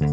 Eh, 0.00 0.08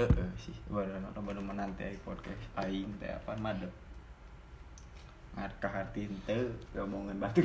eh, 0.00 0.28
sih. 0.40 0.56
Baru 0.72 0.96
nonton 0.96 1.20
baru 1.20 1.44
menanti 1.44 1.84
ai 1.84 2.00
podcast. 2.00 2.40
Aing 2.56 2.88
teh 2.96 3.12
apa 3.12 3.36
madep. 3.36 3.68
Ngat 5.36 5.52
kahartin 5.60 6.08
teu 6.24 6.48
ngomongin 6.72 7.20
batu 7.20 7.44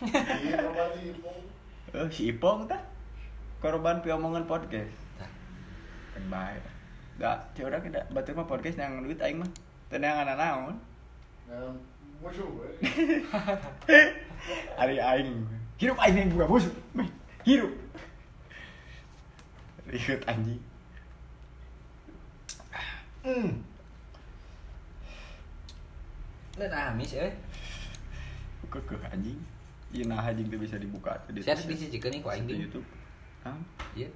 Iya, 0.00 0.56
kembali 0.64 1.12
Ipong. 1.12 1.40
eh 2.00 2.08
si 2.08 2.32
Ipong 2.32 2.64
tah? 2.64 2.80
Korban 3.60 4.00
piomongan 4.00 4.48
podcast. 4.48 4.96
Kan 6.16 6.24
baik 6.32 6.64
Gak, 7.20 7.52
cewek 7.52 7.68
orang 7.68 7.84
kita 7.84 8.00
batu 8.16 8.32
mah 8.32 8.48
podcast 8.48 8.80
yang 8.80 9.04
duit 9.04 9.20
aing 9.20 9.44
mah. 9.44 9.50
Tenang 9.92 10.24
anak 10.24 10.40
naon? 10.40 10.76
Nah, 11.52 11.76
musuh, 12.20 12.48
eh. 13.88 14.06
hari 14.76 15.00
aing 15.00 15.40
hirup 15.80 15.96
aing 16.04 16.16
yang 16.20 16.30
buka 16.36 16.46
busuk 16.48 16.76
Meh, 16.92 17.08
hirup 17.48 17.72
ribut 19.88 20.20
anjing 20.28 20.60
hmm. 23.24 23.50
Lain 26.60 26.72
amis 26.76 27.16
eh. 27.16 27.32
kekeh 28.68 29.00
anjing 29.08 29.40
Iya 29.90 30.06
nah 30.06 30.22
anjing 30.22 30.46
tuh 30.46 30.60
bisa 30.62 30.78
dibuka 30.78 31.18
di 31.34 31.42
Saya 31.42 31.58
harus 31.58 31.66
disijikeun 31.66 32.14
nih 32.14 32.22
aing 32.22 32.46
di 32.46 32.54
di. 32.54 32.62
YouTube. 32.62 32.86
Hah? 33.42 33.58
Iya. 33.98 34.06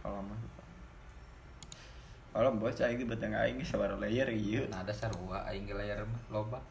Kalau 0.00 0.24
mah. 0.24 0.40
Kalau 2.32 2.56
bos 2.56 2.80
aing 2.80 2.96
di 2.96 3.04
beteng 3.04 3.36
aing 3.36 3.60
geus 3.60 3.68
sabar 3.68 3.92
layer 4.00 4.32
ieu. 4.32 4.64
Nah, 4.72 4.80
ada 4.80 4.88
sarua 4.96 5.44
aing 5.52 5.68
ge 5.68 5.76
layar 5.76 6.00
mah 6.08 6.22
loba. 6.32 6.64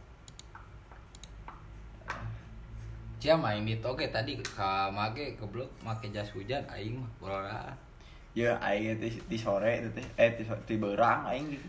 Cia 3.19 3.35
main 3.35 3.67
itu 3.67 3.83
oke 3.83 4.07
tadi 4.15 4.39
ka 4.39 4.87
make 4.95 5.35
goblok 5.35 5.67
make 5.83 6.07
jas 6.15 6.31
hujan 6.31 6.63
aing 6.71 7.03
mah 7.03 7.11
bola. 7.19 7.75
Ya 8.31 8.55
aing 8.63 8.95
di, 8.95 9.11
di 9.11 9.35
sore 9.35 9.83
itu 9.83 9.91
teh 9.91 10.07
eh 10.15 10.39
di, 10.39 10.47
di 10.47 10.75
berang 10.79 11.27
aing 11.27 11.51
gitu. 11.51 11.67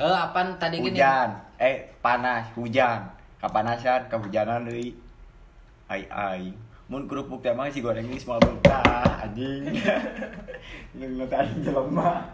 Heh, 0.00 0.16
apaan 0.16 0.56
tadi 0.56 0.80
gini? 0.80 0.96
Hujan, 0.96 1.36
eh 1.60 1.92
panas, 2.00 2.48
hujan. 2.56 3.12
Kapanasan, 3.36 4.08
kehujanan 4.08 4.64
deui. 4.64 4.96
Ai 5.92 6.08
aing. 6.08 6.56
Mun 6.88 7.04
kerupuk 7.04 7.44
teh 7.44 7.52
mah 7.52 7.68
si 7.68 7.84
goreng 7.84 8.08
ini 8.08 8.16
semua 8.16 8.40
betah 8.40 9.20
anjing. 9.20 9.68
Ngeungeut 10.96 11.28
aing 11.28 11.60
jelema. 11.60 12.24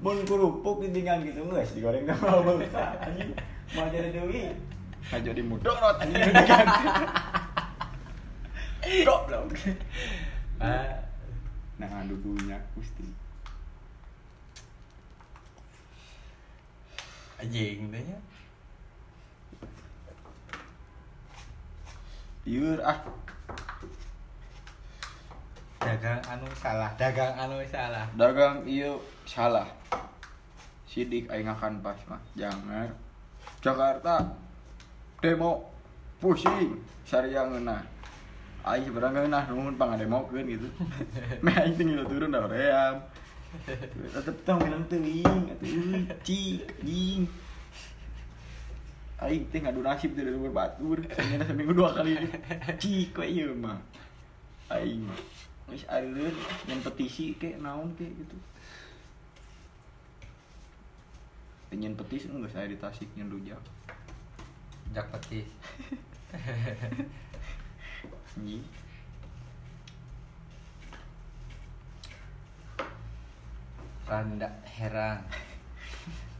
Mun 0.00 0.24
kerupuk 0.24 0.80
ditinggal 0.80 1.20
gitu 1.28 1.44
geus 1.44 1.76
digoreng 1.76 2.08
teh 2.08 2.16
mah 2.16 2.40
betah 2.40 2.96
anjing. 3.04 3.36
Mau 3.76 3.84
jadi 3.92 4.08
deui. 4.16 4.48
Aja 5.12 5.30
di 5.36 5.44
mudorot 5.44 6.00
anjing. 6.00 6.24
Goblok. 8.82 9.52
Ah, 10.62 10.94
Nah, 11.82 12.06
dudunya 12.06 12.54
Gusti. 12.78 13.02
anjing 17.42 17.90
teh 17.90 18.02
nya. 18.06 18.18
Ieur 22.46 22.78
ah. 22.86 23.02
Dagang 25.82 26.22
anu 26.30 26.46
salah, 26.54 26.94
dagang 26.94 27.34
anu 27.34 27.58
salah. 27.66 28.06
dagang 28.14 28.62
iya 28.62 28.94
salah 29.26 29.66
sidik 30.92 31.24
aing 31.32 31.48
akan 31.48 31.80
pas 31.80 31.96
mah 32.04 32.20
jangan 32.38 32.86
Jakarta 33.64 34.28
demo 35.24 35.72
pusing 36.20 36.76
sariang 37.08 37.64
aing 38.62 38.84
sebenarnya 38.86 39.26
ngeunah 39.26 39.44
nuhun 39.50 39.74
pangademokeun 39.74 40.46
gitu. 40.46 40.68
Meh 41.44 41.54
aing 41.58 41.74
tinggal 41.74 42.06
turun 42.06 42.30
da 42.30 42.46
hoream 42.46 43.02
tetep 44.12 44.36
tong 44.48 44.64
bilang 44.64 44.84
teuing 44.88 45.52
atuh 45.52 46.08
cik 46.24 46.64
anjing. 46.80 47.28
Aing 49.22 49.44
teh 49.52 49.60
ngadu 49.60 49.84
nasib 49.84 50.16
dari 50.16 50.32
luar 50.32 50.54
batur 50.54 51.04
sanyana 51.12 51.44
seminggu 51.44 51.76
dua 51.76 51.92
kali. 51.92 52.16
Cik 52.80 53.18
we 53.18 53.26
ieu 53.28 53.52
mah? 53.52 53.78
Aing 54.72 55.04
geus 55.68 55.84
areun 55.88 56.34
nyen 56.68 56.80
petisi 56.80 57.36
ke 57.36 57.58
naon 57.60 57.92
ke 57.98 58.08
gitu. 58.08 58.36
Nyen 61.72 61.96
petis 61.96 62.28
enggak 62.28 62.52
saya 62.52 62.68
di 62.68 62.76
Tasik 62.76 63.08
nyen 63.16 63.32
rujak 63.32 63.60
Jak 64.92 65.08
petis. 65.12 65.48
anjing 68.34 68.64
Randa 74.02 74.48
herang. 74.68 75.22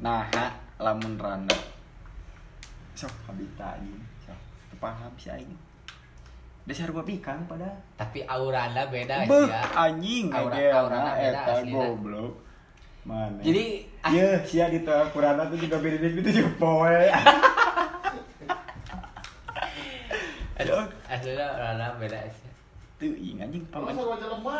nah 0.02 0.26
lamun 0.76 1.14
randa 1.14 1.54
sok 2.92 3.14
habita 3.24 3.78
anjing 3.78 4.02
sok 4.20 4.34
Teu 4.66 4.76
paham 4.76 5.14
si 5.14 5.30
aing 5.30 5.54
dasar 6.66 6.90
gua 6.90 7.06
pikan 7.06 7.46
pada 7.46 7.70
Tapi 7.94 8.26
aurana 8.26 8.82
beda 8.86 9.22
Beuh, 9.24 9.46
ya. 9.46 9.62
anjing 9.72 10.26
Aura- 10.28 10.58
aja 10.58 10.74
aurana 10.76 11.10
beda 11.14 11.30
eta 11.38 11.52
aslina. 11.54 11.74
goblok 11.78 12.34
mana 13.02 13.38
Jadi 13.40 13.64
ah, 14.00 14.10
Iya, 14.10 14.28
sia 14.42 14.66
di 14.68 14.82
tengah 14.82 15.06
kurana 15.10 15.46
tuh 15.46 15.58
juga 15.58 15.78
beda 15.78 16.02
gitu 16.02 16.30
poe. 16.56 17.02
Aslinya 21.22 21.46
aurana 21.54 21.86
beda 21.96 22.18
sih. 22.26 22.50
tuh 22.98 23.14
ing 23.14 23.38
anjing 23.38 23.62
Kalau 23.70 23.86
paman. 23.86 24.18
sama 24.18 24.58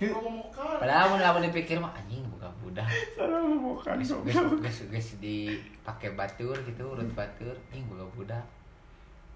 kalau 0.00 0.20
ngomokan. 0.24 0.78
Padahal 0.80 1.06
mun 1.12 1.20
lamun 1.20 1.42
dipikir 1.46 1.76
mah 1.78 1.92
anjing 1.92 2.24
buka 2.34 2.48
budak. 2.58 2.88
Salah 3.14 3.44
bukan 3.46 4.00
Geus 4.00 4.10
geus 4.16 4.32
goblok. 4.34 4.58
geus 4.64 4.78
geus 4.88 5.08
dipake 5.20 6.08
batur 6.16 6.56
gitu, 6.64 6.82
urut 6.88 7.10
batur, 7.12 7.52
anjing 7.68 7.84
buka 7.86 8.06
budak. 8.16 8.44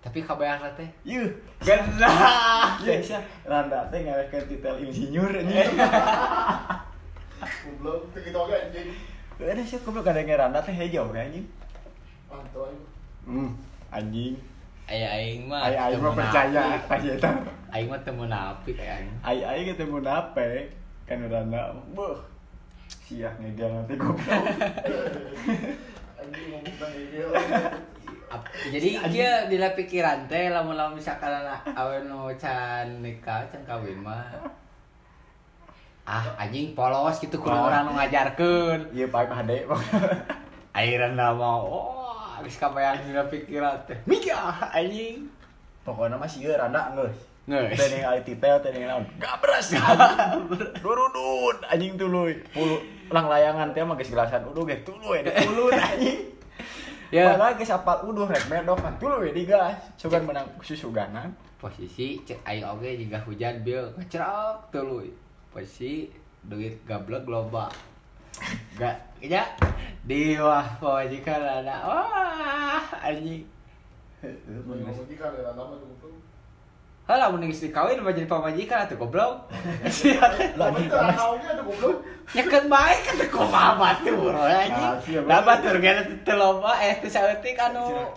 Tapi 0.00 0.20
kabayang 0.20 0.60
lah 0.60 0.72
teh. 0.72 0.88
Yuh, 1.04 1.28
genah. 1.60 2.76
Ya 2.80 2.96
sia, 3.00 3.20
randa 3.44 3.84
teh 3.88 4.04
ngarekeun 4.04 4.44
titel 4.48 4.74
insinyur 4.84 5.32
anjing. 5.32 5.72
Goblok, 7.64 8.00
begitu 8.12 8.36
aja 8.36 8.56
anjing. 8.68 8.88
Ada 9.36 9.62
sih 9.64 9.78
goblok 9.84 10.08
ada 10.08 10.20
yang 10.20 10.36
randa 10.38 10.60
teh 10.60 10.72
hijau 10.72 11.12
ya 11.12 11.24
anjing. 11.24 11.44
Mantap 12.28 12.68
aja. 12.68 12.86
Hmm, 13.28 13.50
anjing. 13.92 14.36
Aya 14.84 15.06
aing 15.16 15.48
mah. 15.48 15.64
Ai 15.64 15.76
ai 15.80 15.92
teu 15.96 16.04
mah 16.04 16.12
percaya 16.12 16.76
munafik. 16.76 16.88
tah 16.88 17.00
eta. 17.00 17.30
Aing 17.72 17.88
mah 17.88 18.00
teu 18.04 18.12
munafik 18.12 18.76
aing. 18.76 19.12
Ai 19.24 19.38
ai 19.40 19.60
ketemu 19.64 19.98
nape? 20.04 20.68
Kan 21.08 21.24
randa. 21.32 21.72
Beuh. 21.96 22.20
Sia 23.04 23.32
ngegel 23.40 23.72
nanti 23.72 23.96
goblok. 23.96 24.44
Anjing 26.20 26.44
ngomong 26.52 26.76
Jadi 28.68 28.90
dia 29.14 29.46
dila 29.46 29.72
pikiran 29.78 30.26
teh 30.26 30.50
lamun 30.50 30.74
lamun 30.74 30.98
misalkan 30.98 31.30
anak 31.30 31.62
awen 31.78 32.10
nu 32.10 32.28
can 32.34 32.98
nikah 33.00 33.46
can 33.48 33.62
kawin 33.64 34.00
mah. 34.02 34.26
Ah 36.04 36.24
anjing 36.36 36.76
polos 36.76 37.16
gitu 37.24 37.40
kudu 37.40 37.56
orang 37.56 37.88
ngajarkeun. 37.88 38.92
Iya, 38.92 39.08
Pak 39.08 39.32
Hade. 39.32 39.64
Airan 40.74 41.16
mau 41.16 41.64
oh 41.64 42.03
geus 42.44 42.60
kabayang 42.60 43.00
dina 43.08 43.24
pikiran 43.24 43.80
teh. 43.88 43.96
Mija 44.04 44.52
anjing. 44.70 45.24
Pokoknya 45.80 46.20
mah 46.20 46.28
sieun 46.28 46.60
randa 46.60 46.92
geus. 46.92 47.16
Geus. 47.48 47.72
Teh 47.72 47.88
ningali 47.96 48.20
titel 48.20 48.56
teh 48.60 48.70
ningali 48.70 48.92
naon? 48.92 49.04
Gabres. 49.16 49.72
Durudun 50.84 51.56
anjing 51.64 51.96
tuluy. 51.96 52.36
Pulu 52.52 52.76
lang 53.08 53.26
layangan 53.32 53.72
teh 53.72 53.80
mah 53.80 53.96
geus 53.96 54.12
gelasan 54.12 54.44
uduh 54.52 54.68
ge 54.68 54.84
tuluy 54.84 55.24
di 55.24 55.32
puluh 55.32 55.72
anjing. 55.72 56.20
Ya. 57.08 57.32
Padahal 57.32 57.56
geus 57.56 57.72
apal 57.72 58.04
uduh 58.04 58.28
rek 58.28 58.44
medok 58.52 58.78
kan 58.84 58.94
tuluy 59.00 59.32
di 59.32 59.48
gas. 59.48 59.80
Sugan 59.96 60.28
menang 60.28 60.46
susuganan. 60.60 61.32
Posisi 61.56 62.20
cek 62.28 62.44
aing 62.44 62.68
oge 62.68 62.92
juga 63.00 63.24
hujan 63.24 63.64
bieu 63.64 63.88
ngecerak 63.96 64.68
tuluy. 64.68 65.08
Posisi 65.48 66.12
duit 66.44 66.84
gablek 66.84 67.24
loba. 67.24 67.72
Gak, 68.74 68.96
ya 69.22 69.42
di 70.04 70.36
wah 70.36 70.66
pamajikan 70.82 71.40
ada 71.40 71.80
wah 71.86 72.84
anjing. 73.00 73.46
Jika 74.20 75.24
ada 75.32 75.52
nama 75.54 75.76
tuh 75.78 75.86
goblok. 75.96 76.20
Halah 77.04 77.28
mun 77.28 77.44
geus 77.44 77.60
dikawin 77.60 78.00
mah 78.00 78.12
jadi 78.16 78.28
pamajikan 78.28 78.84
atuh 78.84 78.96
goblok. 78.98 79.48
Lah 80.58 80.66
anjing 80.72 80.88
teu 80.88 80.98
panas. 80.98 81.16
naonnya 81.16 81.48
ada 81.54 81.62
goblok. 81.62 81.96
Nyekeun 82.34 82.64
bae 82.68 82.96
kan 83.00 83.14
teu 83.20 83.28
kumaha 83.32 83.70
batur 83.78 84.34
anjing. 84.34 84.84
Ah, 84.84 84.94
bener. 84.98 85.42
batur 85.46 85.74
ge 85.80 85.92
teu 86.24 86.34
loba 86.36 86.72
eh 86.82 86.98
teu 87.00 87.08
saeutik 87.08 87.56
anu. 87.56 88.10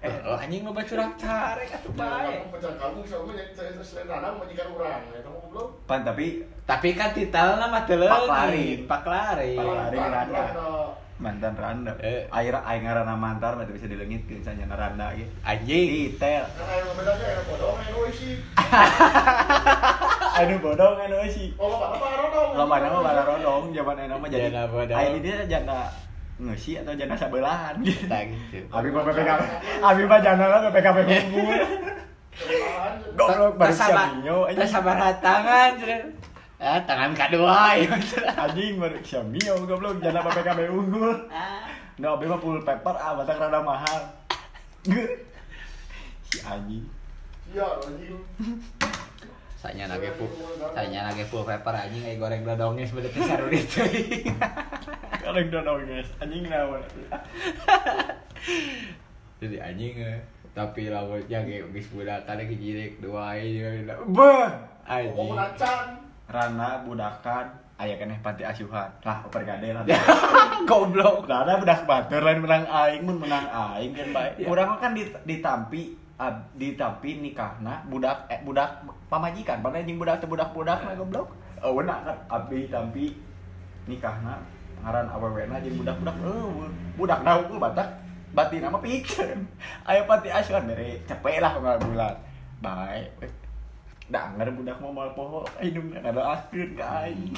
Eh, 0.00 0.12
anjing 0.24 0.64
nu 0.64 0.72
bacurak 0.72 1.12
carek 1.20 1.68
atuh 1.68 1.92
bae. 1.92 2.48
Pecah 2.48 2.72
kamu 2.80 3.04
sama 3.04 3.32
saya 3.52 3.70
selain 3.84 4.08
anak 4.08 4.40
majikan 4.40 4.72
orang. 4.72 5.04
Ya 5.12 5.20
kamu 5.20 5.36
goblok. 5.48 5.68
Pan 5.84 6.00
tapi 6.00 6.44
Tapi 6.66 6.88
kan 6.98 7.12
titelna 7.12 7.66
mah 7.68 7.82
teu 7.84 8.00
Pak 8.00 8.24
Lari. 8.24 8.84
Pak 8.88 9.02
Lari. 9.04 9.52
Pak 9.54 9.66
Lari. 9.68 9.98
Randa. 10.00 10.44
Mantan 11.16 11.54
randa. 11.56 11.92
Eh. 12.04 12.28
Air 12.28 12.56
air 12.60 12.80
ngaranna 12.84 13.16
mantar 13.16 13.56
mah 13.56 13.64
bisa 13.64 13.88
dileungitkeun 13.88 14.44
sanya 14.44 14.68
randa 14.68 15.12
ge. 15.16 15.24
Anjing. 15.44 16.12
Titel. 16.16 16.44
Sih. 18.16 18.36
Anu 20.36 20.54
bodong 20.60 20.96
anu 21.00 21.16
sih. 21.36 21.52
Oh, 21.56 21.68
bapak 21.68 21.96
apa 21.96 22.06
rodong? 22.20 22.50
Loba 22.56 22.76
nama 22.80 22.98
bala 23.00 23.22
rodong 23.24 23.64
zaman 23.72 23.96
enak 24.08 24.16
mah 24.20 24.28
jadi. 24.28 25.18
Dia 25.20 25.44
janda 25.48 25.88
ngeusi 26.36 26.76
atau 26.76 26.92
janda 26.92 27.16
sabelahan 27.16 27.80
gitu. 27.80 28.04
Gitu. 28.52 28.68
Abi 28.68 28.92
mah 28.92 29.02
PPKP. 29.08 29.40
Abi 29.80 30.02
mah 30.04 30.18
janda 30.20 30.44
lah 30.52 30.60
PPKP 30.68 30.96
unggul. 31.08 31.60
Goblok 33.16 33.52
baru 33.56 33.72
tak 34.52 34.68
sabar 34.68 34.96
tangan. 35.24 35.72
Ah, 36.56 36.80
tangan 36.84 37.12
kedua 37.16 37.72
ya. 37.80 37.88
anjing 38.36 38.76
baru 38.76 38.96
Xiaomio 39.00 39.54
goblok 39.64 39.96
janda 40.04 40.20
PPKP 40.20 40.60
unggul. 40.68 41.16
Nah, 41.96 42.12
abi 42.12 42.28
mah 42.28 42.36
full 42.36 42.60
paper 42.60 42.92
ah 42.92 43.16
batak 43.16 43.40
rada 43.40 43.60
mahal. 43.64 44.00
si 46.28 46.36
anjing. 46.44 46.84
Iya, 47.56 47.64
anjing. 47.80 48.20
Sanya 49.66 49.90
nage 49.90 50.14
full, 50.14 50.30
sanya 50.78 51.10
nage 51.10 51.26
full 51.26 51.42
paper 51.42 51.74
anjing 51.74 51.98
kayak 51.98 52.22
goreng 52.22 52.46
dodongnya 52.46 52.86
sebenarnya 52.86 53.22
seru 53.26 53.50
itu. 53.50 53.82
Kalau 55.26 55.42
dodong 55.50 55.82
guys, 55.90 56.06
anjing 56.22 56.46
naon. 56.46 56.78
Jadi 59.42 59.56
anjing 59.58 59.98
eh. 59.98 60.22
tapi 60.54 60.86
rambutnya 60.86 61.42
kayak 61.42 61.66
geus 61.74 61.90
budak 61.90 62.22
kana 62.30 62.46
kijirek 62.46 63.02
dua 63.02 63.34
aja. 63.34 63.98
Beuh, 64.06 64.46
anjing. 64.86 65.34
Rana 66.30 66.86
budakan 66.86 67.50
aya 67.82 67.98
keneh 67.98 68.22
panti 68.22 68.46
asuhan. 68.46 68.86
Lah 69.02 69.18
pergade 69.34 69.74
lah. 69.74 69.82
Goblok. 70.70 71.26
Nah, 71.26 71.42
ada 71.42 71.58
budak 71.58 71.82
batur 71.90 72.22
lain 72.22 72.38
menang 72.38 72.70
aing 72.70 73.02
mun 73.02 73.18
menang 73.18 73.50
aing 73.50 73.98
kan 73.98 74.14
bae. 74.14 74.30
Ya. 74.38 74.46
Urang 74.46 74.78
kan 74.78 74.94
dit- 74.94 75.18
ditampi 75.26 76.05
ab- 76.16 76.48
ditampi 76.56 77.20
nikahna 77.20 77.84
budak 77.88 78.24
eh, 78.32 78.40
budak 78.44 78.84
pamajikan, 79.12 79.60
padahal 79.60 79.84
jeung 79.84 80.00
budak 80.00 80.16
teh 80.20 80.28
budak-budak 80.28 80.78
mah 80.80 80.96
goblok. 80.96 81.28
Oh, 81.64 81.72
beuna 81.76 82.04
kan 82.04 82.16
abdi 82.28 82.68
tampi 82.68 83.16
nikahna 83.88 84.40
ngaran 84.84 85.08
awewena 85.12 85.60
jeung 85.60 85.76
budak-budak. 85.80 86.16
Oh, 86.24 86.68
budak 86.96 87.20
na 87.24 87.40
unggul 87.40 87.60
batak 87.60 87.88
batin 88.32 88.68
mah 88.68 88.80
pikeun. 88.80 89.40
Aya 89.88 90.04
panti 90.04 90.28
asuhan 90.32 90.68
mere 90.68 91.00
cepet 91.04 91.40
lah 91.40 91.56
ngal 91.56 91.80
bulan. 91.84 92.16
Bae. 92.60 93.04
Da 94.08 94.32
anger 94.32 94.52
budak 94.56 94.76
mah 94.80 94.90
moal 94.92 95.10
poho 95.12 95.44
hidung 95.60 95.92
kada 95.92 96.20
askeun 96.36 96.76
ka 96.76 97.04
aing. 97.04 97.32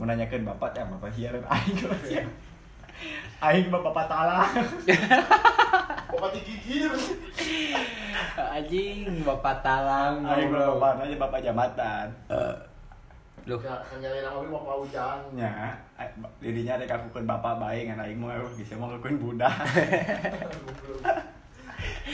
Mau 0.00 0.08
nanyakeun 0.08 0.48
bapak 0.48 0.72
ya 0.72 0.88
bapak 0.88 1.12
siaran 1.12 1.44
aing 1.44 1.76
ya. 2.16 2.24
Aing 3.42 3.66
mah 3.68 3.82
bapak 3.82 4.06
talang. 4.06 4.50
Bapak 6.12 6.30
digigir. 6.36 6.92
Anjing 8.36 9.24
bapak 9.24 9.64
talang. 9.64 10.22
Aing 10.22 10.52
mah 10.52 10.76
bapak 10.76 10.90
nanya 11.00 11.16
bapak 11.18 11.40
jabatan. 11.42 12.06
Eh, 12.30 12.54
Loh, 13.42 13.58
Ya, 13.58 13.74
nyari 13.98 14.22
nama 14.22 14.38
bapak 14.38 14.74
hujan. 14.78 15.18
Nya, 15.34 15.74
dirinya 16.38 16.78
ada 16.78 16.86
kakukeun 16.86 17.26
bapak 17.26 17.58
bae 17.58 17.90
ngan 17.90 17.98
aing 17.98 18.22
mah 18.22 18.38
bisa 18.54 18.78
mah 18.78 18.94
kakukeun 18.94 19.18
budak. 19.18 19.50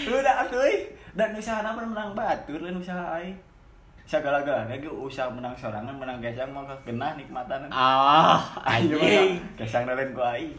Udah 0.08 0.34
atuh 0.48 0.64
dan 1.12 1.36
usaha 1.36 1.60
nama 1.60 1.84
menang 1.84 2.16
batur 2.16 2.64
lain 2.64 2.80
usaha 2.80 3.20
aing. 3.20 3.36
Segala-galanya 4.08 4.80
ge 4.80 4.88
usaha 4.88 5.28
menang 5.28 5.52
sorangan 5.52 5.92
menang 5.92 6.24
gesang 6.24 6.48
mah 6.48 6.64
kena 6.80 7.12
nikmatan. 7.12 7.68
ah, 7.68 8.40
anjing. 8.64 9.36
gesang 9.60 9.84
lain 9.84 10.16
ku 10.16 10.24
aing. 10.24 10.56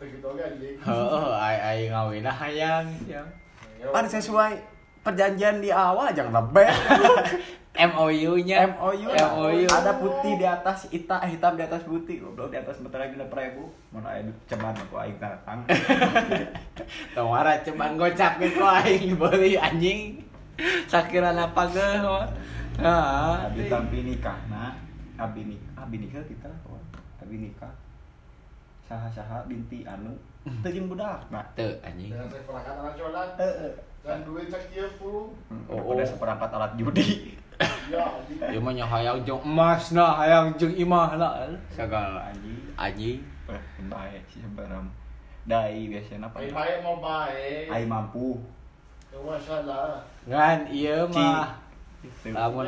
Begitu 0.00 0.24
aja 0.32 0.42
anjing. 0.48 0.76
Heeh, 0.80 1.30
ai 1.36 1.56
ai 1.60 1.80
ngawinah 1.92 2.32
hayang. 2.32 2.86
ya. 3.04 3.20
Pan 3.92 4.08
sesuai 4.08 4.56
perjanjian 5.04 5.60
di 5.60 5.68
awal 5.68 6.08
jangan 6.16 6.40
lebih. 6.40 6.68
MOU-nya. 7.70 8.66
MOU, 8.76 9.08
MOU. 9.14 9.64
ada 9.70 9.94
putih 9.96 10.34
di 10.36 10.44
atas 10.44 10.90
ita 10.90 11.22
hitam 11.22 11.54
di 11.54 11.62
atas 11.62 11.86
putih 11.86 12.18
goblok 12.18 12.50
di 12.50 12.58
atas 12.58 12.82
bentar 12.82 12.98
lagi 12.98 13.14
lima 13.14 13.30
ribu 13.30 13.70
mana 13.94 14.10
ada 14.10 14.26
ceman 14.50 14.74
aku 14.74 14.98
aing 14.98 15.16
datang 15.22 15.62
Tawara 17.14 17.62
cuman 17.62 17.94
gocap 17.94 18.42
gitu 18.42 18.60
aing 18.60 19.14
beli 19.14 19.54
anjing. 19.54 20.18
Sakiran 20.90 21.38
apa 21.38 21.62
ge. 21.70 21.88
Ah, 22.80 23.46
abi 23.46 23.68
tampi 23.68 24.02
nikah 24.02 24.36
nah 24.48 24.72
abi 25.20 25.44
nikah 25.44 25.84
abi 25.84 25.96
nikah 26.00 26.24
kita 26.24 26.48
kawan 26.64 26.80
abi 27.20 27.36
nikah 27.38 27.72
saha 28.90 29.06
saha 29.14 29.38
binti 29.46 29.86
anu 29.86 30.10
teu 30.66 30.74
jeung 30.74 30.90
budak 30.90 31.22
nah 31.30 31.46
teu 31.54 31.70
anjing. 31.86 32.10
Perangkat 32.42 32.74
anak 32.74 32.98
colan. 32.98 33.28
heeh 33.38 33.72
Dan 34.02 34.26
duit 34.26 34.50
cek 34.50 34.74
kieu 34.74 34.88
puluh. 34.98 35.30
Oh, 35.70 35.94
udah 35.94 36.02
seperangkat 36.02 36.50
alat 36.50 36.74
judi 36.74 37.38
Ya, 37.92 38.02
anjing. 38.02 38.58
Mah 38.58 38.72
nya 38.74 38.82
hayang 38.88 39.22
jeung 39.22 39.44
emas 39.46 39.94
nah, 39.94 40.18
hayang 40.18 40.50
jeung 40.58 40.74
imah 40.74 41.14
lah. 41.14 41.46
Sagala 41.70 42.34
anjing 42.34 42.58
anjing. 42.74 43.22
bae 43.90 44.18
sih 44.30 44.38
sebaram 44.38 44.86
dai 45.48 45.90
biasanya 45.90 46.30
apa 46.30 46.46
baik 46.46 46.78
mau 46.86 47.02
baik. 47.02 47.66
ai 47.66 47.82
mampu 47.82 48.38
Ya 49.10 49.18
masalah. 49.26 50.06
Ngan 50.22 50.70
ieu 50.70 51.02
mah. 51.10 51.58
Lamun 52.32 52.64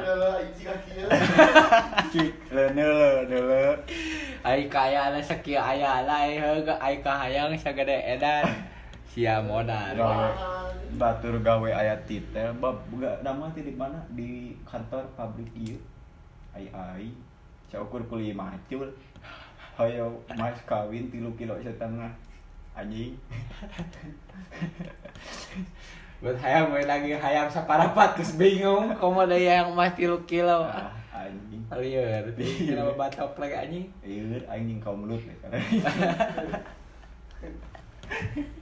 Ya. 0.63 0.75
Leuneu 2.55 2.91
leuneu 2.93 3.73
ai 4.45 4.69
kaya 4.69 5.09
ana 5.09 5.25
sakieu 5.25 5.57
aya 5.57 6.05
lah 6.05 6.29
ai 6.29 6.37
heuga 6.37 6.77
ai 6.83 7.01
kahayang 7.01 7.57
sagede 7.57 7.95
edan. 7.95 8.45
Sia 9.09 9.41
modal. 9.41 9.97
batur 11.01 11.41
gawe 11.41 11.71
aya 11.73 11.97
titel 12.05 12.53
bab 12.61 12.77
nama 13.25 13.49
teh 13.57 13.65
di 13.65 13.73
mana? 13.73 14.05
Di 14.13 14.53
kantor 14.69 15.09
pabrik 15.17 15.49
ieu. 15.57 15.81
Ai 16.53 16.69
ai. 16.75 17.09
Saukur 17.73 18.05
kuliah 18.11 18.37
macul. 18.37 18.93
Hayo 19.81 20.21
mas 20.37 20.61
kawin 20.69 21.09
tilu 21.09 21.33
kilo 21.41 21.57
setengah. 21.65 22.13
Anjing 22.77 23.17
Buat 26.23 26.39
hayang 26.39 26.71
we 26.71 26.87
lagi 26.87 27.11
hayang 27.13 27.51
saparapat 27.51 28.15
terus 28.15 28.39
bingung. 28.39 28.95
Komo 28.95 29.27
deui 29.27 29.51
yang 29.51 29.75
emas 29.75 29.91
3 29.99 30.23
kilo. 30.23 30.63
ah, 30.63 30.95
anjing. 31.11 31.67
Alieur, 31.67 32.23
kenapa 32.39 32.95
batok 32.95 33.43
lagi 33.43 33.57
anjing? 33.59 33.87
ieu 34.07 34.39
anjing 34.47 34.79
kaum 34.79 35.03
mulut 35.03 35.19
ya 35.19 35.35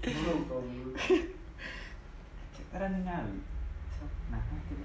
Belum 0.00 0.38
kau 0.48 0.62
belum. 0.64 0.94
sekarang 2.70 3.02
ningali 3.02 3.34
nah 4.30 4.38
itu 4.38 4.78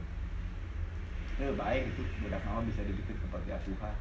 eh 1.38 1.53
baik 1.53 1.84
itu 1.86 2.01
budak 2.17 2.41
nama 2.41 2.65
bisa 2.65 2.82
dibikin 2.82 3.13
seperti 3.13 3.53
asuhan 3.53 3.94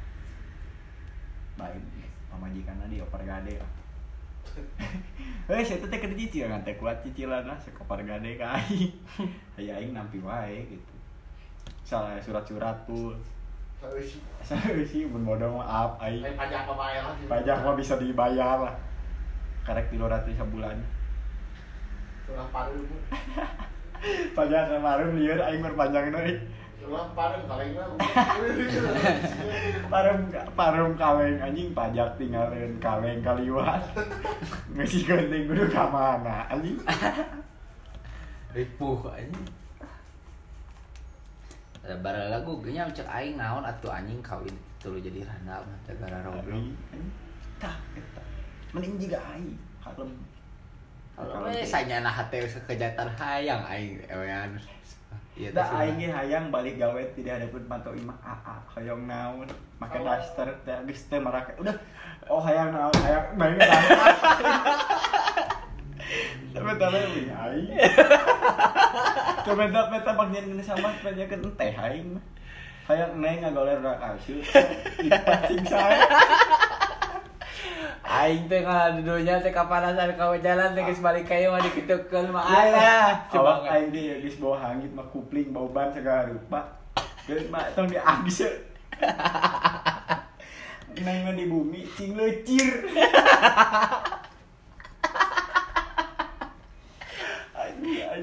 baik 1.53 1.85
pamajikanna 2.27 2.89
di 2.89 2.97
opar 2.97 3.21
gade 3.21 3.61
lah 3.61 3.69
Eh, 5.45 5.61
saya 5.61 5.77
teh 5.77 6.01
keur 6.01 6.17
cicil 6.17 6.49
kan 6.49 6.65
teh 6.65 6.73
kuat 6.73 6.97
cicilan 7.05 7.45
lah 7.45 7.53
sekopar 7.61 8.01
gade 8.01 8.33
ka 8.33 8.57
aing. 8.57 8.89
Aya 9.61 9.77
aing 9.77 9.93
nampi 9.93 10.17
wae 10.17 10.65
gitu. 10.65 10.93
Salah 11.85 12.17
surat-surat 12.17 12.73
tuh. 12.89 13.13
Saya 13.77 14.01
sih. 14.01 14.17
Saya 14.41 14.81
sih 14.81 15.05
mun 15.05 15.21
mah 15.21 15.61
up 15.61 16.01
aing. 16.01 16.25
Pajak 16.33 16.65
apa 16.65 16.73
bayar 16.73 17.01
lah. 17.05 17.15
Pajak 17.29 17.57
mah 17.61 17.77
bisa 17.77 17.93
dibayar 18.01 18.57
lah. 18.57 18.75
Karek 19.69 19.93
300 19.93 20.33
sebulan. 20.33 20.81
Curah 22.25 22.47
parum. 22.49 22.89
Pajak 24.37 24.63
kemarin 24.73 25.13
lieur 25.13 25.39
aing 25.45 25.61
berpanjang 25.61 26.09
deui. 26.09 26.41
Curah 26.85 27.09
parum 27.17 27.43
kalengna. 27.49 27.83
Parum 29.93 30.19
parum 30.53 30.93
kaleng 30.93 31.41
anjing 31.41 31.73
pajak 31.73 32.13
tinggalin 32.21 32.77
kaleng 32.77 33.25
kaliwat. 33.25 33.81
Ngisi 34.69 35.01
genting 35.01 35.49
kudu 35.49 35.65
ka 35.73 35.89
mana 35.89 36.45
anjing. 36.45 36.77
Ripuh 38.53 39.01
anjing. 39.09 39.49
Ada 41.81 41.97
bara 42.05 42.29
lagu 42.29 42.61
nya 42.69 42.85
cek 42.93 43.09
aing 43.09 43.33
naon 43.41 43.65
atuh 43.65 43.89
anjing 43.89 44.21
kawin 44.21 44.53
tuluy 44.77 45.01
jadi 45.01 45.25
randa 45.25 45.65
mah 45.65 45.77
teh 45.89 45.97
gara. 45.97 46.21
Tah 47.57 47.75
eta. 47.97 48.21
Mending 48.77 49.01
jiga 49.01 49.17
aing 49.33 49.57
kalem. 49.81 50.13
Kalau 51.17 51.49
we 51.49 51.65
sanyana 51.65 52.13
hate 52.13 52.45
sekejatan 52.45 53.09
hayang 53.17 53.65
aing 53.65 53.97
ewean. 54.05 54.53
Teh 55.35 55.51
Da 55.51 55.67
sunah. 55.67 55.83
aing 55.83 55.99
ge 55.99 56.07
hayang 56.07 56.47
balik 56.47 56.79
gawe 56.79 57.01
tidak 57.11 57.43
ada 57.43 57.45
pun 57.51 57.63
panto 57.67 57.91
imah 57.91 58.15
aa 58.23 58.55
hayang 58.71 59.03
naon 59.03 59.43
make 59.83 59.99
Oh. 59.99 60.07
daster 60.07 60.47
teh 60.63 60.79
geus 60.87 61.11
teh 61.11 61.19
marake 61.19 61.51
udah 61.59 61.75
oh 62.31 62.39
hayang 62.39 62.71
naon 62.71 62.95
hayang 63.03 63.27
main 63.35 63.59
Tapi 66.55 66.71
tapi 66.79 66.99
aing. 67.27 67.67
Komentar 69.43 69.91
peta 69.91 70.11
bagian 70.15 70.55
ini 70.55 70.63
sama 70.63 70.87
panjakeun 71.03 71.51
teh 71.59 71.75
aing. 71.75 72.15
Hayang 72.87 73.19
neng 73.19 73.43
ngagoler 73.43 73.83
rak 73.83 74.15
asyuk. 74.15 74.39
Ipacing 75.03 75.67
saya. 75.67 75.99
Aing 78.05 78.45
teh 78.45 78.61
ngalah 78.61 78.93
dudunya 79.01 79.41
teh 79.41 79.49
kapanasan 79.49 80.13
ka 80.13 80.29
jalan 80.37 80.77
teh 80.77 80.85
geus 80.85 81.01
balik 81.01 81.25
ka 81.25 81.33
ieu 81.33 81.49
mah 81.49 81.57
dikitukeun 81.57 82.29
mah 82.29 82.45
alah. 82.45 83.25
Awak 83.33 83.33
Coba 83.33 83.53
aing 83.73 83.89
dia 83.89 84.21
geus 84.21 84.37
bawa 84.37 84.61
hangit 84.61 84.93
mah 84.93 85.09
kupling 85.09 85.49
bau 85.49 85.65
ban 85.73 85.89
segala 85.89 86.29
rupa. 86.29 86.69
Geus 87.25 87.49
mah 87.49 87.65
tong 87.73 87.89
diabis. 87.89 88.45
Mah 90.95 91.35
di 91.35 91.51
bumi 91.51 91.83
cing 91.99 92.15
lecir. 92.15 92.71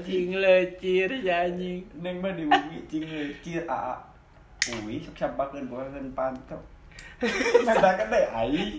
Cing 0.03 0.35
lecir 0.35 1.09
anjing. 1.21 1.85
Neng 2.01 2.17
mah 2.17 2.33
di 2.33 2.49
bumi 2.49 2.81
cing 2.89 3.05
lecir 3.05 3.61
aa. 3.69 4.01
Uwi 4.81 5.05
sok 5.05 5.13
sampakeun 5.13 5.69
bukan 5.69 6.09
pantok. 6.17 6.72
Ngadakan 7.63 8.07
deh 8.11 8.25
aing. 8.31 8.71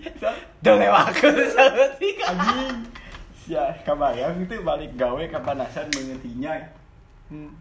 Tuh 0.61 0.75
lewakeun 0.77 1.37
saeutik 1.53 2.17
Anjing. 2.25 2.77
Sia 3.45 3.69
kabayang 3.85 4.41
itu 4.41 4.57
balik 4.65 4.97
gawe 4.97 5.21
kapanasan 5.29 5.93
mengetinya. 5.93 6.57
Hmm. 7.29 7.53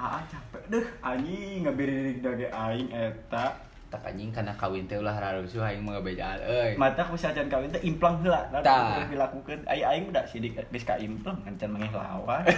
Aa 0.00 0.24
capek 0.24 0.64
deh 0.72 0.86
anjing 1.04 1.68
ngabiririk 1.68 2.24
dage 2.24 2.48
aing 2.48 2.88
eta. 2.92 3.52
Tak 3.92 4.08
anjing 4.08 4.32
kana 4.32 4.56
kawin 4.56 4.88
teh 4.88 4.96
ulah 4.96 5.12
rarusuh 5.12 5.60
aing 5.60 5.84
mah 5.84 6.00
ngabejaan 6.00 6.40
euy. 6.48 6.72
Mata 6.80 7.04
ku 7.04 7.16
sajan 7.16 7.52
kawin 7.52 7.68
teh 7.68 7.84
implang 7.84 8.24
heula. 8.24 8.48
Tah. 8.64 9.04
dilakukeun. 9.08 9.60
Ai 9.68 9.84
aing 9.84 10.08
udah 10.08 10.24
sidik 10.24 10.56
geus 10.56 10.84
ka 10.88 10.96
implang 10.96 11.36
encan 11.44 11.76
mangeh 11.76 11.92
lawan. 11.92 12.44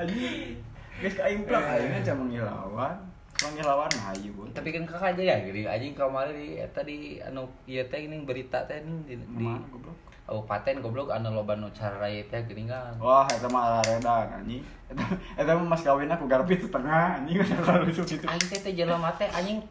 Anjing. 0.00 0.67
Geus 0.98 1.14
ka 1.14 1.30
implang 1.30 1.62
aing 1.62 2.02
encan 2.02 2.26
mangeh 2.26 2.42
lawan. 2.42 2.98
Mangeh 3.38 3.62
lawan 3.62 3.86
hayu. 3.86 4.34
Tapi 4.50 4.68
kan 4.74 4.82
kakak 4.82 5.14
aja 5.14 5.22
ya 5.22 5.36
gini 5.46 5.62
anjing 5.62 5.94
kamari 5.94 6.34
di 6.34 6.48
eta 6.58 6.82
di 6.82 7.22
anu 7.22 7.46
ieu 7.70 7.86
teh 7.86 8.02
geuning 8.02 8.26
berita 8.26 8.66
teh 8.66 8.82
nih 8.82 8.98
di, 9.06 9.14
di 9.14 9.46
goblok? 9.70 9.94
Kabupaten 10.26 10.82
goblok 10.82 11.14
anu 11.14 11.38
loba 11.38 11.54
nu 11.54 11.70
cara 11.70 12.02
raya 12.02 12.26
teh 12.26 12.42
geuning 12.50 12.66
kan. 12.66 12.98
Wah, 12.98 13.30
eta 13.30 13.46
mah 13.46 13.78
araredan 13.78 14.42
anjing. 14.42 14.66
Eta 14.90 15.04
eta 15.38 15.50
mah 15.54 15.70
mas 15.70 15.86
kawin 15.86 16.10
aku 16.10 16.26
garpi 16.26 16.58
setengah 16.58 17.22
anjing 17.22 17.38
kalau 17.62 17.86
itu 17.86 18.02
gitu. 18.02 18.26
Aing 18.26 18.46
teh 18.50 18.58
teh 18.58 18.74
jelema 18.74 19.14
teh 19.14 19.30
anjing 19.30 19.62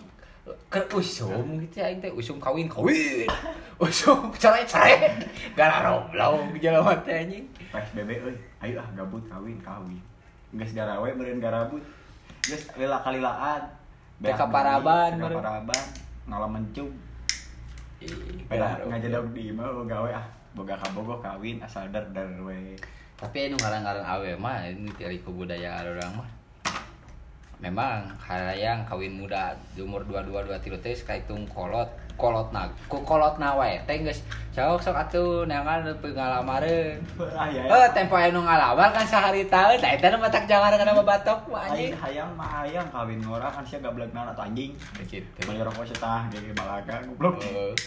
keur 0.71 0.87
usum 0.95 1.59
gitu 1.59 1.83
aing 1.83 1.99
teh 1.99 2.07
usum 2.15 2.39
kawin 2.39 2.71
kawin. 2.71 3.27
Usum 3.83 4.31
cerai-cerai. 4.31 5.11
Gara 5.59 5.91
roblong 5.91 6.55
jelema 6.55 6.95
teh 7.03 7.19
anjing. 7.19 7.43
PSBB 7.67 8.09
euy, 8.23 8.35
ayo 8.63 8.79
ah 8.79 8.87
gabut 8.95 9.27
kawin 9.27 9.59
kawin. 9.59 9.99
Geus 10.55 10.71
garawe 10.71 11.09
beureun 11.11 11.43
garabut. 11.43 11.83
Geus 12.47 12.63
lila 12.79 13.03
kalilaan. 13.03 13.67
Teh 14.23 14.33
kaparaban, 14.33 15.15
Teh 15.15 15.19
beureun. 15.19 15.43
kaparaban. 15.43 15.85
Ngalam 16.27 16.51
mencung. 16.55 16.91
Gara 18.47 18.79
ngajadog 18.87 19.33
di 19.33 19.51
imah 19.51 19.67
oh, 19.67 19.83
gawe 19.83 20.11
ah. 20.15 20.25
Boga 20.55 20.79
kabogoh 20.79 21.19
kawin 21.19 21.59
asal 21.61 21.85
dar 21.91 22.07
dar 22.15 22.29
we. 22.41 22.79
Tapi 23.17 23.49
anu 23.49 23.57
ngarang-ngarang 23.57 24.05
awe 24.05 24.29
mah 24.37 24.65
ini 24.69 24.89
dari 24.95 25.17
kebudayaan 25.21 25.85
orang 25.97 26.23
mah. 26.23 26.29
Memang 27.57 28.13
harayang 28.21 28.85
kawin 28.85 29.17
muda 29.17 29.57
di 29.73 29.81
umur 29.81 30.05
22 30.05 30.45
23 30.45 30.77
teh 30.77 30.93
kaitung 31.01 31.49
kolot 31.49 31.89
kolot 32.17 32.49
na 32.49 32.65
ku 32.89 32.97
kolot 33.05 33.37
na 33.37 33.53
wae 33.53 33.77
teh 33.85 34.01
geus 34.01 34.25
sok 34.57 34.81
sok 34.81 34.97
atuh 34.97 35.45
neangan 35.45 35.85
pengalamareun. 36.01 36.97
Ah 37.37 37.45
ya. 37.45 37.61
Eh 37.69 37.87
tempo 37.93 38.17
anu 38.17 38.41
ngalamar 38.41 38.89
kan 38.89 39.05
sehari 39.05 39.45
tahu 39.45 39.77
tah 39.77 39.93
eta 39.93 40.17
mah 40.17 40.25
tak 40.33 40.49
jangan 40.49 40.73
kana 40.73 40.97
batok 40.97 41.45
mah 41.45 41.69
anjing. 41.69 41.93
hayang 41.93 42.33
mah 42.33 42.65
hayang 42.65 42.89
kawin 42.89 43.21
ngora 43.21 43.53
kan 43.53 43.61
sia 43.61 43.77
gablegna 43.77 44.33
atau 44.33 44.49
anjing. 44.49 44.73
Begitu. 44.97 45.45
Beli 45.45 45.61
rokok 45.61 45.85
setah 45.85 46.25
gege 46.33 46.57
balaga 46.57 47.05
goblok. 47.05 47.37
Heeh. 47.45 47.77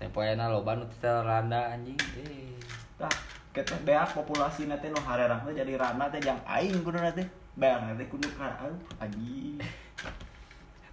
Tempo 0.00 0.18
anu 0.24 0.44
loba 0.48 0.72
nu 0.80 0.88
teh 0.88 1.12
randa 1.12 1.76
anjing. 1.76 2.00
Eh. 2.24 2.56
Tah, 2.96 3.12
kita 3.52 3.76
beak 3.84 4.16
populasi 4.16 4.64
nanti 4.64 4.88
no 4.88 5.04
harerang 5.04 5.44
jadi 5.52 5.76
rana 5.76 6.08
teh 6.08 6.16
jang 6.24 6.40
aing 6.48 6.80
kudu 6.80 6.96
nanti. 6.96 7.28
Beak 7.60 7.76
nanti 7.84 8.08
kudu 8.08 8.32
ka 8.40 8.56
anjing. 9.04 9.60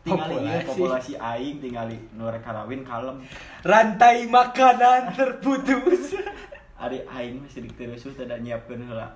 Tingali 0.06 0.38
ieu 0.38 0.62
Populasi. 0.62 0.70
populasi 0.70 1.14
aing 1.18 1.58
tingali 1.58 1.98
nu 2.14 2.30
rek 2.30 2.46
karawin 2.46 2.86
kalem. 2.86 3.26
Rantai 3.66 4.30
makanan 4.30 5.18
terputus. 5.18 6.14
Ari 6.86 7.02
aing 7.10 7.42
reusuh 7.50 8.14
teh 8.14 8.30
da 8.30 8.38
nyiapkeun 8.38 8.86
heula 8.86 9.10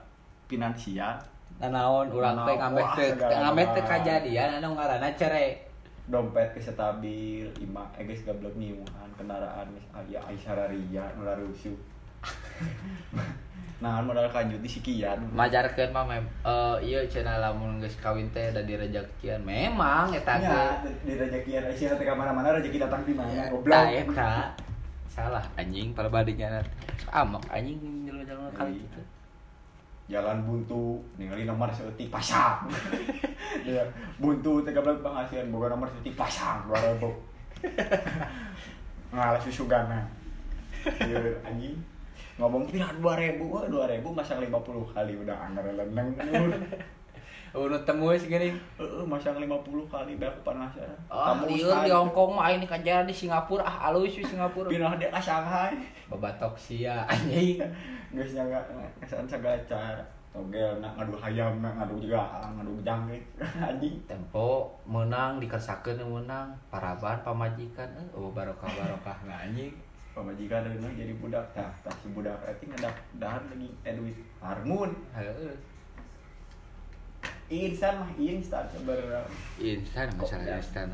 finansial. 0.50 1.22
Nanaon 1.62 2.10
urang 2.10 2.42
teh 2.42 2.58
ngameh 2.58 2.82
wah, 2.82 2.96
teh 2.98 3.10
ngameh 3.14 3.66
teh 3.78 3.84
kajadian 3.86 4.58
anu 4.58 4.74
ngaranna 4.74 5.14
cerai. 5.14 5.62
Dompet 6.10 6.58
geus 6.58 6.74
stabil, 6.74 7.46
ima 7.62 7.86
eh 7.94 8.10
geus 8.10 8.26
gablok 8.26 8.58
nyiuhan 8.58 9.10
kendaraan 9.14 9.70
geus 9.78 9.86
aya 9.94 10.18
Aisyararia 10.26 11.06
nu 11.14 11.22
rusuh. 11.22 11.78
Nah, 13.80 14.04
modal 14.04 14.28
kanjut 14.28 14.60
di 14.60 14.68
sikian. 14.68 15.16
Majarkeun 15.32 15.96
mah 15.96 16.04
mem 16.04 16.28
eh 16.44 16.76
ieu 16.84 17.00
cenah 17.08 17.40
lamun 17.40 17.80
geus 17.80 17.96
kawin 17.96 18.28
teh 18.30 18.52
da 18.52 18.60
direjekian. 18.60 19.40
Memang 19.40 20.12
eta 20.12 20.36
Ya, 20.36 20.84
teh. 20.84 20.92
di 21.08 21.14
rezeki 21.16 21.52
Aisyah 21.64 21.96
teh 21.96 22.04
ka 22.04 22.12
mana-mana 22.12 22.60
rezeki 22.60 22.76
datang 22.78 23.08
di 23.08 23.16
mana 23.16 23.48
goblok. 23.48 23.72
Tah 23.72 23.88
eta. 23.88 24.32
Salah 25.08 25.44
anjing 25.56 25.96
perbandingan 25.96 26.60
amak 27.10 27.42
anjing 27.50 27.80
jalan-jalan 28.04 28.52
kali 28.54 28.72
Iya. 28.76 28.84
gitu. 28.84 29.02
jalan 30.10 30.42
buntu 30.42 30.98
ningali 31.22 31.46
nomor 31.46 31.70
seutik 31.70 32.10
pasang 32.10 32.66
ya 33.68 33.86
buntu 34.18 34.58
teh 34.66 34.74
gablek 34.74 35.06
penghasilan 35.06 35.54
boga 35.54 35.70
nomor 35.70 35.86
seutik 35.86 36.18
pasang 36.18 36.66
2000 36.66 36.98
ngalah 39.14 39.38
susu 39.38 39.70
gana 39.70 40.02
anjing 41.46 41.78
ngomong 42.40 42.64
pira 42.72 42.88
2000 42.96 43.36
wah 43.52 43.68
2000 43.68 44.00
masang 44.16 44.40
50 44.40 44.96
kali 44.96 45.14
udah 45.20 45.38
anggar 45.52 45.68
leneng 45.76 46.16
Unu 47.50 47.82
temu 47.82 48.14
geus 48.14 48.30
geuning. 48.30 48.54
Heeh, 48.78 49.04
masang 49.10 49.42
50 49.42 49.66
kali 49.90 50.22
dah 50.22 50.30
penasaran. 50.46 50.94
Ah, 51.10 51.34
lieur 51.50 51.82
di 51.82 51.90
Hong 51.90 52.14
Kong 52.14 52.38
mah 52.38 52.54
ini 52.54 52.70
kajadian 52.70 53.10
di 53.10 53.16
Singapura 53.16 53.66
ah 53.66 53.90
alus 53.90 54.14
di 54.22 54.22
Singapura. 54.22 54.70
Pindah 54.70 54.94
dia 55.02 55.10
ka 55.10 55.18
Shanghai. 55.18 55.74
Babatok 56.14 56.54
sia 56.54 57.02
anjing. 57.10 57.58
Geus 58.14 58.38
nyaga 58.38 58.62
kesan 59.02 59.26
segala 59.26 59.58
cara. 59.66 60.06
Togel 60.30 60.78
nak 60.78 60.94
ngadu 60.94 61.18
hayam, 61.18 61.58
nak 61.58 61.74
ngadu 61.74 61.98
juga, 62.06 62.22
ngadu 62.54 62.78
jangkrik. 62.86 63.26
Anjing. 63.42 63.98
Tempo 64.06 64.78
menang 64.86 65.42
dikersakeun 65.42 66.06
menang 66.06 66.54
paraban 66.70 67.18
pamajikan 67.26 67.90
eh 67.98 68.06
oh 68.14 68.30
barokah 68.30 68.70
barokah 68.78 69.18
nah 69.26 69.42
anjing. 69.42 69.74
Pemajikan 70.12 70.66
dari 70.66 70.78
jadi 70.96 71.14
budak. 71.18 71.46
Tah 71.54 71.72
tah 71.82 71.94
si 72.02 72.10
budak 72.12 72.38
itu 72.50 72.70
ngedak 72.70 72.96
dahan 73.18 73.44
lagi. 73.50 73.70
Edwin 73.84 74.16
harmun. 74.40 74.92
Heeh. 75.14 75.56
instan 77.50 77.98
mah 77.98 78.12
instan. 78.16 78.64
Sebenarnya 78.70 79.22
Instan 79.58 80.08
masalah 80.16 80.58
instan. 80.58 80.88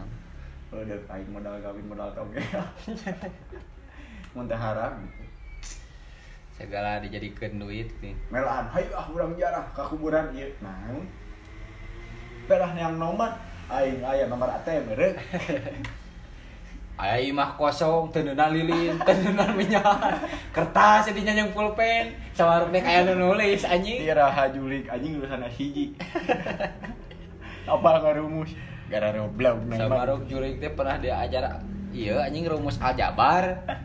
udah 0.76 1.00
aing 1.08 1.32
modal 1.32 1.56
kawin 1.64 1.88
modal 1.88 2.12
toge 2.12 2.42
muntah 4.36 4.60
haram 4.60 5.08
Segala 6.52 7.00
dijadikeun 7.00 7.60
duit 7.60 7.88
nih. 8.04 8.16
melaan. 8.32 8.68
Hayu 8.72 8.92
ah 8.92 9.08
urang 9.12 9.36
jarah 9.36 9.64
ka 9.76 9.88
kuburan 9.88 10.32
ieu 10.36 10.52
naon? 10.60 11.04
Pelah 12.48 12.72
yang 12.76 12.96
nomor. 12.96 13.32
Aing 13.68 14.04
aya 14.04 14.28
nomor 14.28 14.48
ATM 14.52 14.94
rek 14.96 15.16
Ai 16.96 17.28
mah 17.36 17.60
kosong, 17.60 18.08
tenenan 18.08 18.56
lilin, 18.56 18.96
tenenan 19.08 19.52
minyak, 19.60 20.16
kertas 20.56 21.12
jadinya 21.12 21.44
yang 21.44 21.52
pulpen, 21.52 22.16
sawaruknya 22.32 22.80
kayak 22.80 23.12
nu 23.12 23.14
nulis 23.20 23.68
anjing. 23.68 24.00
tira 24.00 24.32
hajulik 24.32 24.88
anjing 24.88 25.20
lulusan 25.20 25.44
hiji. 25.52 25.92
Apa 27.76 28.00
ngarumus 28.00 28.56
gara 28.88 29.12
roblog 29.12 29.68
Sawaruk 29.76 30.24
jurik 30.32 30.64
teh 30.64 30.72
pernah 30.72 30.96
diajar. 30.96 31.60
Iya 31.92 32.32
anjing 32.32 32.48
rumus 32.48 32.80
aljabar. 32.80 33.60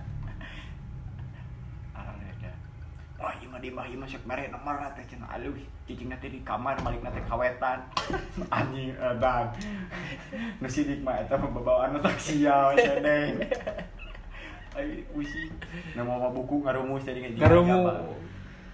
Wah, 3.60 3.68
ieu 3.68 3.76
mah 3.76 3.84
di 3.84 3.92
mah 3.92 3.92
ieu 3.92 3.98
mah 4.00 4.08
sok 4.08 4.24
mere 4.24 4.48
nomor 4.48 4.80
teh 4.96 5.04
cenah 5.04 5.36
alus. 5.36 5.60
Cicing 5.84 6.08
nanti 6.08 6.32
di 6.32 6.40
kamar 6.40 6.80
balik 6.80 7.04
nanti 7.04 7.20
kawetan. 7.28 7.84
Anjing 8.56 8.96
edan. 8.96 9.52
Nu 10.64 10.64
sidik 10.64 11.04
mah 11.04 11.20
eta 11.20 11.36
mah 11.36 11.52
babawaan 11.52 12.00
otak 12.00 12.16
sial 12.16 12.72
ceneng. 12.80 13.36
Ai 14.72 15.04
usi. 15.12 15.52
Na 15.92 16.08
mau 16.08 16.32
buku 16.32 16.64
ngarumus 16.64 17.04
tadi 17.04 17.20
Ngarumus. 17.36 18.16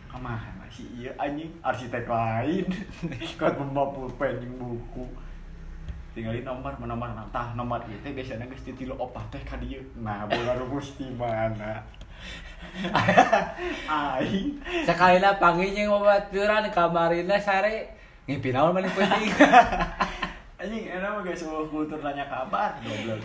Kamaha 0.06 0.54
mah 0.54 0.70
si 0.70 0.86
ieu 0.94 1.10
anjing 1.18 1.50
arsitek 1.66 2.06
lain. 2.06 2.70
Kan 3.34 3.58
membawa 3.58 3.90
pulpen 3.90 4.38
buku. 4.54 5.26
tinggalin 6.16 6.48
nomor 6.48 6.72
nomor 6.80 7.12
tah 7.28 7.52
nomor 7.52 7.82
ieu 7.90 8.00
teh 8.00 8.14
biasana 8.14 8.48
geus 8.48 8.62
titilu 8.62 8.94
opah 8.96 9.26
teh 9.34 9.42
ka 9.42 9.58
dieu. 9.58 9.82
Nah, 10.00 10.24
bola 10.30 10.56
rumus 10.56 10.94
di 10.96 11.10
mana? 11.12 11.84
Aing 13.88 14.60
Sekali 14.84 15.16
lah 15.18 15.40
panggil 15.40 15.72
yang 15.72 15.92
babaturan 15.96 16.68
kamarina 16.68 17.40
sare 17.40 17.96
ngimpi 18.26 18.50
naon 18.50 18.74
mana 18.74 18.90
penting. 18.90 19.30
anjing 20.60 20.84
enak 20.90 21.08
mah 21.14 21.22
guys 21.22 21.38
sebuah 21.40 21.70
kultur 21.70 22.02
nanya 22.02 22.26
kabar 22.26 22.74
goblok. 22.82 23.22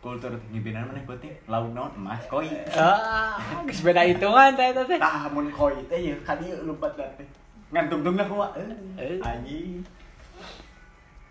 Kultur 0.00 0.32
ngimpinan 0.48 0.86
mana 0.88 1.02
putih 1.04 1.34
laut 1.44 1.74
naon? 1.74 1.92
Emas 1.98 2.22
koi. 2.30 2.48
Ah, 2.72 3.36
geus 3.66 3.82
beda 3.82 4.06
hitungan 4.06 4.54
saya 4.54 4.72
teh. 4.72 4.96
tah 4.96 5.26
mun 5.28 5.50
koi. 5.50 5.76
Teh 5.90 5.98
ya 5.98 6.16
ka 6.24 6.38
dieu 6.38 6.56
lumpat 6.62 6.94
da 6.94 7.04
teh. 7.18 7.26
Ngan 7.74 7.90
tungtungna 7.90 8.24
kumaha 8.24 8.54
Eh. 8.56 9.18
eh. 9.18 9.18
anjing 9.20 9.82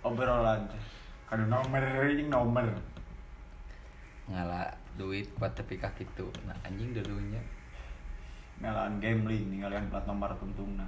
obrolan 0.03 0.59
teh. 0.69 0.81
Kadu 1.25 1.47
nomor 1.47 1.81
anjing 1.81 2.29
nomor 2.29 2.67
Ngala 4.29 4.69
duit 4.99 5.31
kuat 5.39 5.55
tapi 5.55 5.79
ka 5.79 5.87
kitu. 5.95 6.27
Nah, 6.43 6.59
anjing 6.67 6.91
dulunya. 6.91 7.39
ngalaan 8.59 8.99
gambling 8.99 9.55
ninggalin 9.55 9.87
plat 9.87 10.03
nomor 10.03 10.35
tungtungna 10.35 10.83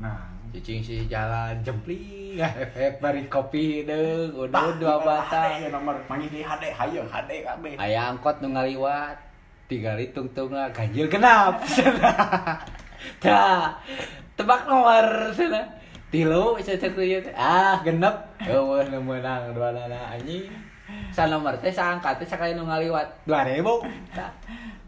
nah 0.00 0.16
Cicing 0.50 0.80
si 0.80 0.96
jalan 1.06 1.60
jempling, 1.62 2.40
efek 2.64 2.98
bari 3.04 3.28
kopi 3.30 3.86
tah, 3.86 4.32
udah 4.34 4.74
dua 4.82 4.98
batang. 4.98 5.70
Nomor 5.70 5.94
manggil 6.10 6.26
di 6.26 6.40
HD 6.42 6.74
hayo 6.74 7.06
HD 7.06 7.46
kabeh 7.46 7.78
Aya 7.78 8.10
angkot 8.10 8.42
nu 8.42 8.50
ngaliwat, 8.50 9.14
tinggal 9.70 10.00
tungtung 10.10 10.50
lah 10.50 10.72
ganjil 10.74 11.06
genap. 11.06 11.62
Tah, 13.22 13.78
tebak 14.34 14.66
nomor 14.66 15.30
sana. 15.36 15.68
Tilu 16.10 16.58
teh. 16.58 17.30
Ah, 17.38 17.78
genep. 17.86 18.34
Eueuh 18.42 18.82
nu 18.90 18.98
meunang 19.04 19.54
dua 19.54 19.70
nana 19.70 20.16
anjing. 20.16 20.50
Sa 21.10 21.26
nomor 21.26 21.54
teh 21.58 21.70
saangkat 21.70 22.18
teh 22.18 22.26
sakali 22.26 22.54
nu 22.54 22.64
ngaliwat. 22.64 23.06
2000. 23.26 24.16
Tah. 24.16 24.30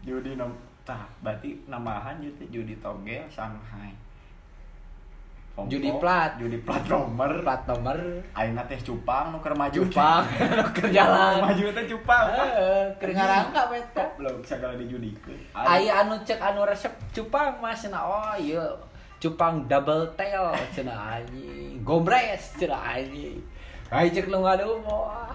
judi 0.03 0.35
nom 0.35 0.51
tah 0.83 1.07
berarti 1.23 1.55
namahan 1.65 2.19
judi 2.19 2.43
judi 2.51 2.75
togel 2.83 3.23
Shanghai 3.31 3.95
Pom-pom, 5.53 5.69
Judi 5.69 5.85
plat. 6.01 6.33
judi 6.41 6.57
plat 6.65 6.81
nomor. 6.89 7.29
Plat 7.45 7.61
nomor. 7.69 7.93
Ayeuna 8.33 8.65
teh 8.65 8.79
cupang 8.81 9.29
nu 9.29 9.37
keur 9.37 9.53
maju. 9.53 9.85
Jepang 9.85 10.25
nu 10.57 10.65
keur 10.73 10.89
jalan. 10.89 11.45
maju 11.45 11.65
teh 11.69 11.85
cupang 11.85 12.25
Heeh, 12.33 12.81
keur 12.97 13.11
ngarangka 13.13 13.61
teh. 13.93 14.07
belum 14.17 14.41
segala 14.41 14.73
dijudikeun 14.81 15.37
Aya 15.53 16.01
anu 16.01 16.17
cek 16.25 16.41
anu 16.41 16.65
resep 16.65 16.89
cupang 17.13 17.61
mas 17.61 17.85
cenah 17.85 18.01
oh 18.01 18.33
iya. 18.33 18.65
Cupang 19.21 19.69
double 19.69 20.09
tail 20.17 20.49
cenah 20.73 21.21
anjing. 21.21 21.85
Gombres 21.85 22.57
cenah 22.57 22.97
anjing. 22.97 23.37
Ai 23.93 24.09
cek 24.09 24.33
lu 24.33 24.41
ngadu 24.41 24.81
wah 24.81 25.29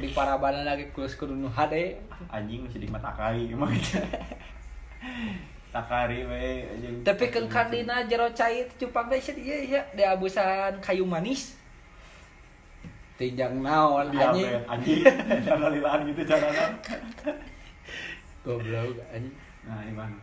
di 0.00 0.08
parabana 0.16 0.64
lagi 0.64 0.88
kulus 0.96 1.16
kudu 1.20 1.36
nu 1.36 1.48
hade. 1.52 2.00
Anjing 2.32 2.64
masih 2.64 2.80
di 2.80 2.88
mata 2.88 3.12
kali 3.12 3.52
emang 3.52 3.68
gitu. 3.76 4.00
Takari 5.72 6.24
we 6.24 6.64
anjing. 6.72 7.04
Tapi 7.04 7.24
kan 7.28 7.44
kardina 7.48 8.04
jero 8.08 8.28
cai 8.32 8.64
teh 8.68 8.76
cupang 8.80 9.12
teh 9.12 9.20
sih 9.20 9.36
iya 9.36 9.56
iya. 9.60 9.80
Di 9.92 10.04
abusan 10.04 10.80
kayu 10.80 11.04
manis. 11.04 11.60
Tinjang 13.20 13.60
naon 13.60 14.08
anjing. 14.12 14.48
anjing. 14.64 15.04
Cara 15.44 15.68
lilaan 15.68 16.08
gitu 16.08 16.22
carana 16.24 16.72
goblok 18.40 18.96
anjing. 19.12 19.34
Nah 19.68 19.84
ini 19.84 19.92
mana 19.92 20.16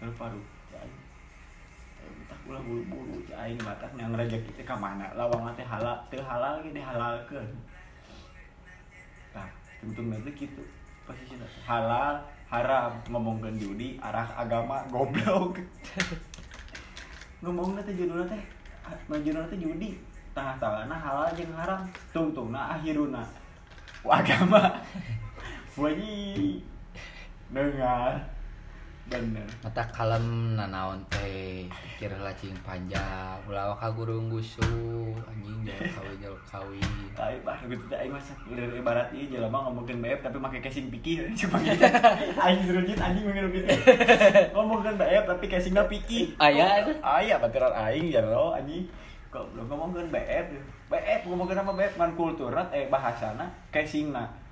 terparu 0.00 0.40
tak 2.28 2.40
ulah 2.44 2.60
buru-buru 2.60 3.24
aing 3.32 3.56
batas 3.56 3.88
yang 3.96 4.12
rezeki 4.12 4.52
teh 4.60 4.64
ka 4.68 4.76
mana? 4.76 5.08
Lawang 5.16 5.48
teh 5.56 5.64
halal 5.64 5.96
teu 6.12 6.20
halal 6.20 6.60
ge 6.60 6.76
dihalalkeun 6.76 7.48
nah 9.84 9.92
tungtung 9.92 10.08
nanti 10.08 10.32
gitu 10.32 10.64
posisi 11.04 11.36
halal 11.68 12.16
haram 12.48 12.96
ngomongkeun 13.12 13.60
judi 13.60 14.00
arah 14.00 14.24
agama 14.32 14.80
goblok. 14.88 15.60
Ngomongna 17.44 17.84
teh 17.84 17.92
judulna 17.92 18.24
teh 18.24 18.40
majuna 19.12 19.44
teh 19.44 19.60
judi. 19.60 20.00
Tengah-tengahna 20.32 20.96
halal 20.96 21.28
jeung 21.36 21.52
haram. 21.52 21.84
Tungtungna 22.16 22.80
akhiruna. 22.80 23.20
Wah, 24.00 24.24
agama. 24.24 24.80
Wajib. 25.80 26.64
Dengar 27.52 28.24
bener. 29.04 29.44
Mata 29.60 29.84
kalem 29.92 30.56
nanaon 30.56 31.00
teh 31.12 31.68
pikir 31.68 32.12
lacing 32.24 32.56
panjang 32.64 33.36
ulah 33.44 33.76
ka 33.76 33.92
gurung 33.92 34.32
gusu 34.32 34.64
anjing 35.28 35.60
jauh 35.68 35.88
kawin 35.92 36.16
jauh 36.24 36.40
kawin. 36.48 36.90
Tapi 37.12 37.36
bah 37.44 37.58
gitu 37.68 37.84
teh 37.86 37.98
aing 38.00 38.12
mah 38.12 38.22
dari 38.48 38.80
ibarat 38.80 39.08
ieu 39.12 39.28
jelema 39.28 39.68
ngomongkeun 39.68 40.00
BF 40.00 40.20
tapi 40.24 40.36
make 40.40 40.58
casing 40.64 40.88
piki 40.88 41.20
cuma 41.44 41.60
gitu. 41.60 41.84
Aing 42.40 42.62
serujit 42.64 42.96
anjing 42.96 43.24
mungkin 43.28 43.52
gitu. 43.52 43.68
Ngomongkeun 44.56 44.96
BF 44.96 45.24
tapi 45.28 45.44
casingna 45.52 45.84
piki 45.84 46.32
Aya 46.40 46.88
aya. 47.04 47.36
Batiran 47.36 47.76
aing 47.76 48.08
jero 48.08 48.56
anjing. 48.56 48.88
Kok 49.28 49.52
belum 49.52 49.68
ngomongkeun 49.68 50.08
BF 50.08 50.46
BF 50.88 51.20
ngomongkeun 51.28 51.58
sama 51.60 51.72
BF 51.76 51.94
ngan 52.00 52.12
kulturna 52.16 52.62
eh 52.72 52.88
bahasana 52.88 53.50
casingna 53.68 54.43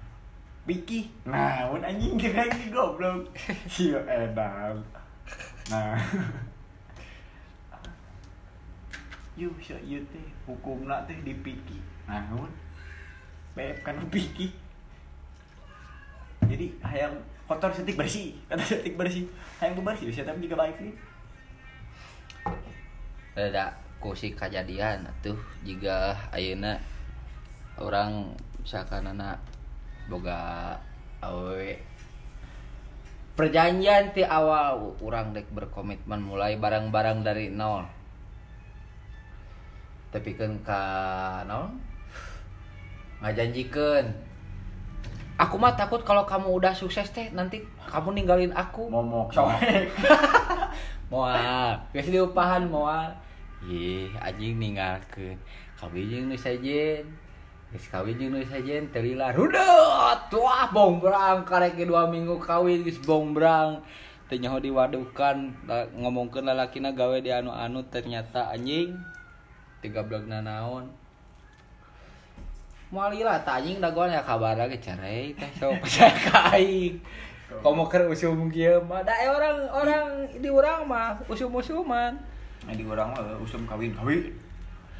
piki 0.62 1.10
nah 1.26 1.66
mun 1.70 1.82
anjing 1.82 2.14
kayak 2.20 2.50
gitu 2.54 2.74
goblok 2.74 3.26
sieu 3.66 3.98
edan 4.06 4.78
nah 5.70 5.98
Yuh, 9.32 9.56
sia 9.64 9.80
ieu 9.80 9.96
teh 10.12 10.20
hukumna 10.44 11.08
teh 11.08 11.16
dipiki. 11.24 11.80
Naon? 12.04 12.52
Beb 13.56 13.80
kan 13.80 13.96
piki. 14.12 14.52
Jadi 16.44 16.68
hayang 16.84 17.16
kotor 17.48 17.72
setik 17.72 17.96
bersih, 17.96 18.36
kata 18.44 18.60
setik 18.60 18.92
bersih. 19.00 19.24
Hayang 19.56 19.80
bersih, 19.80 20.12
saya 20.12 20.28
tapi 20.28 20.44
juga 20.44 20.60
baik 20.60 20.76
sih. 20.76 20.92
ada 23.32 23.72
kusi 23.96 24.36
kejadian 24.36 25.08
tuh 25.24 25.40
jika 25.64 26.12
ayeuna 26.36 26.76
orang 27.80 28.28
misalkan 28.60 29.08
anak 29.08 29.40
boga 30.06 30.74
awe. 31.22 31.66
Perjanjian 33.32 34.12
ti 34.12 34.22
awal 34.22 34.96
orang 35.00 35.32
dek 35.32 35.48
berkomitmen 35.50 36.20
mulai 36.20 36.58
barang-barang 36.58 37.24
dari 37.24 37.48
nol. 37.48 37.86
Tapi 40.12 40.30
kan 40.36 40.60
ka 40.60 40.82
nol 41.48 41.72
ngajanjikeun 43.22 44.32
aku 45.42 45.54
mah 45.58 45.74
takut 45.78 46.02
kalau 46.06 46.22
kamu 46.22 46.58
udah 46.58 46.74
sukses 46.74 47.10
teh 47.10 47.30
nanti 47.34 47.66
kamu 47.90 48.14
ninggalin 48.14 48.52
aku. 48.54 48.86
Momok 48.86 49.34
soek. 49.34 49.58
moal 51.12 51.78
geus 51.90 52.08
diupahan 52.08 52.68
moal. 52.70 53.10
Ih 53.66 54.10
anjing 54.22 54.58
ninggalkeun. 54.58 55.38
Kawin 55.78 56.06
jeung 56.06 56.24
nu 56.30 56.36
sajen 56.38 57.02
geus 57.72 57.88
kawin 57.88 58.20
jeung 58.20 58.36
nu 58.36 58.44
sajen 58.44 58.84
teu 58.92 59.00
lila 59.00 59.32
rudot 59.32 60.28
wah 60.36 60.68
bombrang. 60.68 61.40
Karek 61.48 61.80
ge 61.80 61.88
dua 61.88 62.04
minggu 62.04 62.36
kawin 62.36 62.84
geus 62.84 63.00
bombrang. 63.00 63.80
Teu 64.28 64.36
nyaho 64.36 64.60
diwadukan 64.60 65.56
ngomongkeun 65.96 66.52
lalakina 66.52 66.92
gawe 66.92 67.16
di 67.16 67.32
anu-anu 67.32 67.80
ternyata 67.88 68.52
anjing 68.52 68.92
tiga 69.80 70.04
blogna 70.04 70.44
naon. 70.44 70.92
Moal 72.92 73.16
lila 73.16 73.40
tak 73.40 73.64
anjing 73.64 73.80
ya 73.80 74.20
kabar 74.20 74.52
lagi 74.52 74.76
cerai 74.76 75.32
teh 75.32 75.48
sok 75.56 75.76
percaya 75.82 76.12
ka 76.12 76.52
aing 76.52 77.00
komo 77.64 77.88
keur 77.88 78.12
usum 78.12 78.52
kieu 78.52 78.84
mah. 78.84 79.00
Da 79.00 79.16
orang 79.32 79.58
orang 79.72 80.08
di 80.36 80.48
urang 80.52 80.84
mah 80.84 81.16
usum-usuman. 81.24 82.12
Nah, 82.68 82.74
di 82.76 82.84
orang 82.84 83.16
mah 83.16 83.40
usum 83.40 83.64
kawin. 83.64 83.96
Kawin. 83.96 84.28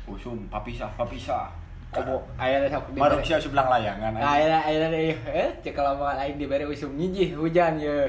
Usum 0.08 0.48
papisah 0.48 0.88
papisah. 0.96 1.61
Komo 1.92 2.16
aya 2.40 2.56
da 2.64 2.68
sok 2.72 2.96
di 2.96 2.98
Manusia 2.98 3.36
sebelah 3.36 3.66
layangan. 3.68 4.16
aya 4.16 4.58
aya 4.64 4.88
deui 4.88 5.12
eh 5.28 5.50
cek 5.60 5.76
lamongan 5.76 6.24
aing 6.24 6.40
dibere 6.40 6.64
usum 6.64 6.96
nyijih 6.96 7.36
hujan 7.36 7.76
ye 7.76 8.08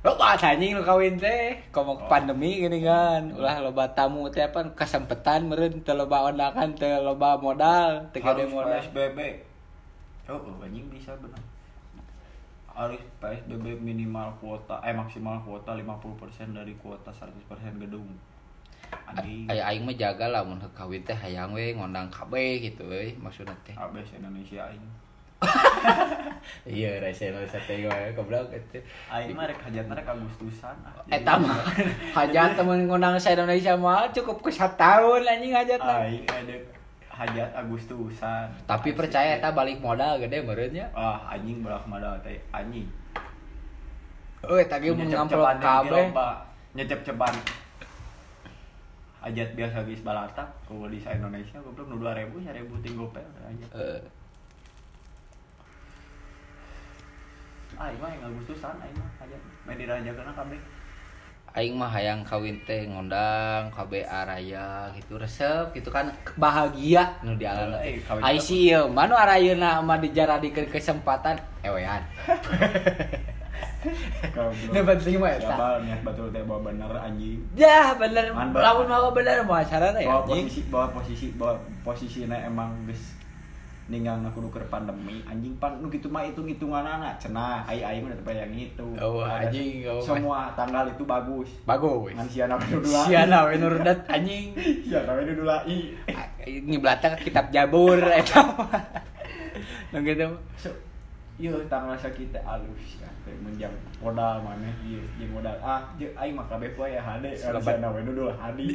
Loba 0.00 0.32
anjing 0.32 0.72
nu 0.72 0.80
kawin 0.80 1.20
teh 1.20 1.60
komo 1.68 1.92
pandemi 2.08 2.56
gini 2.56 2.80
kan 2.80 3.36
ulah 3.36 3.60
loba 3.60 3.84
tamu 3.92 4.32
teh 4.32 4.48
apa 4.48 4.72
kesempetan 4.72 5.44
meureun 5.44 5.84
teu 5.84 5.92
loba 5.92 6.24
ondakan 6.32 6.72
teu 6.72 7.04
loba 7.04 7.36
modal 7.36 8.08
teu 8.08 8.24
gede 8.24 8.48
modal 8.48 8.80
PSBB. 8.80 9.44
Oh, 10.32 10.40
oh, 10.40 10.64
anjing 10.64 10.88
bisa 10.88 11.12
benar. 11.20 11.44
Harus 12.72 13.04
PSBB 13.20 13.76
minimal 13.76 14.32
kuota 14.40 14.80
eh 14.88 14.96
maksimal 14.96 15.36
kuota 15.44 15.76
50% 15.76 16.56
dari 16.56 16.72
kuota 16.80 17.12
100% 17.12 17.36
gedung. 17.76 18.08
Aya 19.50 19.62
aing 19.74 19.82
mah 19.82 19.94
jaga 19.94 20.30
lah 20.30 20.46
mun 20.46 20.62
kawin 20.70 21.02
teh 21.02 21.14
hayang 21.14 21.50
we 21.50 21.74
ngondang 21.74 22.06
kabeh 22.14 22.62
gitu 22.62 22.86
we 22.86 23.14
maksudna 23.18 23.54
teh. 23.66 23.74
ABS 23.74 24.14
Indonesia 24.18 24.62
aing. 24.70 24.84
Iya, 26.68 27.00
rese 27.00 27.32
nu 27.32 27.40
sate 27.48 27.84
gue 27.84 28.00
goblok 28.12 28.52
itu. 28.52 28.80
Aing 29.08 29.32
mah 29.32 29.48
rek 29.48 29.60
hajatna 29.60 29.96
rek 29.96 30.08
Agustusan. 30.08 30.76
ah. 30.84 30.92
Eta 31.08 31.34
mah 31.42 31.58
hajat 32.16 32.56
temen 32.56 32.86
ngundang 32.88 33.16
sa 33.16 33.32
Indonesia 33.32 33.76
mah 33.76 34.08
cukup 34.12 34.44
ke 34.44 34.52
tahun 34.52 35.20
anjing 35.24 35.52
hajat 35.52 35.80
mah. 35.80 36.04
Aing 36.04 36.24
ada 36.28 36.56
hajat 37.10 37.50
Agustusan. 37.56 38.46
Tapi 38.68 38.92
percaya 38.92 39.40
eta 39.40 39.52
balik 39.52 39.80
modal 39.80 40.20
gede 40.20 40.44
meureunnya. 40.44 40.88
Ah, 40.92 41.32
anjing 41.32 41.64
belah 41.64 41.82
modal 41.88 42.16
teh 42.20 42.36
anjing. 42.52 42.88
Euy, 44.40 44.64
tadi 44.64 44.88
mun 44.88 45.08
ngamplop 45.08 45.60
kabeh. 45.60 46.08
Nyecep-cepan. 46.72 47.34
Ajat 49.20 49.52
biasa 49.52 49.84
geus 49.84 50.00
balatak 50.00 50.48
kalau 50.64 50.88
di 50.88 50.96
Indonesia 50.96 51.60
goblok 51.60 51.86
nu 51.86 51.96
2000 51.98 52.32
1000 52.32 52.84
ting 52.84 52.94
gopel 52.96 53.20
ajat. 53.20 53.68
Eh, 53.74 54.00
ah 57.76 57.88
mah 57.96 58.08
yang 58.08 58.24
Agustusan 58.28 58.76
aing 58.78 58.96
mah 58.96 59.10
ajat. 59.20 59.40
Main 59.64 59.76
dirajakeun 59.76 60.32
kabeh. 60.32 60.60
Aing 61.50 61.74
mah 61.74 61.90
hayang 61.90 62.22
kawin 62.22 62.62
teh 62.62 62.86
ngundang 62.86 63.74
KB 63.74 64.06
araya 64.06 64.86
gitu 64.94 65.18
resep 65.18 65.74
gitu 65.74 65.90
kan 65.90 66.06
bahagia 66.38 67.10
nu 67.20 67.34
di 67.34 67.42
alam 67.42 67.74
Eh, 67.82 67.98
kawin 68.00 68.22
ai 68.22 68.38
resep. 68.38 68.46
si 68.46 68.70
ieu 68.70 68.86
manu 68.86 69.18
arayeuna 69.18 69.82
mah 69.82 69.98
dijaradikeun 69.98 70.70
kesempatan 70.70 71.34
ewean 71.60 72.06
Nu 74.70 74.80
penting 74.84 75.16
mah 75.16 75.30
eta. 75.32 75.48
Siapa 75.48 75.66
niat 75.80 76.00
betul 76.04 76.28
teh 76.28 76.42
bawa 76.44 76.60
bener 76.68 76.92
anjing. 76.92 77.40
Ya 77.56 77.96
bener, 77.96 78.32
lamun 78.36 78.86
mau 78.86 79.08
bener 79.12 79.40
mau 79.48 79.56
acara 79.56 79.96
ya. 79.96 80.04
bawa 80.04 80.22
posisi 80.28 80.60
bawa 80.68 80.86
posisi 80.92 81.26
bawa 81.32 81.54
posisinya 81.80 82.36
emang 82.44 82.84
geus 82.84 83.16
ninggal 83.90 84.22
kudu 84.36 84.52
keur 84.52 84.64
pandemi 84.68 85.24
anjing. 85.24 85.56
Pan 85.56 85.80
nu 85.80 85.88
kitu 85.88 86.12
mah 86.12 86.28
hitung 86.28 86.46
hitungan 86.46 86.84
anak 86.84 87.16
cenah 87.16 87.64
ai 87.64 87.80
ai 87.80 87.98
mah 88.04 88.12
teu 88.12 88.30
yang 88.30 88.52
itu. 88.52 88.88
Oh, 89.00 89.24
anjing, 89.24 89.82
oh, 89.88 89.98
semua 89.98 90.52
tanggal 90.54 90.86
itu 90.86 91.02
bagus. 91.02 91.48
Bagus. 91.64 92.12
ngan 92.14 92.28
siana 92.28 92.54
we 92.60 92.78
dua 92.78 93.00
Siana 93.08 93.38
we 93.48 93.56
nurudat 93.56 94.04
anjing. 94.06 94.52
siana 94.86 95.10
we 95.16 95.24
nu 95.24 95.42
dua 95.42 95.64
i 95.64 95.96
Nyiblatna 96.46 97.16
ke 97.16 97.32
kitab 97.32 97.48
Jabur 97.48 97.96
eta. 97.96 98.44
Nu 99.90 99.98
so 100.54 100.70
ieu 101.40 101.56
tanggal 101.72 101.96
sakit 101.96 102.36
teh 102.36 102.42
alus. 102.44 102.99
teh 102.99 102.99
menjang 103.38 103.74
modal 104.02 104.42
maneh 104.42 104.74
ieu 104.82 105.02
jeung 105.14 105.38
modal 105.38 105.54
ah 105.62 105.86
jeung 105.94 106.10
aing 106.18 106.34
mah 106.34 106.46
kabeh 106.50 106.74
poe 106.74 106.90
ya 106.90 106.98
hade. 106.98 107.30
Siana 107.38 107.88
we 107.94 108.02
nu 108.02 108.12
dua 108.16 108.34
hadi. 108.34 108.74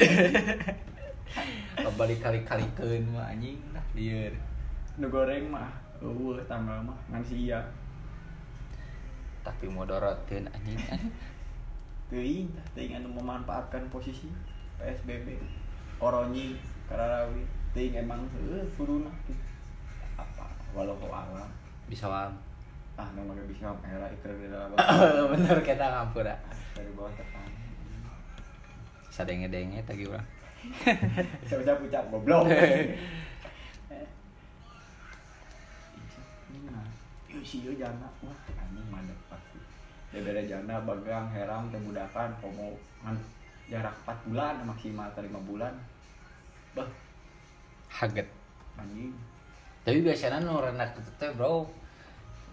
Kembali 1.85 2.15
kali-kalikeun 2.21 3.11
mah 3.11 3.27
anjing 3.27 3.59
lah 3.75 3.83
lieur. 3.91 4.33
nu 4.95 5.11
goreng 5.11 5.51
mah 5.51 5.67
eueuh 5.99 6.39
tanggal 6.47 6.79
mah 6.79 6.95
ngan 7.11 7.23
sia 7.25 7.59
Tapi 9.43 9.65
modoroteun 9.67 10.47
anjing. 10.49 10.79
teuing 12.09 12.47
teuing 12.77 12.93
anu 13.01 13.09
memanfaatkan 13.11 13.89
posisi 13.91 14.31
PSBB 14.79 15.41
koronyi 15.99 16.55
kararawi. 16.87 17.43
Teuing 17.75 18.07
emang 18.07 18.23
heuh 18.31 18.63
kuduna 18.79 19.11
apa 20.15 20.47
walau 20.71 20.95
alam. 21.11 21.49
Bisa 21.91 22.07
wam. 22.07 22.54
Ah 22.95 23.07
mah 23.11 23.35
bisa 23.47 23.75
era 23.83 24.07
ikrar 24.07 24.35
di 24.39 24.47
dalam 24.47 24.71
Bener 25.35 25.57
kita 25.59 25.85
ngampura. 25.91 26.35
dari 26.75 26.91
bawah 26.95 27.11
tekan 27.19 27.47
Sadenge-denge 29.11 29.79
tadi 29.87 30.03
urang. 30.07 30.27
siapa 31.47 31.77
pucat 31.79 32.03
goblok. 32.11 32.51
Yuk 37.35 37.43
sih 37.43 37.67
yuk 37.67 37.75
jana. 37.75 38.07
Wah 38.23 38.39
anjing 38.55 38.87
mandek 38.87 39.19
pasti. 39.27 39.59
Bebeda 40.15 40.39
jana 40.47 40.79
bagang 40.87 41.27
herang 41.35 41.67
temudakan 41.67 42.31
komo 42.39 42.79
ngan 43.03 43.19
jarak 43.67 43.91
4 44.07 44.31
bulan 44.31 44.55
maksimal 44.63 45.07
ke 45.11 45.19
5 45.27 45.35
bulan. 45.43 45.73
Bah. 46.71 46.87
Haget. 47.91 48.27
anjing. 48.79 49.11
Tapi 49.83 49.99
biasanya 50.03 50.39
renat 50.43 50.95
itu 50.95 51.11
teh 51.19 51.31
bro. 51.35 51.67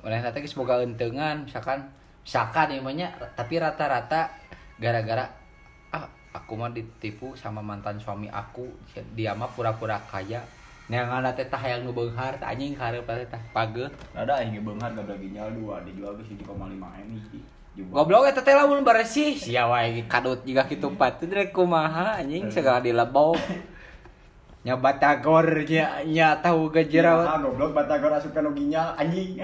Oleh 0.02 0.18
nanti 0.18 0.42
geus 0.42 0.58
boga 0.58 0.82
enteungan 0.82 1.46
misalkan 1.46 1.86
misalkan 2.22 2.74
ya 2.74 2.80
mah 2.82 2.94
nya, 2.94 3.08
tapi 3.38 3.58
rata-rata 3.58 4.30
gara-gara 4.78 5.26
ah 5.94 6.06
aku 6.34 6.58
mah 6.58 6.70
ditipu 6.74 7.34
sama 7.38 7.62
mantan 7.62 7.98
suami 7.98 8.26
aku 8.30 8.66
dia 9.14 9.34
mah 9.34 9.50
pura-pura 9.50 10.02
kaya. 10.10 10.42
Neangan 10.90 11.30
teh 11.32 11.46
tah 11.46 11.62
beunghar 11.94 12.36
tah 12.42 12.50
anjing 12.50 12.74
karep 12.74 13.06
teh 13.06 13.24
tah 13.30 13.40
pageuh 13.54 13.86
Ada 14.12 14.42
aing 14.42 14.60
beunghar 14.66 14.90
gabla 14.92 15.14
ginjal 15.14 15.48
dua 15.54 15.78
dijual 15.86 16.18
ke 16.18 16.34
1,5 16.34 16.44
M. 16.50 17.10
Jumbo. 17.72 18.04
goblok 18.04 18.28
eta 18.28 18.44
teh 18.44 18.52
lamun 18.52 18.84
bersih. 18.84 19.32
Sia 19.32 19.64
wae 19.64 20.04
kadut 20.04 20.44
jiga 20.44 20.68
kitu 20.68 20.92
patu 20.92 21.24
rek 21.24 21.56
kumaha 21.56 22.20
anjing 22.20 22.52
segala 22.52 22.84
dilebok 22.84 23.40
nya 24.62 24.78
batagor 24.78 25.66
nya 25.66 26.06
nya 26.06 26.38
tahu 26.38 26.70
gejera 26.70 27.26
Ah 27.26 27.38
goblok 27.42 27.74
batagor 27.74 28.14
asup 28.14 28.30
nu 28.38 28.54
ginjal 28.54 28.94
anjing. 28.94 29.34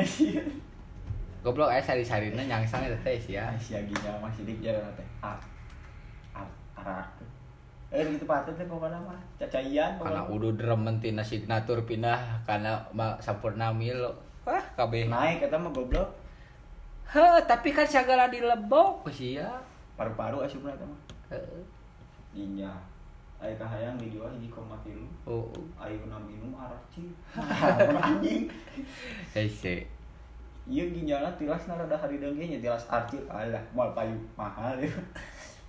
goblok 1.43 1.75
aya 1.75 1.83
sari-sarina 1.83 2.39
nyangsang 2.47 2.87
eta 2.87 2.99
teh 3.03 3.19
sia 3.19 3.51
Sia 3.59 3.83
ginjal 3.83 4.15
masih 4.23 4.47
dik 4.47 4.63
jalan 4.63 4.87
teh. 4.95 5.07
Ah. 5.19 5.35
Ah, 6.31 6.47
arak. 6.79 7.07
Eh 7.91 8.07
gitu 8.15 8.31
patut 8.31 8.55
teh 8.55 8.67
pokokna 8.71 8.95
mah. 9.03 9.19
Cacaian 9.43 9.99
karena 9.99 10.23
udah 10.31 10.55
dremen 10.55 11.03
tina 11.03 11.27
signatur 11.27 11.83
pindah 11.83 12.47
karena 12.47 12.79
ma- 12.95 13.19
sampurna 13.19 13.75
mil 13.75 13.99
wah 14.47 14.63
kabeh 14.79 15.11
Naik 15.11 15.51
eta 15.51 15.59
mah 15.59 15.75
goblok. 15.75 16.15
Heh, 17.11 17.41
tapi 17.49 17.75
kan 17.75 17.89
segala 17.89 18.31
dilebok 18.31 19.09
sia 19.11 19.49
Paru-paru 19.99 20.47
asupna 20.47 20.71
eta 20.79 20.87
mah. 20.87 21.01
Heuh. 21.35 21.67
Ginjal. 22.31 22.79
Aya 23.39 23.55
kahayang 23.55 23.95
dijual 24.03 24.35
1,3. 24.35 24.51
oh 25.31 25.47
Ayeuna 25.79 26.19
minum 26.27 26.51
arak 26.59 26.83
cing. 26.91 27.15
Anjing. 27.39 28.51
hese 29.31 29.87
Iya 30.69 30.85
ginjalna 30.91 31.31
tilasna 31.39 31.79
rada 31.79 31.97
hari 31.97 32.19
deungge 32.19 32.45
nya 32.45 32.59
tilas 32.59 32.85
arcil 32.91 33.23
alah 33.31 33.63
moal 33.71 33.95
payu 33.95 34.19
mahal 34.35 34.75
ya. 34.77 34.91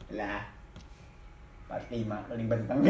Lah. 0.18 0.42
Pasti 1.70 2.02
mah 2.10 2.26
paling 2.26 2.50
bentang 2.50 2.82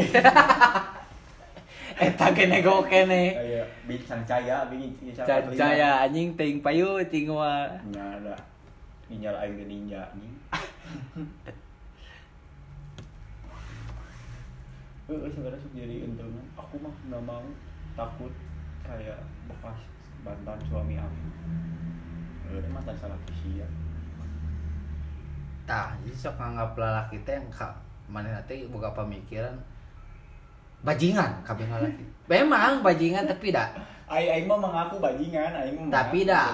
eta 2.00 2.26
kene 2.32 2.64
go 2.64 2.80
kene 2.86 3.36
Kayak 3.36 3.66
bintang 3.84 4.22
caya 4.24 4.64
bingin 4.72 4.94
cacaya 5.12 6.06
anjing 6.06 6.32
ting 6.38 6.64
payu 6.64 6.96
ting 7.12 7.28
wa 7.28 7.68
Nya 7.92 8.16
ada 8.16 8.34
ginjal 9.10 9.36
ge 9.36 9.64
ninja 9.68 10.00
anjing. 10.08 10.34
Heeh, 15.10 15.30
sebenarnya 15.34 15.58
sok 15.58 15.74
jadi 15.74 16.06
entungan. 16.06 16.46
Aku 16.54 16.78
mah 16.78 16.94
nggak 17.10 17.22
mau 17.26 17.42
takut 17.98 18.30
kayak 18.86 19.18
bekas 19.50 19.78
mantan 20.22 20.58
suami 20.70 20.94
aku. 20.94 21.22
Eh, 22.54 22.70
mantan 22.70 22.94
salah 22.94 23.18
sia. 23.34 23.66
tah 25.70 25.94
jadi 26.02 26.18
sok 26.18 26.34
nganggap 26.34 26.74
lalaki 26.74 27.22
teh 27.22 27.38
yang 27.38 27.46
ka 27.46 27.70
mana 28.10 28.42
teh 28.50 28.66
boga 28.66 28.90
pemikiran 28.90 29.54
bajingan 30.82 31.30
kabeh 31.46 31.62
lalaki 31.70 32.02
memang 32.32 32.82
bajingan 32.82 33.30
tapi 33.30 33.54
dah 33.54 33.70
Aing 34.10 34.26
aing 34.26 34.46
mah 34.50 34.58
mengaku 34.58 34.98
bajingan, 34.98 35.54
aing 35.54 35.86
mah 35.86 35.94
tapi 35.94 36.26
dah 36.26 36.50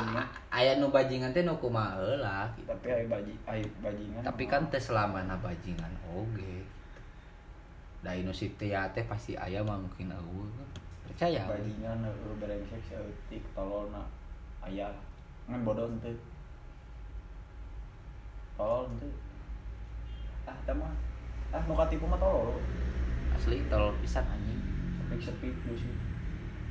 aya 0.53 0.77
nu 0.77 0.93
bajingan 0.93 1.33
teh 1.33 1.41
nu 1.41 1.57
kumaha 1.57 1.97
heula 1.97 2.45
gitu. 2.53 2.69
tapi 2.69 2.87
aing 2.93 3.09
baji 3.09 3.33
aing 3.49 3.73
bajingan 3.81 4.21
tapi 4.21 4.45
kan 4.45 4.69
teh 4.69 4.77
selamana 4.77 5.33
bajingan 5.41 5.89
oge 6.13 6.61
da 6.61 6.66
inu 8.05 8.33
sitia 8.35 8.91
teh 8.93 9.05
pasti 9.07 9.39
aya 9.39 9.63
mah 9.65 9.79
mungkin 9.81 10.13
eueuh. 10.13 10.49
Percaya. 11.07 11.47
We. 11.47 11.57
bajingan 11.57 12.05
eueuh 12.05 12.37
brengsek 12.37 12.83
saeutik 12.91 13.45
tololna 13.57 14.05
aya. 14.61 14.91
Ngan 15.47 15.63
bodoh 15.63 15.87
teu 16.03 16.17
tolol 18.59 18.91
teu 18.99 19.13
ah 20.45 20.59
teh 20.67 20.75
mah. 20.75 20.93
Ah 21.55 21.63
nu 21.65 21.73
katipu 21.79 22.05
mah 22.05 22.21
tolol. 22.21 22.59
Asli 23.33 23.65
tolol 23.71 23.95
pisan 24.03 24.27
anjing. 24.27 24.61
Sampai 25.01 25.23
sepi 25.23 25.49
busi 25.65 26.17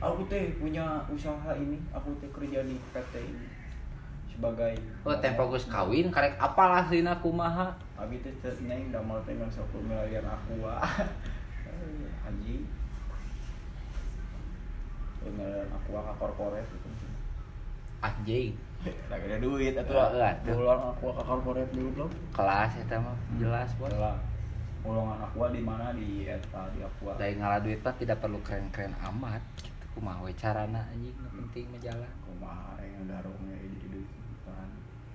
aku 0.05 0.21
teh 0.27 0.59
punya 0.59 1.01
usaha 1.07 1.55
ini 1.55 1.79
aku 1.89 2.11
teh 2.19 2.29
kerja 2.29 2.61
di 2.67 2.75
PT 2.91 3.13
ini 3.23 3.47
sebagai 4.35 4.75
oh 5.07 5.15
teh 5.23 5.31
fokus 5.31 5.63
kawin 5.71 6.11
karek 6.11 6.35
apal 6.35 6.67
aslina 6.75 7.15
kumaha? 7.23 7.71
Abi 7.95 8.19
teh 8.19 8.35
teh 8.43 8.51
nyaing 8.67 8.91
damel 8.91 9.23
teh 9.23 9.31
ngan 9.31 9.47
10 9.47 9.63
miliar 9.87 10.25
aku 10.27 10.59
haji. 12.27 12.55
Miliar 15.23 15.67
aku 15.71 15.89
ka 15.95 16.13
korporat 16.19 16.67
gitu. 16.67 16.87
Anjing. 18.03 18.53
Lagi 19.09 19.25
ada 19.31 19.37
duit 19.39 19.73
atuh. 19.73 19.97
pulang 20.43 20.81
aku 20.91 21.15
ke 21.15 21.23
korporat 21.23 21.67
dulu 21.71 21.89
belum 21.95 22.11
kelas 22.35 22.71
eta 22.83 22.99
mah 22.99 23.17
jelas 23.39 23.71
bos 23.79 23.95
lah 23.95 24.19
pulangan 24.85 25.17
aku 25.25 25.49
di 25.49 25.63
mana? 25.63 25.95
Di 25.95 26.27
eta 26.27 26.69
di 26.75 26.83
aku 26.83 27.15
dari 27.15 27.39
ngalah 27.39 27.63
duit 27.63 27.79
mah 27.79 27.95
tidak 27.95 28.19
perlu 28.19 28.43
keren-keren 28.43 28.93
amat. 29.15 29.41
Gitu 29.63 29.85
kumaha 29.95 30.27
we 30.27 30.35
carana 30.35 30.83
anjing 30.91 31.15
penting 31.15 31.71
mah 31.71 31.79
jalan. 31.79 32.11
Kumaha 32.27 32.83
yang 32.83 33.07
garongnya 33.07 33.55
di 33.63 33.87
duit 33.89 34.24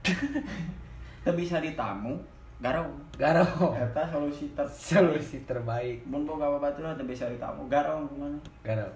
teu 1.24 1.32
bisa 1.36 1.60
ditamu 1.60 2.16
garong 2.60 2.92
garong 3.16 3.72
eta 3.76 4.04
solusi 4.08 4.52
ter 4.52 4.66
solusi 4.68 5.44
terbaik. 5.48 6.04
Mun 6.08 6.28
boga 6.28 6.48
babaturan 6.56 6.96
teu 6.96 7.08
bisa 7.08 7.28
ditamu. 7.28 7.68
Garong 7.68 8.08
gimana? 8.12 8.38
Garong 8.64 8.92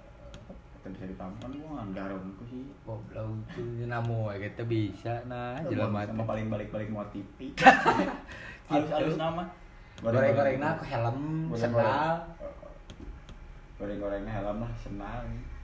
teu 0.84 0.90
bisa 0.92 1.04
ditamu 1.08 1.34
kan 1.40 1.50
gua 1.52 1.70
ngan 1.80 1.88
garong 1.92 2.24
ku 2.40 2.44
sih. 2.48 2.64
Goblok 2.84 3.28
itu 3.56 3.84
namu 3.88 4.32
gitu 4.36 4.62
bisa 4.68 5.20
nah 5.28 5.56
jelema 5.64 6.04
sama 6.04 6.24
paling 6.28 6.48
balik-balik 6.52 6.88
mau 6.92 7.04
TV 7.12 7.52
halus-halus 8.68 9.16
nama. 9.16 9.44
Goreng-goreng 10.00 10.56
nah 10.60 10.76
aku 10.76 10.84
helm 10.88 11.48
sendal. 11.56 12.16
Goreng-gorengnya 13.80 14.32
helm 14.32 14.64
lah 14.64 14.72
senang 14.80 15.54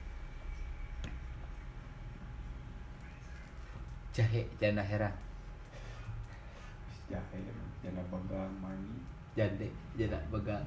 jahe 4.11 4.42
janda 4.59 4.83
heran 4.83 5.14
jahe 7.10 7.38
jana 7.82 8.02
pegang 8.06 8.54
mani 8.62 8.94
jande 9.34 9.66
janda 9.98 10.18
begang 10.30 10.66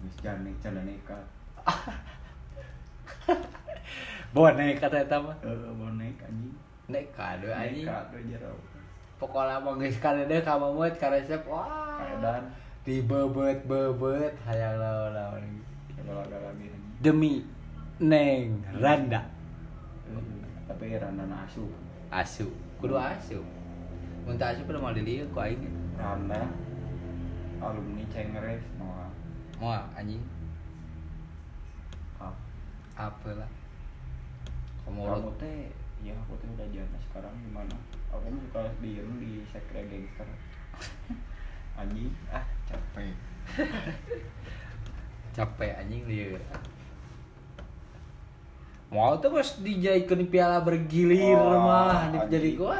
geus 0.00 0.16
jane 0.24 0.50
jana 0.58 0.80
nekat. 0.82 1.24
Bonek 4.34 4.80
kata 4.80 5.06
eta 5.06 5.16
mah 5.20 5.36
heeh 5.44 5.72
bonek 5.76 6.16
anjing. 6.24 6.56
Nekat 6.88 7.44
we 7.44 7.52
anjing. 7.52 7.86
nekat 7.86 8.06
we 8.12 8.20
jero 8.32 8.52
pokoknya 9.16 9.56
mah 9.60 9.74
geus 9.80 9.96
kadede 10.00 10.44
ka 10.44 10.56
mamut 10.56 10.96
ka 10.96 11.12
resep 11.12 11.44
wah. 11.44 12.00
Kaedan 12.00 12.48
dibebet 12.84 13.68
bebet 13.68 14.34
hayang 14.46 14.80
lawan-lawan 14.80 15.44
demi 17.00 17.44
neng 18.00 18.62
randa. 18.78 19.24
Heeh, 20.06 20.44
tapi 20.68 20.96
randa 21.00 21.24
asu 21.44 21.66
asu 22.12 22.48
kudu 22.78 22.94
asu 22.94 23.40
muntah 24.26 24.50
asu 24.50 24.66
kudu 24.66 24.82
mau 24.82 24.90
dilieu 24.90 25.30
ku 25.30 25.38
aing 25.38 25.62
randa 25.94 26.50
alumni 27.62 28.02
cengres 28.10 28.62
moal 29.56 29.80
anjing 29.94 30.20
ah 32.18 32.34
apa 32.98 33.30
lah 33.32 33.50
kamu 34.82 35.30
teh 35.38 35.70
ya 36.02 36.12
aku 36.12 36.34
teh 36.36 36.48
udah 36.52 36.66
jana 36.68 36.98
sekarang 37.06 37.34
gimana 37.40 37.76
aku 38.10 38.26
suka 38.50 38.66
diem 38.82 39.08
di 39.22 39.46
sekre 39.46 39.86
gangster 39.86 40.26
anjing 41.78 42.10
ah 42.28 42.42
capek 42.66 43.14
capek 45.32 45.72
anjing 45.78 46.02
dia 46.04 46.34
mau 48.86 49.14
tuh 49.18 49.34
pas 49.34 49.50
dijadikan 49.62 50.22
piala 50.26 50.62
bergilir 50.62 51.34
Oh, 51.34 51.58
mah 51.62 52.10
di- 52.10 52.18
anjing. 52.18 52.30
jadi 52.30 52.50
gua 52.54 52.78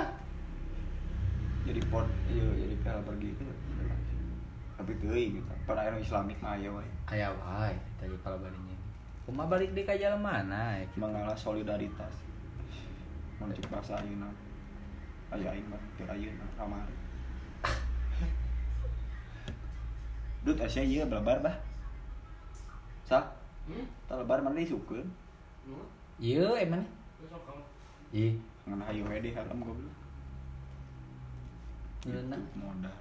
jadi 1.67 1.81
pot 1.91 2.07
iya 2.31 2.47
jadi 2.55 2.75
piala 2.81 3.03
pergi 3.03 3.29
itu 3.35 3.45
tapi 4.79 4.93
tuh 5.03 5.11
gitu 5.13 5.53
pada 5.67 5.83
akhirnya 5.83 6.01
islamik 6.01 6.39
mah 6.39 6.55
ayo 6.55 6.79
we 6.79 6.87
ayah 7.11 7.35
wae 7.43 7.75
tadi 7.99 8.15
kalau 8.23 8.39
balinya 8.39 8.77
Kuma 9.27 9.43
balik 9.43 9.75
di 9.75 9.83
ka 9.83 9.99
jalan 9.99 10.23
mana 10.23 10.79
ya? 10.79 10.87
mengalah 10.95 11.35
solidaritas 11.35 12.15
mencuk 13.43 13.67
bahasa 13.67 13.99
ayeuna 13.99 14.31
aya 15.35 15.51
aing 15.51 15.67
mah 15.67 15.83
teu 15.99 16.07
ayeuna 16.07 16.47
ramah 16.55 16.87
Dut 20.47 20.63
Asia 20.63 20.79
ieu 20.79 21.03
belebar 21.03 21.43
bah. 21.43 21.59
Sah? 23.03 23.27
Hmm? 23.67 23.83
Talebar 24.07 24.39
mana 24.39 24.63
disukeun? 24.63 25.03
Hmm? 25.67 25.87
Iya 26.23 26.47
emang 26.63 26.87
Iya 28.15 28.39
Ngan 28.71 28.83
hayu 28.87 29.03
we 29.11 29.19
di 29.19 29.35
helm 29.35 29.59
goblok. 29.59 30.06
Iya, 32.07 32.21
nah. 32.31 32.39
Itu 32.39 32.57
Modal. 32.63 32.95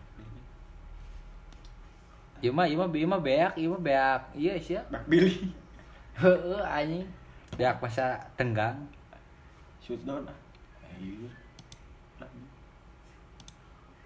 Iya 2.42 2.52
mah 2.52 2.66
iya 2.68 2.76
mah 2.78 2.90
iya 2.92 3.08
mah 3.08 3.22
beak 3.22 3.54
iya 3.56 3.68
mah 3.72 3.82
beak 3.82 4.22
iya 4.36 4.54
sih 4.60 4.76
Bak 4.92 5.08
Billy. 5.08 5.50
heeh 6.22 6.62
anjing 6.62 7.08
beak 7.56 7.78
masa 7.80 8.20
tenggang 8.36 8.76
Shoot 9.80 10.02
down 10.04 10.26
ah. 10.26 10.38
Ayo. 10.98 11.30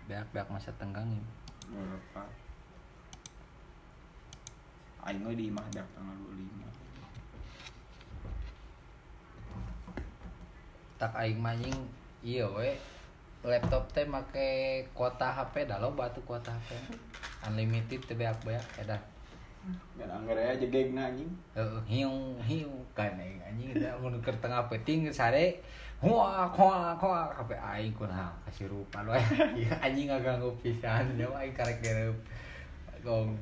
beak 0.06 0.26
beak 0.36 0.48
masa 0.52 0.70
tenggang 0.78 1.08
ya. 1.10 1.24
Berapa? 1.70 2.24
Aing 5.08 5.24
di 5.38 5.48
imah 5.48 5.66
dak 5.72 5.88
tanggal 5.96 6.18
25. 6.18 6.70
tak 11.00 11.16
aing 11.16 11.40
manjing 11.40 11.78
iya 12.20 12.44
we 12.52 12.76
laptop 13.44 13.88
teh 13.96 14.04
make 14.04 14.84
kuota 14.92 15.32
HP 15.32 15.64
dah 15.64 15.80
lo 15.80 15.96
batu 15.96 16.20
kuota 16.28 16.52
HP 16.52 16.76
unlimited 17.48 18.04
teh 18.04 18.16
beak 18.20 18.36
beak 18.44 18.64
edan 18.76 19.00
Dan 20.00 20.08
anggar 20.08 20.40
aja 20.40 20.66
gegna 20.72 21.12
anjing. 21.12 21.28
Heeh, 21.52 21.80
hiu 21.84 22.40
hiu 22.40 22.72
kan 22.96 23.12
anjing. 23.20 23.76
Da 23.76 23.92
mun 24.00 24.16
keur 24.24 24.36
tengah 24.40 24.66
peting 24.72 25.12
sare 25.12 25.60
huak 26.00 26.56
huak 26.56 26.96
huak 26.96 27.28
HP 27.36 27.52
aing 27.60 27.92
kunaha 27.92 28.32
kasih 28.48 28.72
rupa 28.72 29.04
Iya, 29.04 29.76
anjing 29.84 30.08
ngaganggu 30.08 30.48
pisan 30.64 31.20
ya 31.20 31.28
aing 31.36 31.52
karek 31.52 31.84
gereup 31.84 32.16
gong. 33.04 33.36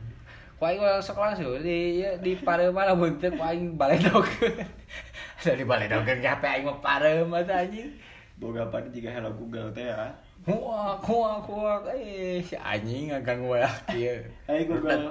Ku 0.58 0.66
aing 0.66 0.82
sok 1.06 1.22
langsung 1.22 1.62
di 1.62 2.02
ya, 2.02 2.18
di 2.18 2.34
pareuma 2.42 2.82
lah 2.82 2.98
mun 2.98 3.14
teu 3.22 3.30
ku 3.30 3.42
aing 3.46 3.78
baledokeun. 3.78 4.58
Da 5.46 5.54
di 5.54 5.66
baledokeun 5.70 6.18
ke 6.18 6.28
HP 6.28 6.44
aing 6.50 6.66
mah 6.66 7.46
teh 7.46 7.56
anjing 7.56 7.94
Boga 8.38 8.70
apa 8.70 8.86
jika 8.94 9.10
hello 9.10 9.34
Google 9.34 9.74
teh 9.74 9.90
ya. 9.90 10.14
huak 10.46 11.02
huak 11.02 11.42
huak 11.50 11.82
eh 11.90 12.38
si 12.46 12.54
anjing 12.54 13.10
ngaganggu 13.10 13.58
wae 13.58 13.66
kieu 13.90 14.22
Hai 14.48 14.62
Google, 14.70 15.10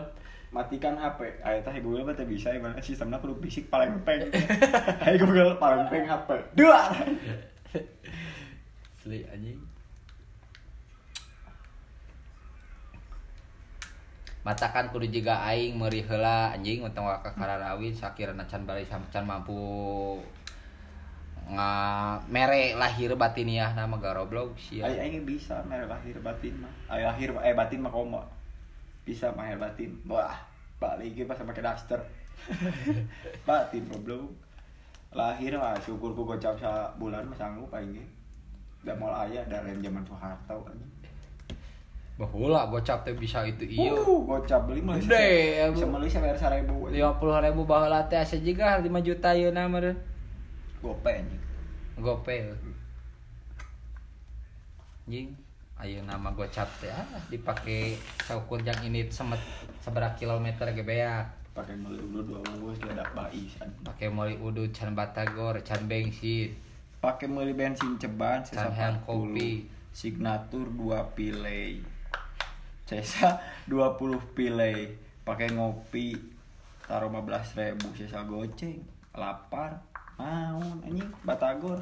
matikan 0.55 0.95
HP. 0.95 1.43
Aya 1.43 1.59
teh 1.59 1.75
Google 1.83 2.07
mah 2.07 2.15
bisa 2.23 2.55
ibaratnya 2.55 2.79
sistemna 2.79 3.19
kudu 3.19 3.35
bisik 3.43 3.67
paling 3.67 3.99
peng. 4.07 4.31
Hai 5.05 5.19
Google, 5.19 5.59
paling 5.59 5.91
peng 5.91 6.07
HP. 6.07 6.39
Dua. 6.55 6.87
Asli 8.95 9.27
anjing. 9.27 9.59
Matakan 14.47 14.95
kudu 14.95 15.11
juga 15.11 15.43
aing 15.43 15.75
meuri 15.75 16.07
heula 16.07 16.55
anjing 16.55 16.87
untung 16.87 17.11
ka 17.11 17.35
Kararawin 17.35 17.91
sakirana 17.91 18.47
can 18.47 18.63
bari 18.63 18.87
can 18.87 19.27
mampu 19.27 19.59
nga 21.47 21.71
mere 22.27 22.75
lahir 22.75 23.15
batiniah 23.15 23.71
nama 23.79 23.95
garoblog 24.03 24.59
sia. 24.59 24.83
Ay 24.83 24.99
aing 24.99 25.23
bisa 25.23 25.63
mere 25.63 25.87
lahir 25.87 26.19
batin 26.19 26.59
mah. 26.59 26.73
Ay 26.91 27.07
lahir 27.07 27.31
eh 27.39 27.55
batin 27.55 27.87
mah 27.87 27.93
koma. 27.95 28.23
Bisa 29.07 29.31
lahir 29.31 29.55
batin. 29.55 29.95
Wah, 30.11 30.35
balik 30.83 31.15
ge 31.15 31.23
pas 31.23 31.39
make 31.47 31.63
daster. 31.63 32.03
batin 33.49 33.87
goblok. 33.87 34.27
Lahir 35.15 35.55
mah 35.55 35.79
syukur 35.79 36.19
ku 36.19 36.27
gocap 36.27 36.59
sa 36.59 36.91
bulan 36.99 37.23
mah 37.31 37.39
sanggup 37.39 37.71
aing 37.71 37.95
ge. 37.95 38.05
Da 38.83 38.99
moal 38.99 39.15
aya 39.15 39.47
da 39.47 39.63
rem 39.63 39.79
zaman 39.79 40.03
Soeharto 40.03 40.67
anjing. 40.67 40.93
Bahula 42.19 42.67
gocap 42.67 43.07
teh 43.07 43.15
bisa 43.15 43.47
itu 43.47 43.63
iya. 43.71 43.95
Uh, 43.95 44.25
gocap 44.27 44.67
beli 44.67 44.83
mah 44.83 44.99
Gede, 44.99 45.63
ya, 45.63 45.69
Bisa 45.71 45.85
Bu. 45.87 46.01
meuli 46.01 46.09
sabar 46.09 46.33
1000 46.33 46.65
lima 46.91 47.13
puluh 47.21 47.37
ribu 47.39 47.69
baheula 47.69 48.03
teh 48.09 48.17
asa 48.17 48.41
juga 48.41 48.81
5 48.81 48.89
juta 49.05 49.37
ieu 49.37 49.53
na 49.53 49.69
meureun. 50.83 51.01
Gope 51.01 51.11
anjing. 51.13 51.43
Gopay. 51.97 52.39
Anjing, 55.07 55.29
ayo 55.79 55.99
nama 56.03 56.35
gocap 56.35 56.69
teh 56.83 56.91
ah 56.91 57.07
dipake 57.31 57.97
saukur 58.27 58.59
yang 58.61 58.77
ini 58.83 59.07
semet 59.09 59.39
seberapa 59.81 60.13
kilometer 60.19 60.73
ge 60.75 60.85
beak. 60.85 61.27
Pakai 61.57 61.73
meuli 61.73 61.97
dulu 61.97 62.21
dua 62.37 62.41
bungkus 62.45 62.83
bais 62.85 63.53
anjing. 63.63 63.85
Pakai 63.87 64.09
moli 64.13 64.37
udu 64.37 64.69
can 64.75 64.93
batagor, 64.93 65.57
can 65.65 65.89
bensin. 65.89 66.53
pakai 67.07 67.29
meuli 67.31 67.55
bensin 67.55 67.95
ceban 68.01 68.43
Can 68.43 68.73
hand 68.73 68.99
40 69.05 69.07
kopi. 69.07 69.51
signatur 69.97 70.69
2 70.69 71.17
pilei 71.17 71.81
sesa 72.85 73.41
20 73.65 74.37
pilei 74.37 74.93
pakai 75.25 75.57
ngopi 75.57 76.13
taruh 76.85 77.09
15 77.09 77.57
ribu 77.57 77.89
sesa 77.97 78.21
goceng 78.29 78.85
lapar 79.17 79.81
naon 80.19 80.77
anjing 80.85 81.11
batagor 81.25 81.81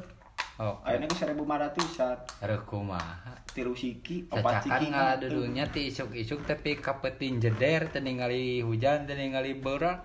Oh, 0.55 0.79
seribu 1.19 1.43
lima 1.43 1.59
ratusan 1.59 2.15
hareuh 2.39 2.63
kumaha. 2.63 3.35
tiru 3.51 3.75
siki 3.75 4.23
opat 4.31 4.63
siki 4.63 4.87
ngaladudunya 4.87 5.67
ti 5.67 5.91
isuk-isuk 5.91 6.47
tapi 6.47 6.79
kapetin 6.79 7.43
jeder 7.43 7.91
teu 7.91 7.99
ningali 7.99 8.63
hujan 8.63 9.03
teu 9.03 9.19
ningali 9.19 9.59
beurang. 9.59 9.99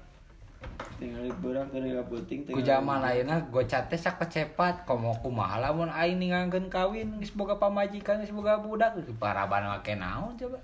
tinggal 1.00 1.32
berang 1.40 1.66
tinggal 1.72 2.04
puting 2.04 2.44
Ku 2.44 2.60
zaman 2.60 3.00
ayeuna 3.00 3.40
gocap 3.48 3.88
teh 3.88 3.96
sak 3.96 4.20
kecepat 4.20 4.84
komo 4.84 5.16
kumaha 5.22 5.56
lamun 5.62 5.88
aing 5.88 6.20
ningangkeun 6.20 6.68
kawin 6.68 7.16
geus 7.22 7.32
boga 7.32 7.56
pamajikan 7.56 8.20
geus 8.20 8.34
boga 8.34 8.60
budak 8.60 8.98
paraban 9.16 9.70
make 9.70 9.96
naon 9.96 10.36
coba. 10.36 10.60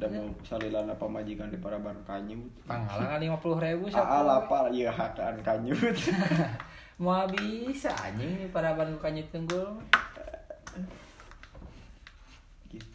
Dan 0.00 0.08
mau 0.16 0.32
salilana 0.40 0.96
pamajikan 0.96 1.52
di 1.52 1.60
paraban 1.60 1.94
kanyut 2.08 2.40
Panghalangan 2.64 3.20
lima 3.20 3.36
puluh 3.36 3.60
ribu 3.60 3.92
Aa 3.92 4.24
lapar 4.24 4.72
iya 4.72 4.88
hakaan 4.88 5.36
kanyut 5.44 5.76
Mau 7.00 7.24
bisa 7.32 7.88
anjing 7.96 8.36
nih 8.36 8.48
para 8.52 8.76
ban 8.76 8.92
kanyut 9.00 9.24
tunggul. 9.32 9.72
gitu 12.68 12.92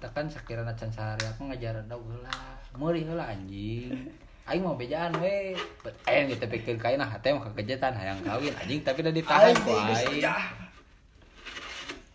Tekan 0.00 0.24
sakirana 0.32 0.72
can 0.72 0.88
sehari 0.88 1.28
aku 1.28 1.44
ngajar 1.52 1.76
da 1.84 1.92
heula. 1.92 2.40
Meuli 2.72 3.04
heula 3.04 3.28
anjing. 3.28 3.92
Aing 4.48 4.64
mau 4.64 4.80
bejaan 4.80 5.12
we. 5.20 5.52
Aing 6.08 6.32
kita 6.32 6.48
pikir 6.48 6.80
kain 6.80 6.96
nah 6.96 7.12
teh 7.20 7.36
mah 7.36 7.44
kekejetan 7.52 7.92
hayang 7.92 8.16
kawin 8.24 8.56
anjing 8.56 8.80
tapi 8.80 9.04
udah 9.04 9.12
ditahan 9.12 9.52
ku 9.60 9.76
aing. 9.76 10.24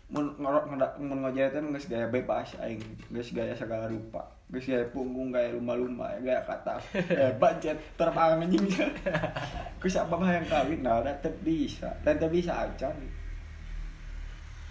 Teh 0.07 1.59
geus 1.59 1.87
gaya 1.91 2.07
bebas 2.07 2.55
aing 2.63 2.79
geus 3.11 3.35
gaya 3.35 3.51
segala 3.51 3.91
rupa 3.91 4.23
geus 4.47 4.63
gaya 4.63 4.87
punggung 4.95 5.35
gaya 5.35 5.51
lumba-lumba 5.51 6.15
gaya 6.23 6.39
kata 6.47 6.79
gaya 6.95 7.35
budget 7.43 7.75
terbang 7.99 8.39
anjing. 8.39 8.63
Ku 9.83 9.85
siapa 9.91 10.15
mah 10.15 10.31
yang 10.31 10.47
kawin 10.47 10.79
nah 10.79 11.03
da 11.03 11.11
teu 11.19 11.35
bisa 11.43 11.91
dan 12.07 12.23
bisa 12.31 12.55
acan. 12.55 12.95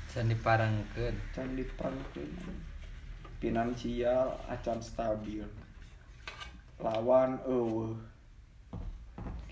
Can 0.09 0.33
diparengkeun 0.33 1.17
can 1.37 1.53
diperangkeun 1.53 2.33
finansial 3.37 4.41
acan 4.49 4.81
stabil. 4.81 5.45
Lawan 6.81 7.37
eueuh. 7.45 7.93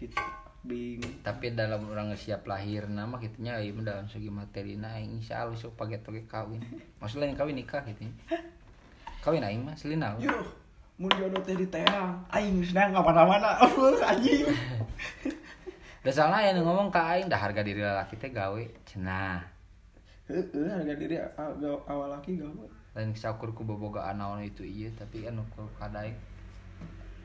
Gitu 0.01 0.44
bingung 0.65 1.13
tapi 1.21 1.53
dalam 1.53 1.85
orang 1.93 2.17
siap 2.17 2.49
lahir 2.49 2.89
nama 2.89 3.21
gitunya 3.21 3.61
mah 3.77 3.85
dalam 3.85 4.09
segi 4.09 4.33
materi 4.33 4.81
na 4.81 4.97
aing 4.97 5.21
insya 5.21 5.45
Allah 5.45 5.57
sok 5.61 5.77
paget 5.77 6.01
oge 6.09 6.25
kawin 6.25 6.65
maksudnya 7.05 7.29
lain 7.29 7.37
kawin 7.37 7.57
nikah 7.61 7.85
gitu 7.85 8.09
kawin 9.21 9.45
aing 9.45 9.61
mah 9.61 9.77
selina 9.77 10.17
we. 10.17 10.25
Yuh, 10.25 10.45
mun 11.01 11.13
jodoh 11.17 11.41
teh 11.45 11.57
di 11.57 11.65
teang, 11.69 12.21
aing 12.29 12.61
geus 12.61 12.77
nang 12.77 12.93
mana-mana. 12.93 13.57
Anjing. 14.13 14.45
da 16.05 16.13
salah 16.13 16.45
ya 16.45 16.53
ngomong 16.57 16.93
ka 16.93 17.17
aing 17.17 17.29
dah 17.33 17.41
harga 17.41 17.65
diri 17.65 17.81
laki 17.81 18.21
teh 18.21 18.29
gawe 18.29 18.61
cenah 18.85 19.41
Heeh, 20.29 20.69
harga 20.69 20.93
diri 20.97 21.17
awal 21.89 22.09
laki 22.13 22.37
gawe. 22.41 22.69
lain 22.95 23.11
sakur 23.17 23.51
ku 23.57 23.65
bobogaan 23.65 24.21
naon 24.21 24.45
itu 24.45 24.63
iya 24.65 24.89
tapi 24.97 25.27
anu 25.29 25.45
ku 25.53 25.65
kadaek 25.77 26.15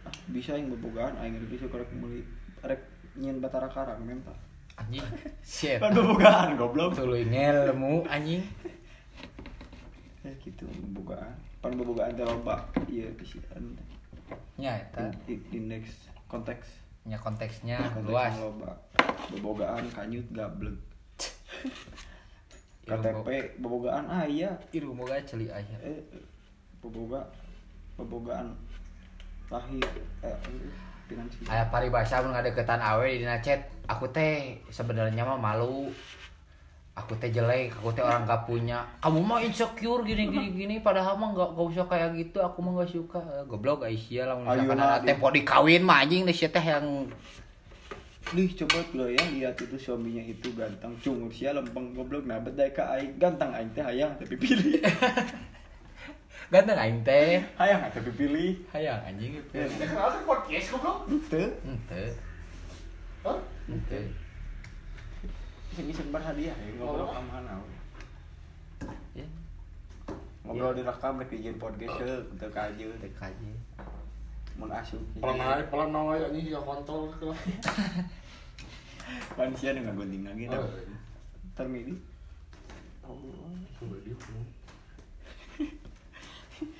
Ah, 0.08 0.16
bisa 0.32 0.56
aing 0.56 0.72
bobogaan 0.72 1.12
aing 1.20 1.36
bisa 1.52 1.68
korek 1.68 1.92
meuli 1.92 2.24
rek 2.64 2.80
nyin 3.20 3.38
batara 3.38 3.68
karang 3.68 4.00
mental. 4.02 4.34
anjing 4.76 5.04
shit 5.44 5.76
Kan 5.78 5.92
bobogaan 5.92 6.56
goblok. 6.56 6.96
tuluy 6.96 7.28
ngelmu 7.28 8.08
anjing 8.08 8.44
Ya 10.20 10.32
gitu 10.40 10.64
bobogaan. 10.90 11.36
Pan 11.60 11.72
bobogaan 11.74 12.12
teh 12.12 12.24
loba 12.24 12.64
ieu 12.88 13.12
pisian. 13.14 13.76
nya 14.56 14.76
eta 14.78 15.12
In, 15.28 15.36
in, 15.36 15.40
in 15.52 15.64
next 15.70 16.08
konteks. 16.28 16.68
nya 17.04 17.16
konteksnya 17.18 17.80
Konteks 17.82 18.08
luas 18.08 18.34
loba. 18.36 18.72
Bobogaan 19.30 19.84
kanyut 19.92 20.28
gablek. 20.32 20.76
KTP 22.84 23.28
bobogaan 23.60 24.08
aya. 24.08 24.56
iru 24.72 24.92
moga 24.92 25.20
celi 25.22 25.48
aya 25.48 25.78
eh 25.84 26.00
boboga 26.80 27.22
bobogaan 27.96 28.56
lahir 29.48 29.84
eh 30.24 30.38
aya 31.46 31.66
paribasa 31.68 32.22
mun 32.22 32.32
ngadeketan 32.32 32.78
awe 32.78 33.06
di 33.06 33.22
dina 33.22 33.40
chat 33.40 33.58
aku 33.86 34.06
teh 34.10 34.58
sebenarnya 34.70 35.26
mah 35.26 35.40
malu. 35.40 35.90
Aku 36.94 37.16
teh 37.16 37.32
jelek 37.32 37.72
aku 37.80 37.96
teh 37.96 38.04
orang 38.04 38.28
gak 38.28 38.44
punya. 38.44 38.84
Kamu 39.00 39.24
mah 39.24 39.40
insecure 39.40 40.04
gini 40.04 40.28
gini 40.28 40.48
gini 40.52 40.76
padahal 40.84 41.16
mah 41.16 41.32
gak, 41.32 41.50
gak 41.56 41.68
usah 41.72 41.86
kayak 41.88 42.10
gitu. 42.20 42.44
Aku 42.44 42.60
mah 42.60 42.84
gak 42.84 42.92
suka. 42.92 43.20
Eh, 43.24 43.44
goblok 43.48 43.88
Aisyah 43.88 44.24
lah 44.28 44.36
misalkan 44.36 44.76
ada 44.76 45.00
di- 45.00 45.08
tempo 45.08 45.32
dikawin 45.32 45.82
mah 45.82 46.04
anjing 46.04 46.28
deh 46.28 46.36
teh 46.36 46.66
yang 46.66 47.08
Lih 48.30 48.46
coba 48.54 48.86
lo 48.94 49.10
ya 49.10 49.24
lihat 49.34 49.58
itu 49.58 49.74
suaminya 49.74 50.22
itu 50.22 50.54
ganteng 50.54 50.94
cungur 51.02 51.34
sia 51.34 51.50
lempeng 51.50 51.98
goblok 51.98 52.30
nah 52.30 52.38
bedai 52.38 52.70
ka 52.70 52.94
aing. 52.94 53.18
Ganteng 53.18 53.50
aing 53.56 53.72
teh 53.74 53.82
hayang 53.82 54.14
tapi 54.20 54.36
pilih 54.38 54.78
ganteng 56.50 56.76
aing 56.76 57.00
teh 57.04 57.46
hayang 57.56 57.82
tapi 57.88 58.10
pilih 58.12 58.58
hayang 58.70 58.98
anjing 59.04 59.38
itu 59.38 59.54
Ya. 59.54 59.66
Ini 59.66 59.86
kenal 59.86 60.10
kan 60.10 60.22
podcast 60.26 60.68
goblok. 60.74 60.98
teu 61.30 61.46
ente 61.62 62.04
Hah? 63.22 63.38
ente 63.68 64.00
sing 65.70 65.86
isen 65.88 66.10
berhadiah 66.10 66.52
ya 66.52 66.72
ngobrol 66.76 67.06
Oh. 67.06 67.14
amanah 67.14 67.56
we. 67.60 67.76
ya 69.16 69.28
ngobrol 70.42 70.74
direkam 70.74 71.22
rek 71.22 71.30
dijieun 71.30 71.58
podcast 71.58 71.94
teu 71.96 72.18
teu 72.36 72.50
kajeu 72.50 72.90
teu 72.98 73.12
aja 73.16 73.52
mun 74.58 74.74
asup 74.74 75.00
Pelan 75.16 75.38
aja, 75.38 75.64
pelan 75.70 75.94
aja 75.94 76.26
anjing 76.28 76.50
ya 76.50 76.60
kontrol 76.60 77.14
ke. 77.16 77.30
manusia 79.38 79.72
dengan 79.72 79.94
gunting 79.96 80.26
lagi 80.26 80.44
Oh, 80.50 80.66
termidi 81.54 81.94
Oh, 83.06 83.16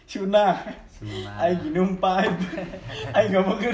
iya. 0.10 0.18
Sunah. 0.26 0.56
Aing 1.40 1.60
minum 1.70 1.96
pipe 1.96 2.44
Aing 3.16 3.32
ngomong 3.32 3.62
ke 3.62 3.72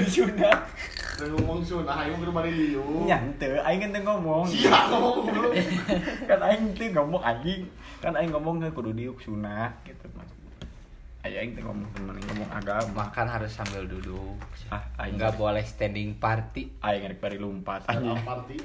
Udah 1.16 1.28
ngomong 1.32 1.64
sunah, 1.64 2.04
ayo 2.04 2.12
ke 2.20 2.28
rumah 2.28 2.44
Liu. 2.44 3.08
Nyante, 3.08 3.56
Aing 3.64 3.80
kan 3.88 4.04
ngomong 4.04 4.44
Siapa 4.44 4.94
ngomong 4.94 5.32
belum? 5.32 5.52
Kan 6.28 6.40
Aing 6.44 6.76
teu 6.76 6.92
ngomong 6.92 7.24
anjing 7.24 7.64
Kan 8.04 8.14
Aing 8.14 8.30
ngomong 8.30 8.60
ke 8.60 8.68
kudu 8.70 8.92
diuk 8.92 9.16
sunah 9.18 9.72
gitu 9.88 10.06
Ayo 11.24 11.40
Aing 11.40 11.56
teu 11.56 11.64
ngomong 11.64 11.88
temen 11.96 12.14
ngomong 12.14 12.50
agama 12.52 13.08
makan 13.08 13.26
harus 13.32 13.50
sambil 13.50 13.88
duduk 13.88 14.36
Ah, 14.68 14.84
aing 15.02 15.16
nggak 15.16 15.40
boleh 15.40 15.64
standing 15.64 16.20
party 16.20 16.68
Aing 16.84 17.10
rek 17.10 17.18
bari 17.18 17.40
lumpat 17.40 17.88
Ada 17.88 17.96
anjing 17.96 18.20
party. 18.22 18.56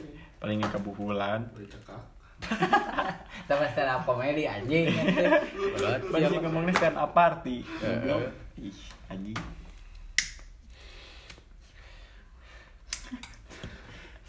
Paling 0.43 0.59
kebuhulan 0.69 1.39
cekak. 1.55 2.10
sama 3.51 3.67
stand 3.75 3.91
up 3.91 4.01
comedy 4.07 4.47
anjing 4.47 4.87
Masih 6.07 6.39
ngomongnya 6.39 6.73
stand 6.79 6.95
up 6.95 7.11
party. 7.11 7.67
Heeh. 7.83 7.99
Goblok. 8.07 8.31
Ih, 8.63 8.79
anjing. 9.11 9.39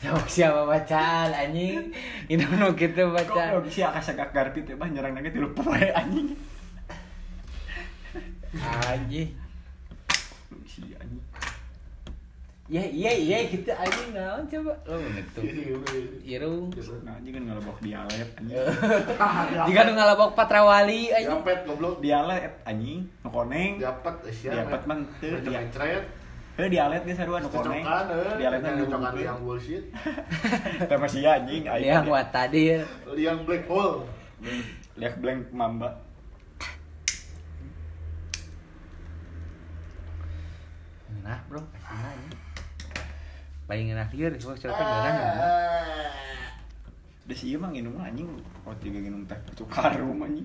Siapa 0.02 0.18
siapa 0.26 0.60
bacaan 0.66 1.30
anjing? 1.30 1.94
Ini 2.26 2.42
nu 2.58 2.74
gitu 2.74 3.14
bacaan 3.14 3.62
Goblok. 3.62 3.70
Si 3.70 3.86
akasagak 3.86 4.34
garpi 4.34 4.66
teh 4.66 4.74
bah 4.74 4.90
nyerang 4.90 5.14
nage 5.14 5.30
tilu 5.30 5.54
poe 5.54 5.86
anjing. 5.94 6.34
Anjing. 8.90 9.30
Si 10.66 10.82
anjing 10.98 11.22
ya 12.70 12.78
iya 12.86 13.10
iya 13.10 13.36
gitu 13.50 13.74
anjing 13.74 14.14
naon 14.14 14.46
coba 14.46 14.72
lo 14.86 14.94
itu 15.02 15.40
Iya, 15.42 16.38
irung 16.38 16.70
Nah 17.02 17.18
anjing 17.18 17.32
kan 17.36 17.42
ngelebok 17.50 17.78
dialet 17.82 18.28
anjing 18.38 18.58
jika 19.66 19.80
nu 19.82 19.92
ngalabok 19.98 20.30
patrawali 20.38 21.10
anjing 21.10 21.42
Diapet 21.42 21.58
goblok. 21.66 21.98
Dialet 21.98 22.54
anjing 22.62 23.02
nu 23.26 23.28
koneng 23.34 23.82
Diapet 23.82 24.14
sia. 24.30 24.50
Diapet 24.54 24.80
mah 24.86 24.98
teu. 25.18 25.34
Heuh 26.52 26.68
dialet 26.68 27.02
ge 27.02 27.14
sarua 27.18 27.42
nu 27.42 27.50
koneng. 27.50 27.82
Eh. 27.82 28.38
Yang 28.38 28.54
nu 28.78 29.18
yang 29.18 29.38
bullshit. 29.42 29.84
Teh 30.88 30.98
masih 31.02 31.26
anjing 31.26 31.66
aing. 31.66 31.82
yang 31.82 32.06
buat 32.06 32.30
tadi 32.30 32.78
Liang 33.10 33.42
black 33.42 33.66
hole. 33.66 34.06
Lihat 34.94 35.18
blank 35.18 35.50
mamba. 35.50 35.98
nah 41.22 41.38
bro 41.46 41.62
asina 41.86 42.10
anjing 42.10 42.41
paling 43.72 43.88
enak 43.88 44.12
lieur 44.12 44.32
coba 44.36 44.52
cerita 44.54 44.76
Ah. 44.76 44.84
gimana 44.84 45.48
Da 47.24 47.32
si 47.32 47.48
ieu 47.48 47.56
mah 47.56 47.72
nginum 47.72 47.96
anjing. 47.96 48.28
Oh 48.62 48.74
juga 48.76 49.00
nginum 49.00 49.24
teh 49.24 49.38
putu 49.48 49.64
karum 49.64 50.20
anjing. 50.20 50.44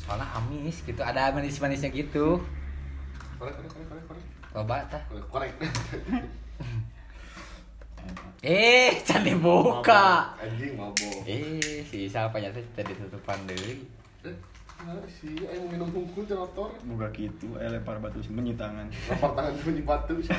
soalnya 0.00 0.24
amis 0.32 0.80
gitu 0.80 0.98
ada 0.98 1.28
manis 1.30 1.60
manisnya 1.60 1.92
gitu 1.92 2.40
Korek, 3.36 3.52
korek, 3.52 3.68
korek, 3.68 3.86
korek, 3.86 4.04
korek. 4.08 4.24
coba 4.50 4.76
tah 4.88 5.02
Korek, 5.28 5.52
eh 8.42 8.96
can 9.04 9.20
dibuka 9.22 10.32
Mabok. 10.32 10.40
Anjing 10.40 10.72
mabok. 10.74 11.18
eh 11.28 11.84
si 11.84 12.08
Isal 12.08 12.32
ternyata 12.32 12.58
tadi 12.72 12.96
tutupan 12.96 13.44
deui 13.44 13.84
Eh, 14.20 14.34
nah, 14.86 15.04
si 15.08 15.28
ayo 15.44 15.60
minum 15.68 15.88
hukum 15.92 16.24
di 16.24 16.34
motor. 16.34 16.70
Buka 16.84 17.08
kitu 17.12 17.48
aya 17.60 17.68
lempar 17.72 17.98
batu 18.00 18.22
sembunyi 18.24 18.54
tangan. 18.56 18.88
Lempar 18.88 19.30
tangan 19.36 19.52
di 19.56 19.82
batu 19.84 20.14
sih. 20.22 20.32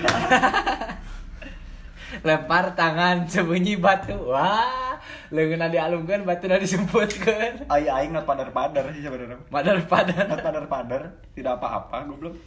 lempar 2.28 2.76
tangan 2.76 3.24
sembunyi 3.24 3.80
batu 3.80 4.36
wah 4.36 5.00
leungeunna 5.32 5.72
dialungkeun 5.72 6.28
batuna 6.28 6.60
disemputkeun 6.60 7.72
Ai 7.72 7.88
aing 7.88 8.12
not 8.12 8.28
padar-padar 8.28 8.92
sih 8.92 9.00
sebenarnya. 9.00 9.40
padar 9.48 9.80
padar 9.88 10.28
Not 10.28 10.44
padar-padar, 10.44 11.02
tidak 11.32 11.56
apa-apa 11.62 12.04
goblok. 12.12 12.36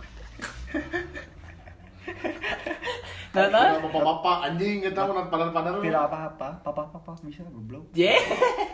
nah 3.35 3.47
nah 3.51 3.83
Bapak-bapak 3.83 4.37
anjing 4.47 4.79
kita 4.79 5.01
mau 5.05 5.27
padar-padar. 5.27 5.83
Tidak 5.83 6.03
apa-apa, 6.07 6.49
papa-papa 6.63 7.19
bisa 7.21 7.43
goblok. 7.45 7.83
je 7.91 8.15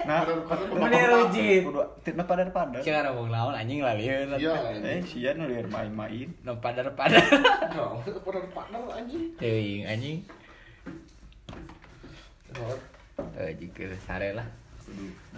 Nah, 0.05 0.21
Padar-padar 0.21 0.69
Bener, 0.69 1.09
Rujit. 1.11 1.63
Tidak 2.05 2.27
padar-padar. 2.29 2.81
Jangan 2.81 3.17
ngomong 3.17 3.29
naon 3.31 3.55
anjing 3.57 3.81
lah 3.81 3.97
lieur 3.97 4.29
Iya. 4.37 4.53
Eh, 4.79 5.01
sia 5.03 5.33
nu 5.33 5.49
lieur 5.49 5.65
main-main. 5.67 6.29
no 6.45 6.53
padar 6.57 6.93
padar 6.93 7.25
Nah, 7.73 7.97
padar-padar 8.21 8.83
anjing. 8.95 9.33
teuing 9.37 9.83
anjing 9.85 10.19
eh 13.37 13.53
jika 13.55 13.95
sare 14.03 14.35
lah 14.35 14.45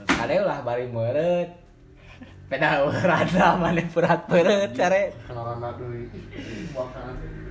sare 0.09 0.41
lah 0.41 0.65
bari 0.65 0.89
meureut 0.89 1.51
peda 2.49 2.83
urana 2.83 3.55
mane 3.63 3.85
purat 3.87 4.25
peureut 4.27 4.73
sare 4.73 5.13
Kenalan 5.29 5.61
deui. 5.77 6.09
Makan. 6.73 7.42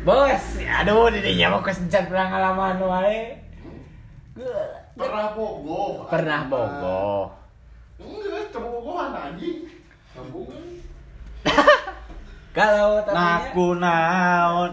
Bos 0.00 0.44
aduh 0.60 1.12
di 1.12 1.20
dinya 1.20 1.52
mau 1.52 1.62
kesencat 1.64 2.08
pengalaman 2.08 2.80
wae. 2.80 3.36
Geuh. 4.34 4.80
Pernah 5.00 5.32
bogoh. 5.32 6.04
pernah 6.12 6.40
bogoh 6.44 7.40
Enggak, 8.00 8.48
coba 8.52 8.68
bogohan 8.80 9.10
anjing. 9.12 9.68
Sambungan. 10.16 10.64
kalau 12.56 13.04
tapi 13.04 13.16
Naku 13.16 13.68
naon. 13.76 14.72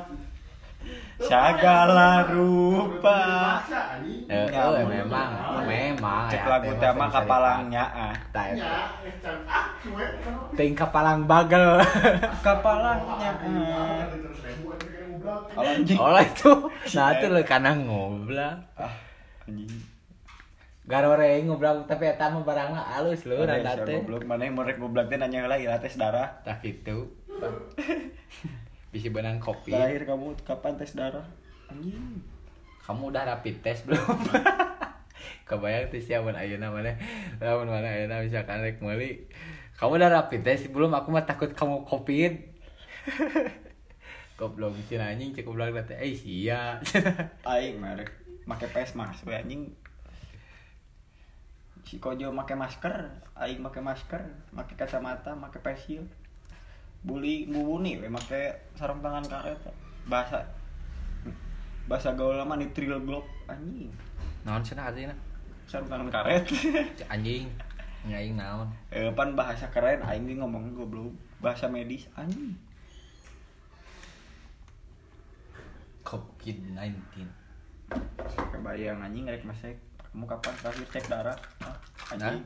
Segala 1.18 2.30
rupa. 2.30 3.58
Eh, 4.30 4.48
Ya, 4.54 4.70
ampun. 4.70 4.86
memang 4.86 5.30
memang 5.66 6.30
Cek 6.30 6.46
ya, 6.46 6.50
lagu 6.56 6.72
teh 6.78 6.88
tema 6.88 7.06
kapalangnya 7.10 7.84
ah. 7.90 8.14
Ya, 8.54 8.86
eh, 9.02 9.50
ah, 9.50 9.66
ting 10.54 10.78
kapalang 10.78 11.26
bagel. 11.26 11.82
Kapalangnya 12.46 13.34
ah 15.28 15.64
anjing. 15.64 15.98
Kalau 16.00 16.16
oh 16.16 16.24
itu. 16.24 16.52
Nah 16.96 17.08
itu 17.14 17.26
lo 17.28 17.42
karena 17.44 17.72
ngoblak. 17.76 18.56
Ah 18.80 18.96
anjing. 19.46 19.72
Garore 20.88 21.44
ngoblak 21.44 21.84
tapi 21.84 22.08
eta 22.08 22.32
mah 22.32 22.48
barangna 22.48 22.82
alus 22.96 23.28
lu 23.28 23.44
Ada 23.44 23.60
rada 23.60 23.72
yang 23.76 23.84
teh. 23.84 23.96
goblok 24.00 24.24
mana 24.24 24.48
yang 24.48 24.56
mau 24.56 24.64
rek 24.64 24.80
goblok 24.80 25.12
teh 25.12 25.20
nanya 25.20 25.44
lagi 25.52 25.68
tes 25.68 26.00
darah 26.00 26.40
tak 26.48 26.64
itu. 26.64 27.12
Bisa 28.96 29.12
benang 29.12 29.44
kopi. 29.44 29.76
Terakhir 29.76 30.08
kamu 30.08 30.40
kapan 30.48 30.74
tes 30.80 30.96
darah 30.96 31.28
anjing. 31.68 32.24
Kamu 32.88 33.12
udah 33.12 33.28
rapid 33.28 33.60
test 33.60 33.84
belum? 33.84 34.00
Kebayang 35.48 35.92
tuh 35.92 36.00
siapa 36.00 36.32
ayeuna 36.32 36.72
mana 36.72 36.96
lamun 37.44 37.68
mana 37.68 37.88
ayeuna 37.92 38.24
misalkan 38.24 38.64
rek 38.64 38.80
meuli. 38.80 39.28
Kamu 39.76 40.00
udah 40.00 40.08
rapid 40.08 40.48
test 40.48 40.72
belum? 40.72 40.96
Aku 40.96 41.12
mah 41.12 41.28
takut 41.28 41.52
kamu 41.52 41.84
covid 41.84 42.32
goblok 44.38 44.78
si 44.86 44.96
anjing? 44.96 45.34
Cek 45.34 45.50
goblok 45.50 45.74
teh 45.90 45.98
eh 45.98 46.14
sia 46.14 46.78
aing 47.52 47.82
merek 47.82 48.14
make 48.46 48.70
face 48.70 48.94
mask 48.94 49.26
we 49.26 49.34
anjing. 49.34 49.74
Si 51.82 51.98
kojo 51.98 52.30
make 52.30 52.54
masker 52.54 53.10
aing 53.34 53.60
make 53.60 53.82
masker 53.82 54.22
make 54.54 54.78
kacamata 54.78 55.34
make 55.34 55.58
shield. 55.82 56.08
Buli 57.02 57.50
bubuni 57.50 57.98
we 57.98 58.08
make 58.08 58.40
sarung 58.78 59.02
tangan 59.02 59.26
karet. 59.26 59.58
Bahasa 60.06 60.46
bahasa 61.90 62.14
gaul 62.14 62.38
lama 62.38 62.62
nih 62.62 62.70
trill 62.78 63.02
globe 63.02 63.28
anjing. 63.50 63.90
Naon 64.46 64.62
cenah 64.62 64.94
artinya 64.94 65.18
sarung 65.66 65.90
tangan 65.90 66.14
karet. 66.14 66.46
Anjing. 67.14 67.50
Ngaing 68.06 68.38
naon? 68.38 68.70
Eh 68.94 69.10
pan 69.18 69.34
bahasa 69.34 69.66
keren 69.74 70.06
aing 70.06 70.30
ngomong 70.38 70.78
goblok. 70.78 71.10
Bahasa 71.42 71.66
medis 71.66 72.06
anjing 72.14 72.67
covid 76.08 76.58
19 76.72 77.28
kebayang 78.56 79.04
anjing 79.04 79.28
rek 79.28 79.44
masek 79.44 79.76
kamu 80.08 80.24
kapan? 80.24 80.54
Terakhir 80.64 80.88
cek 80.90 81.06
darah. 81.12 81.38
Ah, 81.62 81.78
anjing. 82.16 82.42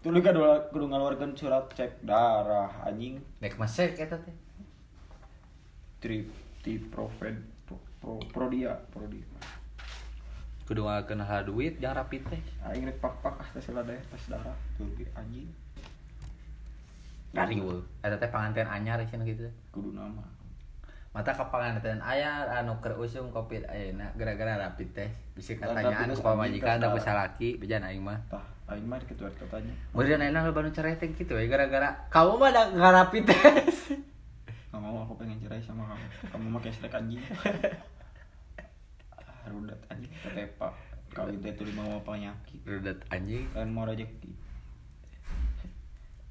Tuh 0.00 0.10
lu 0.14 0.22
kudu 0.22 0.42
kudu 0.70 0.84
ngaluarkeun 0.86 1.34
surat 1.34 1.66
cek 1.74 2.06
darah 2.06 2.70
anjing. 2.86 3.18
Nek 3.42 3.58
masek 3.58 3.98
eta 3.98 4.22
teh 4.22 4.32
tri 5.98 6.30
ti 6.62 6.78
profed 6.78 7.42
pro, 7.66 7.76
pro, 7.98 8.22
prodia 8.30 8.78
prodia. 8.94 9.26
Kudu 10.62 10.86
ngakeun 10.86 11.26
hal 11.26 11.42
duit 11.42 11.82
jangan 11.82 12.06
rapid 12.06 12.22
test 12.30 12.54
aing 12.70 12.86
rek 12.86 13.02
pak 13.02 13.18
pak 13.18 13.34
ah 13.42 13.48
tes 13.50 13.66
deh 13.66 14.00
tes 14.14 14.24
darah. 14.30 14.56
Ge, 14.78 15.10
anjing. 15.18 15.50
Dari 17.34 17.58
eta 17.98 18.14
teh 18.14 18.30
panganten 18.30 18.70
anyar 18.70 19.02
cenah 19.02 19.26
gitu 19.26 19.50
kudu 19.74 19.90
nama 19.90 20.22
mata 21.12 21.28
kapanganten 21.28 22.00
ayar 22.00 22.48
anu 22.48 22.80
keur 22.80 22.96
usum 22.96 23.28
covid 23.28 23.68
ayeuna 23.68 24.08
gara-gara 24.16 24.56
rapid 24.56 24.96
test 24.96 25.12
bisa 25.36 25.52
Dan 25.60 25.76
rapid 25.76 26.08
ku 26.08 26.16
test 26.16 26.24
pamajikan 26.24 26.80
tapi 26.80 26.98
salaki 27.04 27.60
bejan 27.60 27.84
aing 27.84 28.00
mah. 28.00 28.16
Tah 28.32 28.40
aing 28.72 28.88
mah 28.88 28.96
kitu 29.04 29.28
katanya. 29.28 29.76
Kemudian 29.92 30.24
ayeuna 30.24 30.48
baru 30.48 30.72
cerai 30.72 30.96
teh 30.96 31.12
gitu 31.12 31.36
we 31.36 31.52
gara-gara 31.52 32.08
kamu 32.08 32.40
mah 32.40 32.48
nggak 32.72 32.92
rapid 32.96 33.22
test 33.28 33.92
nggak 34.72 34.80
mau 34.80 35.04
aku 35.04 35.20
pengen 35.20 35.36
cerai 35.36 35.60
sama 35.60 35.84
kamu. 35.84 36.06
Kamu 36.32 36.46
mah 36.48 36.60
kayak 36.64 36.76
selek 36.80 36.96
anjing. 36.96 37.20
Ah, 39.12 39.50
rudat 39.50 39.80
anjing 39.90 40.12
ketepak. 40.22 40.72
Kawin 41.12 41.44
teh 41.44 41.52
tuh 41.52 41.68
mau 41.76 41.98
penyakit 42.00 42.62
Rudat 42.64 43.04
anjing. 43.12 43.44
Kan 43.52 43.68
mau 43.68 43.84
rezeki. 43.84 44.32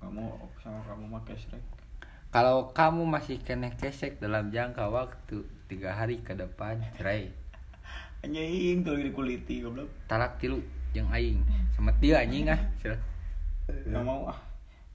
Kamu 0.01 0.25
sama 0.57 0.81
kamu 0.89 1.05
mah 1.05 1.21
kesrek 1.27 1.61
kalau 2.31 2.71
kamu 2.71 3.03
masih 3.03 3.43
kena 3.43 3.75
kesek 3.75 4.23
dalam 4.23 4.55
jangka 4.55 4.87
waktu 4.87 5.43
tiga 5.67 5.91
hari 5.91 6.23
ke 6.23 6.31
depan 6.31 6.79
cerai 6.95 7.31
anjing 8.21 8.85
tuh 8.85 9.01
di 9.01 9.09
kuliti 9.09 9.65
goblok. 9.65 9.89
Talak 10.05 10.37
tilu 10.37 10.61
yang 10.93 11.09
aing. 11.09 11.41
Sama 11.73 11.91
dia 11.97 12.21
anjing 12.21 12.47
ah. 12.47 12.59
Sila. 12.79 12.97
nggak 13.67 14.03
mau 14.05 14.29
ah. 14.29 14.39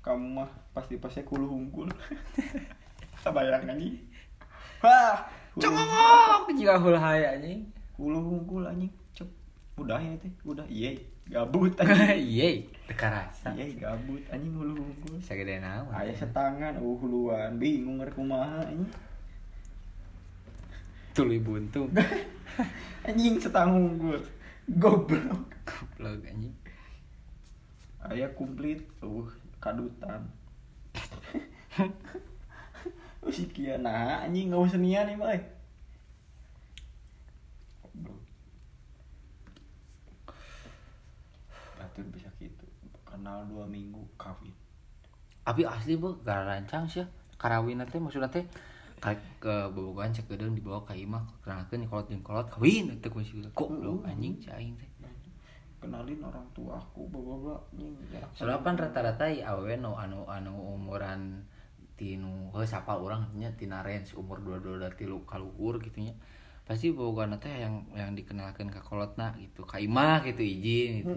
Kamu 0.01 0.43
mah 0.43 0.51
pasti 0.71 0.95
pasti 0.97 1.27
kulu 1.27 1.45
hungkul. 1.51 1.91
Bayang 3.37 3.67
anjing. 3.67 3.99
Wah 4.79 5.27
congok 5.59 6.47
jika 6.55 6.79
hul 6.79 6.95
hai 6.95 7.27
anjing. 7.27 7.67
Kulu 7.99 8.19
hungkul 8.23 8.63
anjing. 8.63 8.93
Cep 9.11 9.27
udah 9.77 9.99
ini 9.99 10.17
teh 10.23 10.33
udah. 10.47 10.65
Iya 10.71 10.95
gabut 11.27 11.75
iya 12.15 12.63
teka 12.87 13.11
rasa 13.11 13.51
iya 13.59 13.67
gabut. 13.75 14.23
Anjing 14.31 14.55
hulu 14.55 14.79
hungkul 14.79 15.19
sagede 15.19 15.59
naon 15.59 15.91
ayah 15.95 16.15
setangan. 16.15 16.79
Uh 16.79 16.97
huluan. 17.03 17.59
Bingung 17.59 17.99
ngerek 17.99 18.15
kumaha 18.15 18.63
anjing. 18.63 18.87
Tuluy 21.11 21.43
buntung. 21.43 21.91
Anjing 23.09 23.43
setang 23.43 23.75
hungkul 23.75 24.23
goblok. 24.79 25.51
Goblok 25.67 26.23
anjing. 26.23 26.55
Ayah 28.07 28.31
komplit 28.39 28.83
uh 29.03 29.27
kadutan. 29.59 30.23
Si 33.27 33.43
kia 33.51 33.75
nah 33.75 34.23
anjing 34.23 34.55
nggak 34.55 34.71
usah 34.71 34.79
nian 34.79 35.03
nih 35.11 35.19
boy 35.19 35.35
Goblok. 37.83 38.23
Batur 41.97 42.13
bisa 42.13 42.29
gitu. 42.37 42.69
Kenal 43.09 43.49
dua 43.49 43.65
minggu 43.65 44.05
kawin. 44.21 44.53
Abi 45.49 45.65
asli 45.65 45.97
bu 45.97 46.13
gara 46.21 46.45
rancang 46.45 46.85
sih 46.85 47.01
karawin 47.41 47.81
teh 47.89 47.97
maksudnya 47.97 48.29
teh 48.29 48.45
kayak 49.01 49.17
ke 49.41 49.73
bobogohan 49.73 50.13
cek 50.13 50.29
gedeng 50.29 50.53
dibawa 50.53 50.85
ka 50.85 50.93
imah 50.93 51.25
kenalkeun 51.41 51.89
kolot 51.89 52.05
jeung 52.13 52.21
kolot 52.21 52.45
kawin 52.53 52.93
teh 53.01 53.09
ku 53.09 53.25
sih 53.25 53.41
kok 53.57 53.73
belum 53.73 54.05
anjing 54.05 54.37
si 54.37 54.53
aing 54.53 54.77
teh? 54.77 54.85
Kenalin 55.81 56.21
orang 56.21 56.45
tua 56.53 56.77
aku 56.77 57.09
bawa 57.09 57.57
anjing 57.73 57.97
ya, 58.13 58.21
soalnya 58.37 58.61
pan 58.61 58.77
rata-rata 58.77 59.33
ya 59.33 59.57
awewe 59.57 59.81
no 59.81 59.97
anu 59.97 60.29
anu 60.29 60.53
umuran 60.77 61.49
tinu 61.97 62.53
siapa 62.61 62.93
orang 62.93 63.25
nya 63.41 63.49
tina 63.57 63.81
range 63.81 64.13
umur 64.21 64.45
dua 64.45 64.61
dua 64.61 64.93
tilu 64.93 65.25
kaluhur 65.25 65.81
gitu 65.81 66.05
nya 66.05 66.13
pasti 66.67 66.91
bobogohan 66.91 67.39
teh 67.39 67.63
yang 67.63 67.87
yang 67.95 68.11
dikenalkan 68.19 68.67
ke 68.67 68.83
kolotna 68.83 69.31
gitu. 69.39 69.63
Ka 69.63 69.79
imah 69.79 70.27
gitu 70.27 70.43
izin 70.43 71.07
gitu. 71.07 71.15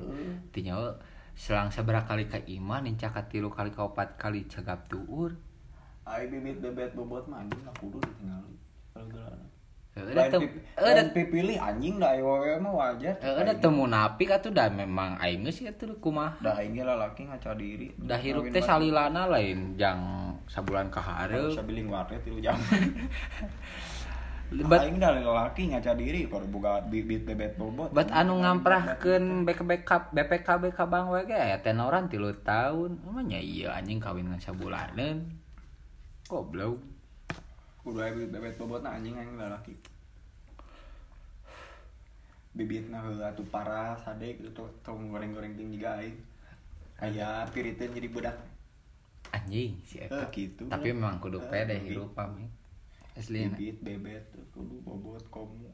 Tinya 0.53 0.77
we, 0.77 0.89
selang 1.33 1.73
seberapa 1.73 2.05
kali 2.05 2.29
ka 2.29 2.37
imah 2.37 2.85
nincak 2.85 3.17
ka 3.17 3.25
tilu 3.25 3.49
kali 3.49 3.73
ka 3.73 3.89
opat 3.89 4.13
kali 4.15 4.45
cegap 4.45 4.85
tuur. 4.85 5.33
Ay 6.05 6.29
bibit 6.29 6.61
bebet 6.61 6.93
bobot 6.93 7.25
mah 7.25 7.41
anjing 7.41 7.65
aku 7.65 7.97
dulu 7.97 8.05
ditinggalin. 8.05 8.55
Kalau 8.93 9.09
gelarna 9.09 9.47
Ada 9.99 10.15
Lain 10.15 10.31
tem, 10.31 10.43
ada 10.79 11.01
lain 11.01 11.09
pipilih 11.11 11.57
anjing 11.59 11.99
dah 11.99 12.13
awewe 12.13 12.55
mah 12.61 12.71
wajar. 12.71 13.19
Ada 13.19 13.57
temu 13.57 13.83
napik 13.89 14.31
atuh 14.31 14.53
dah 14.53 14.69
memang 14.69 15.17
aing 15.17 15.43
geus 15.43 15.65
atuh 15.65 15.97
kumaha. 15.97 16.39
dah 16.39 16.55
aing 16.61 16.77
lalaki 16.77 17.25
ngaca 17.25 17.57
diri. 17.57 17.91
Dah 17.97 18.15
hirup 18.15 18.47
teh 18.53 18.61
salilana 18.61 19.27
lain 19.27 19.75
jang 19.75 19.99
sabulan 20.45 20.87
ka 20.93 21.01
hareup. 21.01 21.51
bisa 21.51 21.65
biling 21.65 21.89
warnet 21.89 22.21
tilu 22.21 22.39
jam 22.39 22.55
Bet 24.49 24.81
aing 24.81 24.97
dah 24.97 25.13
lalaki 25.13 25.69
ngaca 25.69 25.93
diri 25.93 26.25
kalau 26.25 26.49
boga 26.49 26.81
bibit 26.89 27.21
bebet 27.21 27.53
bobot 27.53 27.93
bet 27.93 28.09
anu 28.09 28.41
ngamprahkeun 28.41 29.45
BPK 29.45 30.09
BPKB 30.09 30.73
ka 30.73 30.89
Bang 30.89 31.13
we 31.13 31.21
ge 31.29 31.37
aya 31.37 31.61
tenoran 31.61 32.09
3 32.09 32.17
tahun. 32.41 32.97
Emangnya 33.05 33.37
iya 33.37 33.77
anjing 33.77 34.01
kawin 34.01 34.25
ngan 34.25 34.41
sabulanan. 34.41 35.29
Goblok. 36.25 36.81
kudu 37.85 38.01
aya 38.01 38.11
bibit 38.11 38.33
bebet 38.33 38.53
bobot 38.57 38.81
nah 38.81 38.97
anjing 38.97 39.15
aing 39.17 39.37
lalaki 39.37 39.73
bibitna 42.53 42.99
heula 43.05 43.31
atuh 43.31 43.47
parah 43.47 43.95
sadek 44.01 44.41
gitu 44.41 44.51
tuh 44.51 44.69
tong 44.83 45.13
goreng-goreng 45.13 45.55
tinggi 45.55 45.79
aing 45.85 46.17
aya 46.99 47.47
piriteun 47.53 47.95
jadi 47.95 48.09
budak 48.11 48.37
Anjing 49.29 49.77
si 49.85 50.01
eta. 50.01 50.25
gitu 50.33 50.65
Tapi 50.65 50.89
memang 50.89 51.21
kudu 51.21 51.37
pede 51.53 51.77
hirup 51.85 52.17
pami. 52.17 52.58
Aslina. 53.17 53.55
bibit 53.55 53.77
bebet 53.81 54.25
kudu 54.51 54.81
bobot 54.81 55.23
komu. 55.29 55.69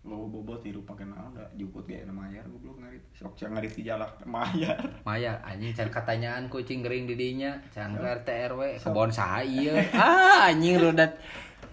Lo 0.00 0.24
bobot 0.26 0.64
hirup 0.64 0.88
pakai 0.88 1.04
naon 1.04 1.36
da 1.36 1.44
juput 1.52 1.84
gaya 1.84 2.08
nama 2.08 2.24
mayar 2.24 2.48
goblok 2.48 2.80
ngarit 2.80 3.04
sok 3.12 3.36
cia 3.36 3.52
ngarit 3.52 3.68
di 3.76 3.84
jalak 3.84 4.16
mayar. 4.24 4.80
Maya 5.04 5.36
anjing 5.44 5.76
can 5.76 5.92
katanyaan 5.92 6.48
kucing 6.48 6.80
gering 6.80 7.04
di 7.04 7.14
dinya. 7.14 7.60
Can 7.68 7.92
ke 7.92 8.00
RT 8.00 8.28
RW 8.48 8.80
So- 8.80 8.90
kebon 8.90 9.12
saha 9.12 9.44
ieu. 9.44 9.76
Ah 9.92 10.48
anjing 10.48 10.80
rudat. 10.80 11.20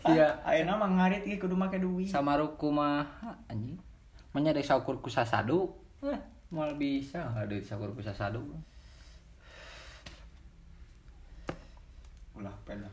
Sia. 0.03 0.39
ayeuna 0.43 0.76
mah 0.76 0.91
ngarit 0.91 1.24
ge 1.24 1.39
kudu 1.39 1.55
make 1.55 1.80
duit. 1.80 2.11
Sama 2.11 2.36
ruku 2.36 2.68
mah 2.68 3.07
anjing. 3.47 3.80
Manya 4.36 4.51
desa 4.51 4.76
ukur 4.76 4.99
ku 4.99 5.07
sasadu. 5.07 5.72
Eh, 6.03 6.20
mal 6.51 6.76
bisa. 6.76 7.32
Nggak 7.32 7.47
duit 7.47 7.63
sakur 7.63 7.95
bisa 7.95 8.11
sadu. 8.11 8.43
ulah 12.38 12.53
peda 12.61 12.86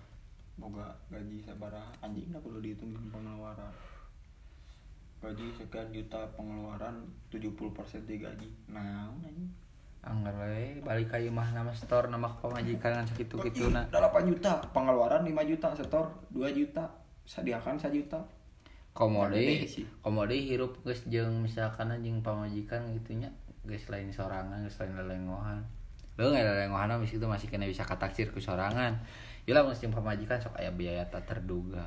boga 0.55 0.87
gaji 1.11 1.43
sabaraha 1.43 1.91
anjing 2.05 2.31
lah 2.31 2.41
kudu 2.41 2.63
dihitungin 2.63 3.11
pengeluaran 3.11 3.75
gaji 5.19 5.47
sekian 5.57 5.89
juta 5.91 6.21
pengeluaran 6.39 7.05
70% 7.33 7.51
di 8.07 8.17
gaji 8.23 8.49
nah 8.71 9.11
anjing 9.11 9.51
Anggar 10.05 10.37
we 10.37 10.85
balik 10.85 11.09
ka 11.09 11.17
imah 11.17 11.57
nama 11.57 11.73
store 11.73 12.13
nama 12.13 12.29
pamajikan 12.29 12.93
kan 12.93 13.09
sakitu 13.09 13.41
kitu 13.41 13.73
na. 13.73 13.89
8 13.89 14.29
juta 14.29 14.61
pengeluaran 14.77 15.25
5 15.25 15.33
juta 15.49 15.73
setor 15.73 16.13
2 16.29 16.45
juta 16.53 16.85
sediakan 17.25 17.81
1 17.81 17.89
juta 17.89 18.21
Komode, 18.95 19.67
komode 20.07 20.39
hirup 20.39 20.79
geus 20.87 21.03
jeung 21.11 21.43
misalkan 21.43 21.91
anjing 21.91 22.23
pamajikan 22.23 22.95
gitu 22.95 23.19
nya. 23.19 23.27
Geus 23.67 23.91
lain 23.91 24.15
sorangan, 24.15 24.63
geus 24.63 24.79
lain 24.79 24.95
lelengohan. 24.95 25.59
Lu 26.15 26.31
nggak 26.31 26.47
lelengohan 26.47 26.95
mah 26.95 27.03
itu 27.03 27.27
masih 27.27 27.51
kena 27.51 27.67
bisa 27.67 27.83
kataksir 27.83 28.31
ku 28.31 28.39
sorangan. 28.39 28.95
Yalah 29.45 29.63
mun 29.69 29.77
jeung 29.77 29.93
pamajikan 29.93 30.41
sok 30.41 30.57
aya 30.57 30.73
biaya 30.73 31.05
tak 31.09 31.29
terduga. 31.29 31.85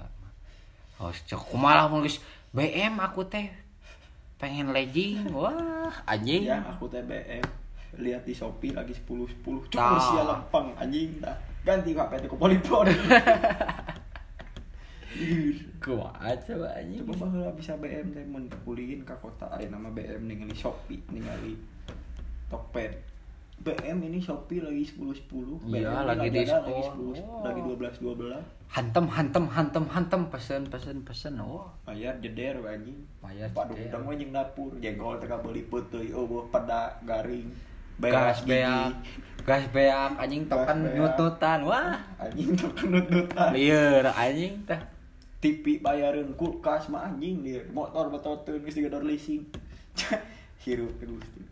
Oh, 1.01 1.09
cok 1.09 1.41
kumaha 1.53 1.89
mun 1.89 2.05
geus 2.05 2.21
BM 2.53 2.97
aku 3.01 3.25
teh 3.25 3.49
pengen 4.37 4.69
legging. 4.69 5.29
Wah, 5.33 5.93
anjing. 6.05 6.45
ya 6.45 6.61
aku 6.61 6.85
TBM 6.89 7.41
lihat 7.97 8.21
di 8.27 8.33
Shopee 8.35 8.75
lagi 8.75 8.93
10 8.93 9.41
10 9.41 9.41
cukup 9.41 9.73
Tah. 9.73 9.97
sia 9.97 10.21
lempeng 10.21 10.69
anjing 10.77 11.17
dah 11.23 11.33
ganti 11.65 11.95
HP 11.95 12.29
ku 12.29 12.37
Polipon 12.37 12.85
Kumaha 15.81 16.35
coba 16.45 16.67
anjing. 16.77 17.01
coba 17.01 17.25
baheula 17.25 17.51
bisa 17.57 17.73
BM 17.79 18.13
teh 18.13 18.21
mun 18.27 18.45
kuliin 18.67 19.01
ka 19.01 19.17
kota 19.17 19.49
aya 19.49 19.65
nama 19.71 19.89
BM 19.89 20.29
ningali 20.29 20.53
Shopee 20.53 21.01
ningali 21.09 21.57
Tokped 22.51 23.16
BM 23.67 23.97
ini 24.07 24.19
Shopee 24.23 24.63
lagi 24.63 24.83
10 24.87 25.27
10 25.27 25.75
Iya, 25.75 26.07
lagi 26.07 26.31
ada 26.31 26.39
diskon. 26.39 26.63
lagi 26.63 26.83
10 26.87 27.19
Oh. 27.19 27.43
lagi 27.43 27.59
12 27.59 27.99
12 27.99 28.39
Hantem 28.67 29.05
hantem 29.07 29.43
hantem 29.47 29.83
hantem 29.87 30.21
pesen 30.31 30.61
pesen 30.67 30.97
pesen 31.03 31.33
oh. 31.39 31.67
bayar 31.83 32.15
jeder 32.23 32.59
anjing. 32.63 32.99
Bayar 33.19 33.47
Pak 33.51 33.71
jeder. 33.71 33.91
udang 33.91 34.03
mah 34.07 34.15
jeung 34.15 34.31
dapur. 34.35 34.71
Jengkol 34.79 35.15
teh 35.19 35.27
beli 35.27 35.63
oh 36.11 36.23
buah 36.27 36.45
peda 36.51 36.83
garing. 37.03 37.47
Gas 37.97 38.43
gigi. 38.43 38.49
beak. 38.51 38.91
Gas 39.43 39.63
beak 39.71 40.11
anjing 40.19 40.43
Gas 40.47 40.67
beak. 40.67 40.95
nututan 40.99 41.59
wah. 41.63 41.95
Anjing 42.19 42.49
tuh 42.59 42.71
kenut-nutan 42.75 43.55
lieur 43.55 44.03
anjing 44.03 44.63
teh 44.67 44.79
TV 45.39 45.79
bayarin 45.79 46.35
kulkas 46.35 46.91
mah 46.91 47.07
anjing 47.07 47.39
dia 47.43 47.63
motor 47.71 48.11
betul 48.11 48.35
tuh 48.43 48.59
geus 48.59 48.75
digedor 48.75 49.03
leasing. 49.07 49.47
Hirup 50.67 50.91
gusti 50.99 51.46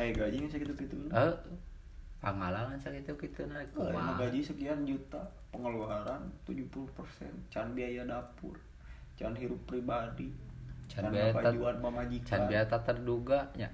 aya 0.00 0.10
gaji 0.16 0.36
nya 0.40 0.48
sakitu 0.48 0.72
kitu 0.72 0.96
eh 1.12 1.34
pangalaman 2.24 2.80
sakitu 2.80 3.12
kitu 3.20 3.44
na 3.48 3.60
Oh, 3.76 3.92
gaji 4.16 4.40
sekian 4.40 4.88
juta 4.88 5.20
pengeluaran 5.52 6.24
70% 6.48 7.52
can 7.52 7.76
biaya 7.76 8.08
dapur 8.08 8.56
can 9.20 9.36
hirup 9.36 9.60
pribadi 9.68 10.32
Can 10.88 11.06
can 11.06 11.12
biaya 11.12 11.32
bajuan 11.36 11.76
mamajikan 11.84 12.24
can 12.24 12.42
biaya 12.48 12.64
tak 12.64 12.82
terduga 12.88 13.44
nya. 13.54 13.68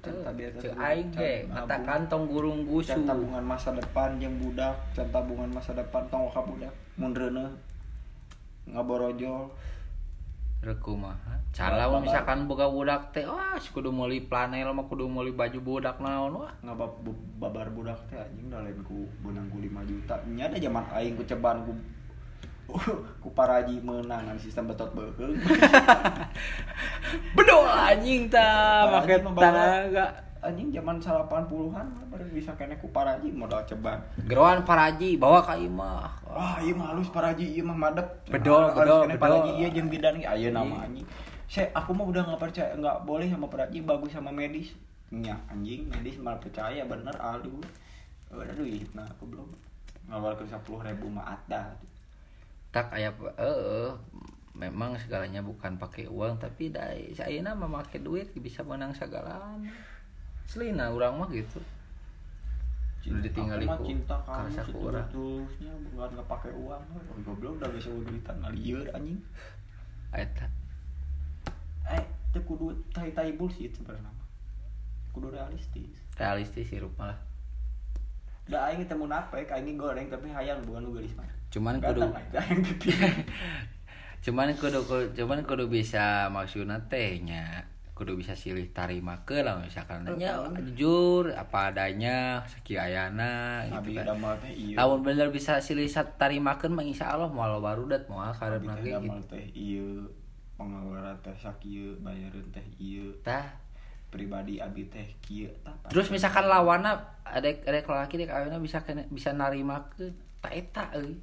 Terduga, 0.00 0.72
aing 0.80 1.12
ge. 1.12 1.44
Mata 1.44 1.76
kantong 1.84 2.24
gurung 2.24 2.64
gusu. 2.64 2.96
can 2.96 3.04
tabungan 3.04 3.44
masa 3.44 3.76
depan 3.76 4.16
yang 4.16 4.32
budak 4.40 4.72
can 4.96 5.04
tabungan 5.12 5.52
masa 5.52 5.76
depan 5.76 6.08
tong 6.08 6.24
ka 6.32 6.40
budak. 6.40 6.72
Mun 6.96 7.12
reuneuh 7.12 7.52
ngaborojol 8.72 9.48
Rek 10.58 10.82
kumaha 10.82 11.38
cara 11.54 11.86
Babar. 11.86 12.02
misalkan 12.02 12.50
boga 12.50 12.66
budak 12.68 13.14
teh 13.14 13.24
wah 13.24 13.54
si 13.56 13.70
kudu 13.70 13.88
meuli 13.88 14.20
planel 14.20 14.74
mah 14.74 14.84
kudu 14.84 15.06
meuli 15.06 15.30
baju 15.32 15.58
budak 15.58 15.96
naon. 15.98 16.44
Wah. 16.44 16.52
Ngabab 16.66 17.02
babar 17.38 17.70
budak 17.70 17.98
teh 18.10 18.18
anjing 18.18 18.50
da 18.50 18.60
lain 18.60 18.78
ku 18.82 19.06
beunang 19.22 19.46
ku 19.48 19.62
5 19.62 19.70
juta. 19.86 20.14
Nya 20.28 20.50
ada 20.50 20.58
zaman 20.58 20.84
aing 20.92 21.14
ku 21.14 21.22
ceban 21.24 21.62
ku 21.62 21.72
ku 23.24 23.32
paraji 23.32 23.80
menang 23.80 24.28
ngan 24.28 24.36
sistem 24.36 24.68
betot 24.68 24.92
beuheung 24.92 25.32
bedo 27.36 27.64
anjing 27.64 28.28
ta 28.28 28.84
make 28.92 29.16
bawa- 29.24 29.40
tanaga 29.40 30.06
anjing 30.38 30.70
zaman 30.70 30.96
80-an 31.02 31.86
baru 32.08 32.24
bisa 32.30 32.54
kena 32.54 32.78
ku 32.78 32.86
paraji 32.94 33.28
modal 33.34 33.58
ceban 33.66 33.98
Geroan 34.30 34.62
paraji 34.62 35.18
bawa 35.18 35.42
ka 35.42 35.58
imah. 35.58 36.06
wah 36.30 36.56
ieu 36.62 36.76
mah 36.78 36.94
halus 36.94 37.10
paraji 37.10 37.58
ieu 37.58 37.66
mah 37.66 37.74
madep 37.74 38.06
Bedol, 38.30 38.70
Halus 38.70 38.78
bedol, 38.78 39.00
bedol. 39.10 39.18
paraji 39.18 39.50
ieu 39.58 39.68
jeung 39.74 39.90
bidan 39.90 40.14
aya 40.22 40.48
nama 40.54 40.82
Iya. 40.82 40.86
anjing 40.86 41.06
saya 41.48 41.66
aku 41.72 41.90
mah 41.96 42.06
udah 42.06 42.22
nggak 42.28 42.40
percaya 42.44 42.70
nggak 42.76 42.98
boleh 43.02 43.26
sama 43.26 43.46
paraji 43.48 43.78
bagus 43.82 44.12
sama 44.12 44.30
medis 44.30 44.76
nya 45.10 45.34
anjing 45.48 45.88
medis 45.88 46.20
malah 46.20 46.38
percaya 46.38 46.84
bener 46.84 47.16
aduh 47.16 47.58
udah 48.30 48.54
duit 48.54 48.84
nah 48.92 49.08
aku 49.08 49.24
belum 49.32 49.48
ngawal 50.06 50.36
ke 50.36 50.44
sepuluh 50.44 50.84
ribu 50.84 51.08
mah 51.08 51.34
ada 51.34 51.72
Tak 52.68 52.92
aya 52.92 53.08
eh 53.40 53.90
memang 54.52 54.92
segalanya 55.00 55.40
bukan 55.40 55.80
pakai 55.80 56.04
uang 56.04 56.36
tapi 56.36 56.68
dari 56.68 57.16
saya 57.16 57.40
mah 57.40 57.64
make 57.64 57.96
duit 58.02 58.28
bisa 58.36 58.60
menang 58.60 58.92
segalanya. 58.92 59.72
Selina 60.48 60.88
urang 60.88 61.20
mah 61.20 61.28
gitu. 61.28 61.60
Udah 63.08 63.20
ditinggali 63.20 63.64
aku 63.64 63.68
mah 63.68 63.78
ku 63.78 63.84
cinta 63.84 64.16
kamu 64.24 64.48
setulus-tulusnya 64.52 65.72
bukan 65.92 66.08
nggak 66.16 66.28
pakai 66.28 66.52
uang. 66.56 66.82
Goblok 67.24 67.52
udah 67.60 67.68
bisa 67.72 67.88
duitan 67.92 68.36
ngalieur 68.40 68.88
anjing. 68.96 69.20
Eta 70.12 70.48
eh 71.88 72.04
itu 72.04 72.40
kudu 72.44 72.72
tai 72.92 73.12
tai 73.12 73.32
bullshit 73.32 73.72
sebenarnya 73.72 74.12
kudu 75.12 75.32
realistis. 75.32 76.00
Realistis 76.16 76.68
sih 76.68 76.80
rupa 76.80 77.12
lah. 77.12 77.18
da 78.48 78.72
aing 78.72 78.88
teh 78.88 78.96
mun 78.96 79.12
apek 79.12 79.44
aing 79.52 79.76
goreng 79.76 80.08
tapi 80.08 80.32
hayang 80.32 80.64
bukan 80.64 80.80
nu 80.80 80.96
geulis 80.96 81.12
mah. 81.12 81.28
Cuman 81.52 81.76
kudu 81.80 82.00
cuman 84.24 84.48
kudu 84.56 84.80
kudu- 84.88 85.12
cuman 85.12 85.44
kudu 85.44 85.68
bisa 85.68 86.32
maksudna 86.32 86.80
teh 86.88 87.20
nya 87.20 87.68
kudu 87.98 88.14
bisa 88.14 88.38
silih 88.38 88.70
tarima 88.70 89.26
ke 89.26 89.42
lah 89.42 89.58
misalkan 89.58 90.06
nya 90.14 90.38
jujur 90.62 91.34
apa 91.34 91.74
adanya 91.74 92.46
saki 92.46 92.78
ayana 92.78 93.66
Abi 93.66 93.98
gitu 93.98 94.06
kan. 94.06 94.38
Tahun 94.78 94.98
bener 95.02 95.34
bisa 95.34 95.58
silih 95.58 95.90
sat 95.90 96.14
tarimakeun 96.14 96.78
mah 96.78 96.86
insyaallah 96.86 97.26
moal 97.26 97.58
barudat 97.58 98.06
moal 98.06 98.30
Abi 98.30 98.38
karepna 98.38 98.78
teh 98.78 98.86
ge 98.86 99.02
gitu. 99.02 99.20
teh 99.26 99.44
ieu 99.50 99.90
pengeluaran 100.54 101.18
teh 101.26 101.34
sakieu 101.34 101.98
bayareun 101.98 102.46
teh 102.54 102.62
ieu 102.78 103.18
Tah. 103.26 103.66
pribadi 104.14 104.62
abi 104.62 104.86
teh 104.86 105.04
tah 105.66 105.74
Terus 105.90 106.08
misalkan 106.14 106.46
lawanna 106.46 107.18
ada 107.26 107.50
ada 107.50 107.82
laki 107.82 108.14
dek 108.22 108.30
ayeuna 108.30 108.62
bisa 108.62 108.80
kena, 108.86 109.02
bisa 109.10 109.34
narimakeun 109.34 110.14
ta 110.38 110.54
eta 110.54 110.94
euy. 110.94 111.18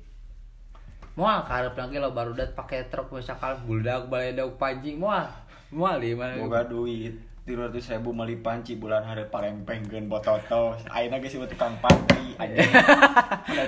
Moal 1.15 1.47
karepna 1.47 1.87
ge 1.87 2.03
lo 2.03 2.11
barudat 2.11 2.51
pake 2.51 2.91
truk 2.91 3.15
misalkan 3.15 3.63
buldak 3.63 4.11
baledog 4.11 4.59
panji 4.59 4.99
moal. 4.99 5.31
Moal 5.69 5.97
di 5.99 6.13
mana? 6.13 6.37
boga 6.37 6.61
duit 6.63 7.13
tiga 7.41 7.69
ratus 7.69 7.85
ribu 7.87 8.09
meli 8.09 8.33
panci 8.35 8.73
bulan 8.73 9.01
hari 9.01 9.21
paling 9.25 9.61
penggen 9.61 10.09
bototos 10.09 10.81
ayeuna 10.87 11.21
geus 11.21 11.29
sieu 11.31 11.45
tukang 11.45 11.77
patri 11.77 12.33
anjing 12.35 12.57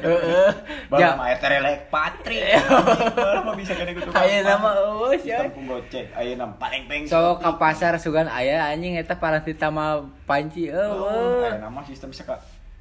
Heeh. 0.02 0.50
Baru 0.90 0.98
Ya. 0.98 1.14
mah 1.14 1.30
eta 1.30 1.46
relek 1.48 1.86
patri 1.88 2.42
baru 3.18 3.40
mah 3.44 3.54
bisa 3.54 3.78
ku 3.78 3.86
tukang 3.86 4.18
Ayeuna 4.18 4.58
mah 4.58 4.74
eueus 4.76 5.22
ya. 5.22 5.46
Ku 5.46 5.62
gocek 5.64 6.10
ayeuna 6.12 6.50
paling 6.58 6.90
penggen 6.90 7.06
So 7.06 7.38
ka 7.38 7.54
pasar 7.56 7.94
sugan 7.98 8.26
aya 8.26 8.66
anjing 8.66 8.98
eta 8.98 9.14
parasita 9.14 9.70
mah 9.70 10.02
panci 10.26 10.74
Oh, 10.74 11.06
eueuh. 11.06 11.46
ayeuna 11.46 11.70
mah 11.70 11.86
sistem 11.86 12.10
seka 12.10 12.34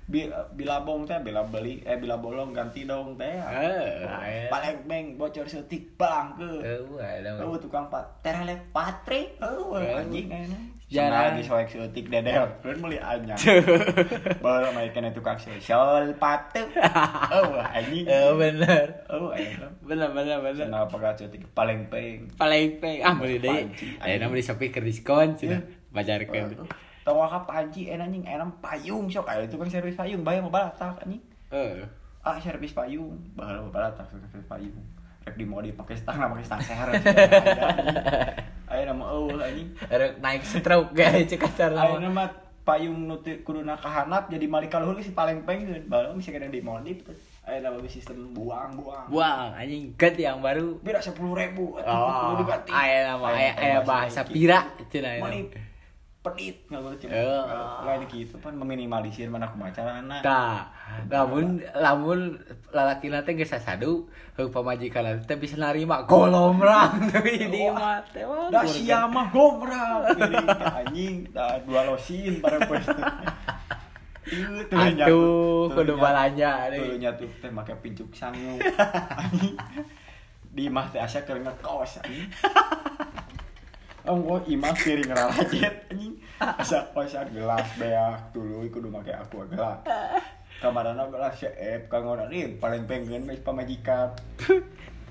bila 0.07 0.77
bong 0.81 1.03
teh 1.03 1.19
bila 1.19 1.43
beli 1.43 1.83
eh 1.83 1.95
bila 1.95 2.15
bolong 2.15 2.51
ganti 2.51 2.83
dong 2.83 3.15
teh 3.15 3.27
Eh, 3.27 4.07
Oh, 4.07 4.17
aya. 4.17 4.47
paling 4.47 4.77
beng 4.87 5.07
bocor 5.15 5.43
setik 5.45 5.95
bang 5.95 6.31
ke 6.33 6.47
mah. 6.87 7.43
Oh, 7.43 7.59
tukang 7.59 7.87
pat 7.87 8.07
terelek 8.21 8.71
patri. 8.71 9.35
Oh, 9.39 9.75
Eh. 9.75 9.99
anjing. 9.99 10.31
Jarang 10.87 11.35
di 11.35 11.43
soek 11.43 11.67
seutik 11.67 12.07
dedel. 12.07 12.47
Keun 12.63 12.79
meuli 12.79 12.95
anyar. 12.95 13.35
Baru 14.39 14.71
mah 14.71 14.87
kena 14.89 15.11
tukang 15.11 15.35
sosial 15.35 16.15
patu. 16.15 16.63
Oh, 17.35 17.59
anjing. 17.59 18.07
Eh 18.07 18.31
bener. 18.33 18.87
Oh, 19.09 19.35
ayeuna. 19.35 19.67
Bener 19.83 20.07
bener 20.09 20.39
bener. 20.41 20.63
Senang 20.63 20.87
pegat 20.87 21.19
seutik 21.19 21.43
paling 21.51 21.91
peng. 21.91 22.31
paling 22.33 22.79
peng 22.79 23.03
ah 23.03 23.19
beli 23.19 23.43
deh 23.43 23.67
ayeuna 23.99 24.07
anjing. 24.23 24.31
beli 24.31 24.43
Shopee 24.45 24.71
keur 24.71 24.87
diskon 24.87 25.35
cenah 25.35 25.59
Iya. 25.59 25.91
bajarkeun 25.91 26.55
Tahu 27.07 27.23
ka 27.23 27.47
panci 27.47 27.87
enak 27.87 28.11
anjing 28.11 28.27
enak 28.27 28.51
payung 28.59 29.07
sok 29.07 29.31
aya 29.31 29.47
tukang 29.47 29.71
servis 29.71 29.95
payung 29.95 30.27
bayar 30.27 30.43
mah 30.43 30.51
balatak 30.51 30.99
anjing. 31.07 31.23
eh 31.55 31.87
Ah, 32.27 32.35
servis 32.43 32.75
payung. 32.75 33.15
Bahala 33.39 33.63
mah 33.63 33.71
balatak 33.71 34.11
servis 34.11 34.43
payung. 34.51 34.75
Rek 35.23 35.39
dimodif 35.39 35.79
pakai 35.79 35.95
stang 35.95 36.19
pakai 36.19 36.43
stang 36.43 36.59
seher. 36.67 36.91
Ayeuna 38.67 38.93
mah 38.99 39.15
eueuh 39.15 39.39
anjing. 39.39 39.71
rek 39.87 40.19
naik 40.19 40.43
stroke 40.43 40.91
guys 40.99 41.31
cek 41.31 41.47
kasar 41.47 41.71
Ayeuna 41.79 42.11
nama 42.11 42.27
payung 42.67 43.07
nu 43.07 43.23
teu 43.23 43.39
kuduna 43.47 43.79
kahanap 43.79 44.27
jadi 44.27 44.51
malika 44.51 44.83
luhur 44.83 44.99
si 44.99 45.15
paling 45.15 45.47
pengen. 45.47 45.87
Baru 45.87 46.19
bisa 46.19 46.35
kena 46.35 46.51
dimodif. 46.51 47.07
Ayeuna 47.47 47.71
mah 47.71 47.87
sistem 47.87 48.35
buang-buang. 48.35 49.07
buang 49.07 49.55
anjing 49.55 49.95
ganti 49.95 50.27
yang 50.27 50.43
baru 50.43 50.83
Beda 50.83 50.99
10.000 50.99 51.23
ribu. 51.23 51.79
oh 51.79 52.35
aya 52.75 53.15
nama 53.15 53.31
aya 53.31 53.79
bahasa 53.87 54.27
pira 54.27 54.67
Mani 55.23 55.47
aya 55.47 55.76
pedit 56.27 56.57
nggak 56.67 56.83
boleh 56.83 56.99
cuma 56.99 57.15
lain 57.87 58.03
gitu 58.11 58.35
kan 58.43 58.51
meminimalisir 58.59 59.31
mana 59.31 59.47
kumacarana 59.47 60.19
Tah, 60.19 60.67
lamun 61.07 61.63
lamun 61.79 62.35
lalaki 62.75 63.07
nate 63.07 63.39
geus 63.39 63.55
sasadu, 63.55 64.11
heuh 64.35 64.51
pamajikan 64.51 65.23
teh 65.23 65.39
bisa 65.39 65.55
narima 65.55 66.03
golomrang 66.03 66.99
deui 67.15 67.47
di 67.47 67.71
mah 67.71 68.03
teh. 68.11 68.27
gurga. 68.27 68.67
sia 68.67 69.07
mah 69.07 69.31
anjing 70.83 71.31
dah 71.31 71.63
dua 71.63 71.87
losin 71.87 72.43
para 72.43 72.59
teu 74.67 74.75
nyatu. 74.75 75.07
Atuh, 75.07 75.71
teu 75.71 75.95
kudu 75.95 75.95
nyatu. 76.99 77.27
teh 77.39 77.51
make 77.55 77.75
pincuk 77.79 78.11
sangu. 78.11 78.59
Di 80.57 80.67
mah 80.73 80.91
teh 80.91 80.99
asa 80.99 81.23
keur 81.23 81.39
ngekos 81.39 82.03
anjing. 82.03 82.27
Oh, 84.07 84.23
gua 84.23 84.39
imah 84.47 84.71
piring 84.71 85.11
ralajet. 85.11 85.86
Asa 86.37 86.85
asa 86.93 87.25
gelas 87.33 87.65
beak 87.81 88.37
tuluy 88.37 88.69
kudu 88.69 88.93
make 88.93 89.09
aqua 89.09 89.49
gelas. 89.49 89.81
Kamarana 90.61 91.09
gelas 91.09 91.33
seep 91.41 91.89
kangona 91.89 92.29
nih 92.29 92.61
paling 92.61 92.85
pengen 92.85 93.25
geus 93.25 93.41
pamajikan. 93.41 94.13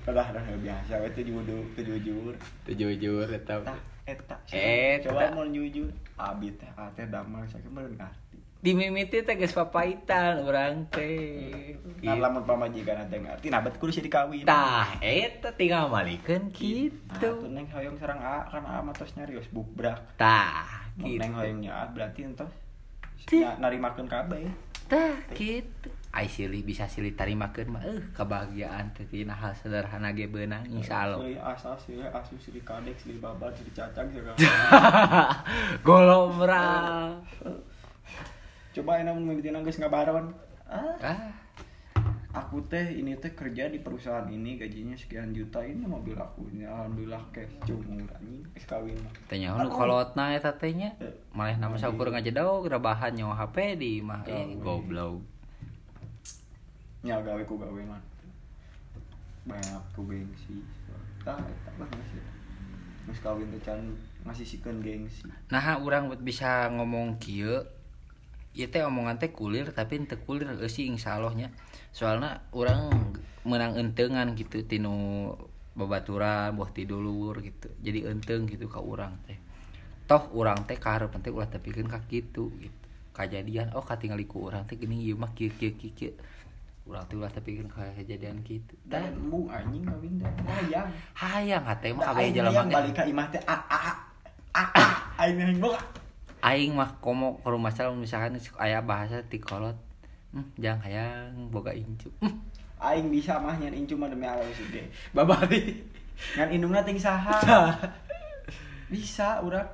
Kadah 0.06 0.22
dah 0.30 0.42
biasa 0.62 1.02
teh 1.10 1.26
judu 1.26 1.66
teh 1.74 1.82
jujur. 1.82 2.38
Teu 2.62 2.78
jujur 2.78 3.26
eta. 3.26 3.58
Eta. 4.06 4.38
Eta. 4.54 5.10
Coba 5.10 5.34
mau 5.34 5.42
jujur. 5.50 5.90
Abi 6.14 6.54
teh 6.54 6.70
ate 6.78 7.10
damel 7.10 7.42
sakit 7.50 7.74
meureun 7.74 7.98
ngarti. 8.66 8.72
Di 8.72 8.72
mimiti 8.74 9.22
teh 9.22 9.34
geus 9.38 9.54
papaitan 9.54 10.42
urang 10.42 10.90
teh. 10.90 11.78
Ngan 12.02 12.18
lamun 12.18 12.42
pamajikan 12.42 13.06
ate 13.06 13.16
ngarti, 13.18 13.46
nah 13.48 13.62
bet 13.62 13.78
kudu 13.78 13.94
sih 13.94 14.02
dikawin. 14.02 14.42
Tah, 14.42 14.98
eta 14.98 15.54
tinggal 15.54 15.86
malikeun 15.86 16.50
Nah, 16.50 16.54
kitu. 16.54 17.18
tuh 17.22 17.46
neng 17.46 17.66
hoyong 17.70 17.94
sarang 17.96 18.18
A 18.18 18.42
kan 18.46 18.66
A 18.66 18.82
mah 18.82 18.92
tos 18.92 19.14
nyarios 19.14 19.46
bukbrak. 19.50 20.18
Tah, 20.18 20.90
gitu. 20.98 21.18
neng 21.18 21.32
hoyong 21.34 21.62
nya 21.62 21.72
A 21.72 21.84
berarti 21.86 22.26
entos 22.26 22.50
Tih. 23.26 23.42
nya 23.42 23.54
narimakeun 23.58 24.10
kabeh. 24.10 24.50
Tah, 24.86 25.14
gitu. 25.34 25.90
Ai 26.16 26.30
silih 26.30 26.62
bisa 26.64 26.86
silih 26.88 27.12
tarimakeun 27.12 27.68
mah 27.68 27.82
euh 27.84 28.00
kebahagiaan 28.14 28.88
teh 28.96 29.04
tina 29.04 29.34
hal 29.36 29.52
sederhana 29.52 30.14
ge 30.16 30.26
beunang 30.26 30.64
insyaallah. 30.64 31.20
Euy 31.20 31.36
asal 31.36 31.76
sih 31.76 32.00
asu 32.00 32.38
sih 32.40 32.56
kadek 32.64 32.96
sih 32.96 33.18
babat 33.18 33.52
sih 33.58 33.68
cacang 33.74 34.08
segala. 34.08 34.38
Golomrang. 35.86 37.20
Coba 38.76 39.00
enak 39.00 39.16
mun 39.16 39.32
mimitina 39.32 39.64
geus 39.64 39.80
ngabaron. 39.80 40.36
Ah, 40.68 41.00
Ah, 41.00 41.32
aku 42.44 42.60
teh 42.68 43.00
ini 43.00 43.16
teh 43.16 43.32
kerja 43.32 43.72
di 43.72 43.80
perusahaan 43.80 44.28
ini 44.28 44.60
gajinya 44.60 44.92
sekian 44.92 45.32
juta. 45.32 45.64
Ini 45.64 45.88
mobil 45.88 46.12
aku 46.12 46.44
ini 46.52 46.68
alhamdulillah 46.68 47.24
cash 47.32 47.48
cumur 47.64 48.04
anjing 48.12 48.44
geus 48.52 48.68
kawin. 48.68 49.00
Tanya 49.32 49.56
nu 49.56 49.72
kolotna 49.72 50.36
eta 50.36 50.52
teh 50.60 50.76
nya. 50.76 50.92
Malih 51.32 51.56
nama 51.56 51.72
saukur 51.80 52.12
ngajedog 52.12 52.68
rebahan 52.68 53.16
nyawa 53.16 53.48
HP 53.48 53.80
di 53.80 54.04
mah. 54.04 54.20
Eh 54.28 54.60
goblok. 54.60 55.24
nya 57.00 57.16
gawe 57.24 57.40
ku 57.48 57.56
gawe 57.56 57.80
mah. 57.80 58.02
Banyak 59.48 59.84
ku 59.96 60.04
gengsi. 60.04 60.60
Tah 61.24 61.40
eta 61.40 61.70
lah 61.80 61.88
masih 61.96 62.20
geus 63.08 63.24
kawin 63.24 63.48
teh 63.56 63.62
can 63.64 63.96
ngasih 64.28 64.44
sikeun 64.44 64.84
gengsi. 64.84 65.24
Nah, 65.48 65.80
buat 65.80 66.20
bisa 66.20 66.68
ngomong 66.76 67.16
kieu 67.16 67.64
Ieu 68.56 68.72
teh 68.72 68.80
omongan 68.80 69.20
teh 69.20 69.28
kulir 69.36 69.68
tapi 69.76 70.00
teu 70.08 70.16
kulir 70.16 70.48
sih 70.72 70.88
insyaallah 70.88 71.36
nya. 71.36 71.52
Soalna 71.92 72.40
urang 72.56 72.88
menang 73.44 73.76
entengan 73.76 74.32
gitu 74.32 74.64
tinu 74.64 75.28
babaturan 75.76 76.56
buah 76.56 76.72
tidulur 76.72 77.44
gitu. 77.44 77.68
Jadi 77.84 78.08
enteng 78.08 78.48
gitu 78.48 78.64
ka 78.72 78.80
urang 78.80 79.20
teh. 79.28 79.36
Toh 80.08 80.32
urang 80.32 80.64
teh 80.64 80.80
kaharep 80.80 81.12
teh 81.20 81.28
ulah 81.28 81.52
tepikeun 81.52 81.84
ka 81.84 82.00
kitu 82.08 82.48
gitu. 82.56 82.86
Kajadian 83.12 83.76
oh 83.76 83.84
katingali 83.84 84.24
ku 84.24 84.48
urang 84.48 84.64
teh 84.64 84.80
geuning 84.80 85.04
ieu 85.04 85.20
mah 85.20 85.36
kieu 85.36 85.52
kieu 85.52 85.76
kieu. 85.76 86.16
Urang 86.88 87.04
teh 87.12 87.20
ulah 87.20 87.28
tepikeun 87.28 87.68
ka 87.68 87.92
kejadian 87.92 88.40
kitu. 88.40 88.72
dan 88.88 89.12
embung 89.12 89.52
anjing 89.52 89.84
kawin 89.84 90.16
teh 90.16 90.32
hayang 90.48 90.88
hayang 91.12 91.64
hate 91.68 91.92
mah 91.92 92.08
kabeh 92.08 92.32
teh. 92.32 92.40
balik 92.72 92.92
ka 92.96 93.04
imah 93.04 93.26
teh 93.28 93.42
ah 93.44 93.60
ah 93.68 93.82
ah 93.84 93.96
ah 94.56 94.68
ah 94.80 94.92
aing 95.20 95.60
boga 95.60 96.05
aing 96.46 96.78
mah 96.78 97.02
komo 97.02 97.42
ke 97.42 97.48
rumah 97.50 97.74
salam 97.74 97.98
misalkan 97.98 98.38
aya 98.62 98.78
bahasa 98.78 99.18
ti 99.26 99.42
kolot 99.42 99.74
hmm, 100.30 100.54
jang 100.62 100.78
hayang 100.86 101.50
boga 101.50 101.74
incu. 101.74 102.06
Hmm, 102.22 102.38
aing 102.86 103.10
bisa 103.10 103.42
mah 103.42 103.58
nyan 103.58 103.74
incu 103.74 103.98
mah 103.98 104.06
demi 104.06 104.30
Allah 104.30 104.46
suge 104.54 104.86
babari 105.10 105.82
ngan 106.38 106.48
indungna 106.54 106.80
ting 106.80 106.96
saha. 106.96 107.36
Bisa 108.92 109.42
urang. 109.42 109.66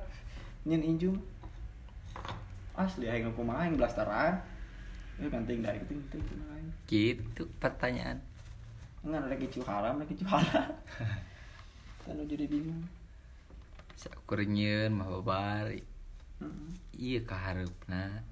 Nyen 0.65 0.83
incu. 0.83 1.11
Asli 2.73 3.07
aing 3.07 3.29
kumaha 3.37 3.69
aing 3.69 3.77
blasteran. 3.77 4.41
Itu 5.21 5.29
ganting 5.29 5.61
dari 5.61 5.79
itu 5.79 5.93
itu 5.93 6.17
itu 6.17 6.33
aing. 6.33 6.69
Gitu 6.89 7.43
pertanyaan. 7.61 8.19
Ngan 9.05 9.29
ada 9.29 9.35
kicu 9.37 9.61
haram 9.63 10.01
ada 10.01 10.05
kicu 10.07 10.25
halal. 10.25 10.67
Kan 12.03 12.19
jadi 12.27 12.49
bingung. 12.49 12.83
Sakurnyieun 13.95 14.91
mah 14.91 15.07
babari. 15.07 15.92
Iya 17.03 17.19
kaharepna 17.27 18.23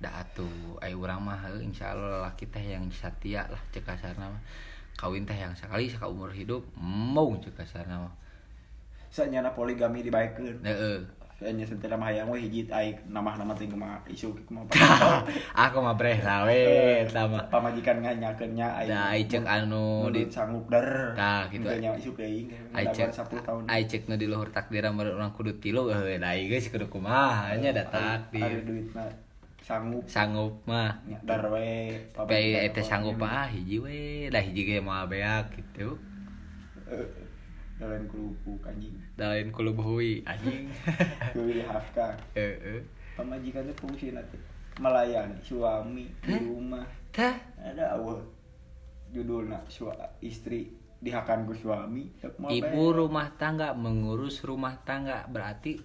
da 0.00 0.20
atuh 0.20 0.76
ai 0.84 0.92
urang 0.92 1.24
mah 1.24 1.40
heuh 1.48 1.64
insyaallah 1.64 2.28
laki 2.28 2.48
teh 2.52 2.60
yang 2.60 2.84
satia 2.92 3.48
lah 3.48 3.60
cek 3.72 3.84
kasarna 3.88 4.28
mah. 4.28 4.42
Kawin 5.00 5.24
teh 5.24 5.36
yang 5.36 5.56
sekali 5.56 5.88
sakaumur 5.88 6.28
hidup 6.28 6.60
mau 6.76 7.32
cek 7.40 7.56
kasarna 7.56 8.04
mah. 8.04 8.14
Sanyana 9.08 9.52
poligami 9.56 10.04
dibaekeun. 10.04 10.60
heeh 10.64 11.19
Sanya 11.40 11.64
sentela 11.64 11.96
mah 11.96 12.12
hayang 12.12 12.28
we 12.28 12.44
hiji 12.44 12.68
aing 12.68 12.92
nama-nama 13.08 13.56
teh 13.56 13.64
kumaha 13.64 13.96
isu 14.12 14.28
kumaha. 14.44 14.68
aku 15.64 15.80
mah 15.80 15.96
breh 15.96 16.20
eta 16.20 17.24
mah 17.24 17.48
Pamajikan 17.48 18.04
nganyakeun 18.04 18.60
nya 18.60 18.68
aing. 18.76 18.92
da 18.92 19.08
ai 19.08 19.24
cek 19.24 19.48
anu 19.48 20.12
di 20.12 20.28
sanggup 20.28 20.68
der. 20.68 21.16
Tah, 21.16 21.48
gitu. 21.48 21.64
Nya 21.64 21.96
isu 21.96 22.12
teuing. 22.12 22.52
Ai 22.76 22.92
cek 22.92 23.08
10 23.16 23.40
tahun. 23.40 23.62
ai 23.72 23.88
cek 23.88 24.12
nu 24.12 24.20
di 24.20 24.28
luhur 24.28 24.52
takdir 24.52 24.84
meureun 24.92 25.16
urang 25.16 25.32
kudu 25.32 25.56
tilu 25.64 25.88
heuh 25.88 26.20
da 26.20 26.36
ai 26.36 26.44
geus 26.44 26.68
kudu 26.68 26.92
kumaha 26.92 27.56
nya 27.56 27.72
da 27.72 27.88
Ari 27.88 27.92
takdir 27.96 28.60
duitna 28.68 29.08
sanggup 29.64 30.04
sanggup 30.04 30.54
mah 30.68 31.00
dar 31.24 31.48
we. 31.48 32.04
Tapi 32.12 32.68
eta 32.68 32.84
sanggup 32.84 33.16
mah 33.16 33.48
hiji 33.48 33.80
we, 33.80 34.28
dah 34.28 34.44
hiji 34.44 34.68
ge 34.68 34.76
mah 34.84 35.08
beak 35.08 35.56
gitu. 35.56 35.96
Dalam 37.80 38.04
kelupuk 38.12 38.60
anjing. 38.68 38.92
Lain 39.16 39.48
kulu 39.48 39.72
behui 39.72 40.20
anjing. 40.28 40.68
Kuwi 41.34 41.64
hafka. 41.64 42.12
Heeh. 42.36 42.84
Pamajikan 43.16 43.64
teh 43.64 43.76
fungsi 43.80 44.12
nanti 44.12 44.36
melayani 44.76 45.40
suami 45.40 46.12
di 46.20 46.36
rumah. 46.44 46.84
Tah, 47.10 47.36
ada 47.58 47.96
awal 47.96 48.20
judulnya 49.10 49.58
sua 49.66 49.96
istri 50.22 50.70
dihakan 51.00 51.48
ku 51.48 51.56
suami 51.56 52.06
ibu 52.52 52.84
rumah 52.92 53.34
tangga 53.34 53.74
mengurus 53.74 54.44
rumah 54.46 54.78
tangga 54.86 55.26
berarti 55.26 55.80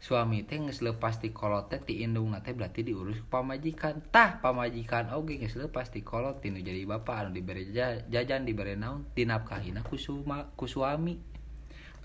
suami 0.00 0.48
teh 0.48 0.56
geus 0.56 0.80
lepas 0.80 1.20
ti 1.20 1.28
kolot 1.28 1.68
teh 1.68 1.76
ti 1.76 2.00
indungna 2.00 2.40
teh 2.40 2.56
berarti 2.56 2.80
diurus 2.80 3.20
pamajikan. 3.28 4.00
Tah, 4.08 4.40
pamajikan 4.40 5.12
oge 5.12 5.36
geus 5.36 5.60
lepas 5.60 5.92
ti 5.92 6.00
kolot 6.00 6.40
tinu 6.40 6.64
jadi 6.64 6.88
bapak 6.88 7.28
anu 7.28 7.30
diberi 7.36 7.68
ja- 7.68 8.00
jajan 8.08 8.48
diberi 8.48 8.80
naon 8.80 9.04
dinapkahina 9.12 9.84
ku 9.84 10.00
suma 10.00 10.48
ku 10.56 10.64
suami. 10.64 11.29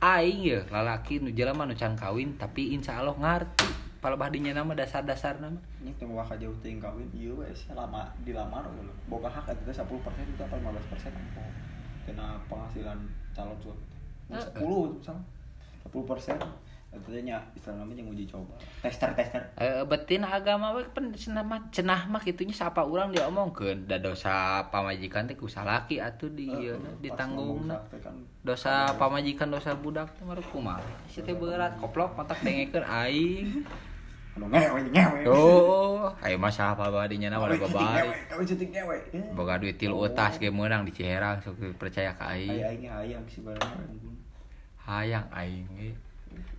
Aing 0.03 0.43
ya 0.43 0.59
lalaki 0.67 1.23
nu 1.23 1.31
jelema 1.31 1.63
nu 1.63 1.75
can 1.75 1.95
kawin 1.95 2.35
tapi 2.35 2.75
insya 2.75 2.99
Allah 2.99 3.15
ngarti 3.15 3.67
palebah 4.03 4.29
dinya 4.29 4.53
nama 4.53 4.75
dasar-dasar 4.77 5.41
nama. 5.41 5.57
ini 5.81 5.89
teu 5.97 6.05
mau 6.05 6.21
jauh 6.21 6.53
teuing 6.61 6.77
kawin 6.77 7.09
ieu 7.09 7.33
we 7.41 7.49
sia 7.57 7.73
lama 7.73 8.05
dilamar 8.21 8.61
we 8.77 8.85
boga 9.09 9.25
hak 9.25 9.49
eta 9.49 9.65
teh 9.65 9.73
10% 9.73 9.81
itu 10.29 10.41
apa 10.45 10.55
15% 10.61 11.09
apa. 11.09 11.43
Kena 12.05 12.37
penghasilan 12.45 13.01
calon 13.33 13.57
suami. 13.57 13.81
Heeh. 14.29 14.61
10 14.61 15.01
misalnya 15.01 15.23
10% 15.89 16.37
eta 16.95 17.09
teh 17.11 17.23
nya 17.27 17.43
istilah 17.51 17.83
namanya 17.83 18.01
yang 18.01 18.15
uji 18.15 18.23
coba. 18.31 18.55
Tester 18.79 19.11
tester. 19.11 19.43
Eh, 19.59 19.83
betina 19.83 20.31
agama 20.31 20.71
we 20.71 20.87
pen 20.95 21.11
cenah 21.11 21.43
mah 21.43 21.59
cenah 21.75 22.07
mah 22.07 22.23
kitunya 22.23 22.55
sapa 22.55 22.87
urang 22.87 23.11
dia 23.11 23.27
omongkeun 23.27 23.83
da 23.83 23.99
dosa 23.99 24.63
pamajikan 24.71 25.27
teh 25.27 25.35
ku 25.35 25.51
salaki 25.51 25.99
atuh 25.99 26.31
di 26.31 26.47
ngomong 26.47 27.67
sak 27.67 27.83
teh 27.91 27.99
kan. 27.99 28.15
Dosa 28.41 28.95
pamajikan 28.95 29.51
dosa 29.51 29.75
budak 29.75 30.15
teh 30.15 30.23
mah 30.23 30.39
kumaha? 30.39 30.79
Si 31.11 31.19
teh 31.19 31.35
berat 31.35 31.75
koplok 31.83 32.15
matak 32.15 32.39
dengekeun 32.39 32.87
aing. 32.87 33.67
Oh 35.31 36.11
ayo 36.19 36.35
masalah 36.35 36.75
apa 36.75 36.91
badinya 36.91 37.31
na 37.31 37.39
Kawin 37.39 37.55
wala 37.55 37.55
cetik 37.55 37.71
babari. 37.71 37.87
ngewe, 37.87 38.15
kawin 38.27 38.43
cetik 38.43 38.69
ngewe. 38.75 38.97
Boga 39.31 39.55
duit 39.55 39.79
tilu 39.79 39.95
utas 39.95 40.35
ge 40.35 40.51
meunang 40.51 40.83
di 40.83 40.91
Ciherang 40.91 41.39
sok 41.39 41.79
percaya 41.79 42.11
ka 42.19 42.35
Ai 42.35 42.43
aing 42.43 42.83
aing 42.83 42.83
hayang 42.91 43.23
sih 43.31 43.39
barang 43.39 43.79
hayang 44.83 45.23
aing 45.31 45.95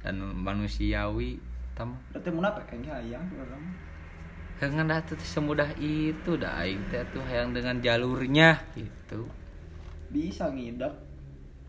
dan 0.01 0.21
manusiawi 0.21 1.41
tam. 1.77 1.97
Berarti 2.13 2.29
mun 2.33 2.47
apa 2.47 2.61
kayaknya 2.65 2.97
hayang 2.97 3.25
barang 3.33 3.65
Kangen 4.57 4.89
dah 4.89 5.05
tuh 5.05 5.21
semudah 5.21 5.69
itu 5.77 6.33
dah 6.41 6.65
aing 6.65 6.81
teh 6.89 7.05
tuh 7.13 7.21
yang 7.29 7.53
dengan 7.53 7.77
jalurnya 7.85 8.57
gitu. 8.73 9.29
bisa 10.09 10.49
ngidak 10.49 10.97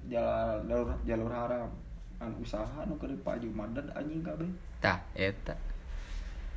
jalur 0.07 0.63
jalur, 0.63 0.87
jalur 1.03 1.27
haram. 1.27 1.67
Kan 2.15 2.31
usaha 2.39 2.87
nu 2.87 2.95
keur 2.95 3.11
paju 3.27 3.47
madan 3.51 3.91
anjing 3.91 4.23
kabeh. 4.23 4.47
Tah 4.79 5.03
eta. 5.19 5.51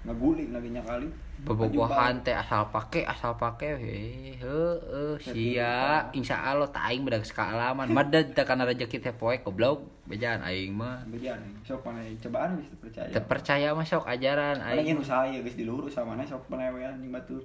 Ngaguling 0.06 0.54
lagi 0.54 0.70
nya 0.70 0.86
kali 0.86 1.10
bobogohan 1.44 2.20
teh 2.20 2.36
asal 2.36 2.68
pake 2.68 3.02
asal 3.08 3.34
pake 3.40 3.76
he 3.80 3.94
heueuh 4.36 5.16
sia. 5.20 6.04
Insya 6.12 6.36
Allah 6.40 6.68
tak 6.68 6.92
aing 6.92 7.02
bedak 7.02 7.24
sekalaman 7.24 7.90
madad 7.90 8.36
teh 8.36 8.44
kana 8.44 8.68
rezeki 8.68 9.00
teh 9.00 9.14
poe 9.14 9.36
goblok. 9.40 9.84
Bejaan 10.10 10.42
aing 10.42 10.74
mah. 10.74 11.06
Bejan, 11.06 11.38
sok 11.62 11.86
mana 11.86 12.02
cobaan 12.18 12.58
bisa 12.58 12.74
percaya. 12.82 13.10
teu 13.14 13.22
percaya 13.22 13.68
mah 13.70 13.86
sok 13.86 14.04
ajaran 14.10 14.58
aing 14.58 14.82
ingin 14.84 14.98
usaha 14.98 15.22
ya 15.28 15.38
guys 15.38 15.54
dilurus 15.54 15.94
sama 15.94 16.18
mana 16.18 16.26
sok 16.26 16.50
penewean 16.50 16.98
anjing 16.98 17.14
batur. 17.14 17.42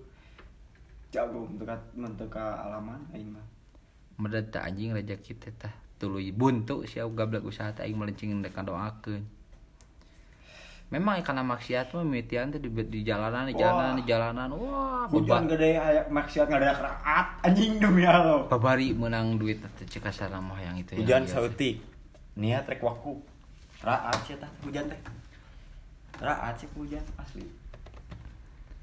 Jago 1.14 1.48
untuk 1.48 1.70
untuk 1.96 2.28
ke 2.28 2.42
alaman 2.42 3.00
aing 3.14 3.30
mah. 3.30 3.46
madad 4.16 4.48
teh 4.50 4.64
anjing 4.64 4.96
rezeki 4.96 5.34
teh 5.38 5.54
tah 5.56 5.76
tuluy 6.00 6.32
buntu 6.32 6.84
sia 6.88 7.08
gablek 7.08 7.44
usaha 7.44 7.72
teh 7.72 7.84
aing 7.84 7.96
melencing 8.00 8.44
dek 8.44 8.56
doakeun 8.56 9.24
Memang 10.94 11.18
karena 11.26 11.42
maksiat 11.42 11.98
mah 11.98 12.06
mimitian 12.06 12.54
teh 12.54 12.62
di, 12.62 12.70
di 12.70 13.02
jalanan 13.02 13.50
di 13.50 13.58
jalanan 13.58 13.98
Wah. 13.98 14.00
di 14.00 14.04
jalanan 14.06 14.50
wah 14.54 15.04
Hujan 15.10 15.50
gede 15.50 15.82
aya 15.82 16.02
maksiat 16.14 16.46
ngadadak 16.46 16.78
raat 16.78 17.28
anjing 17.42 17.82
demi 17.82 18.06
Allah. 18.06 18.46
babari 18.46 18.94
menang 18.94 19.42
duit 19.42 19.58
cek 19.66 20.06
kasar 20.06 20.30
mah 20.38 20.62
yang 20.62 20.78
itu 20.78 20.94
Hujan 20.94 21.26
yang 21.26 21.30
sautik. 21.30 21.82
Niat 22.38 22.70
rek 22.70 22.86
waku. 22.86 23.18
Raat 23.82 24.18
sih 24.30 24.38
tah 24.38 24.50
hujan 24.62 24.86
teh. 24.86 25.00
Raat 26.22 26.54
sih 26.62 26.70
hujan 26.78 27.02
asli. 27.18 27.44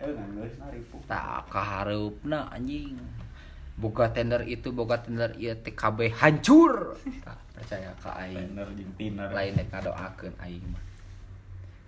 Eh 0.03 0.11
geus 0.11 0.55
naripu. 0.59 0.98
tak 1.07 1.46
kahareupna 1.55 2.50
anjing 2.50 2.98
boga 3.78 4.11
tender 4.11 4.42
itu 4.42 4.74
boga 4.74 4.98
tender 5.00 5.30
teh 5.38 5.74
kabeh 5.74 6.11
hancur 6.11 6.98
Tah, 7.26 7.38
percaya 7.55 7.94
ka 8.03 8.11
aing 8.26 8.50
Tender 8.53 8.66
jeung 8.74 8.92
tiner. 8.98 9.30
lain 9.30 9.55
rek 9.55 9.70
ngadoakeun 9.70 10.34
aing 10.42 10.66
mah 10.66 10.82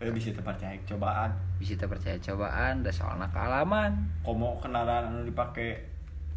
Eh 0.04 0.12
bisa 0.12 0.28
terpercaya 0.36 0.76
cobaan. 0.84 1.32
bisa 1.56 1.80
teu 1.80 1.88
percaya 1.88 2.20
cobaan 2.20 2.84
da 2.84 2.92
soalna 2.92 3.24
kealaman 3.32 4.04
komo 4.20 4.60
kendaraan 4.60 5.08
anu 5.08 5.24
dipake 5.24 5.80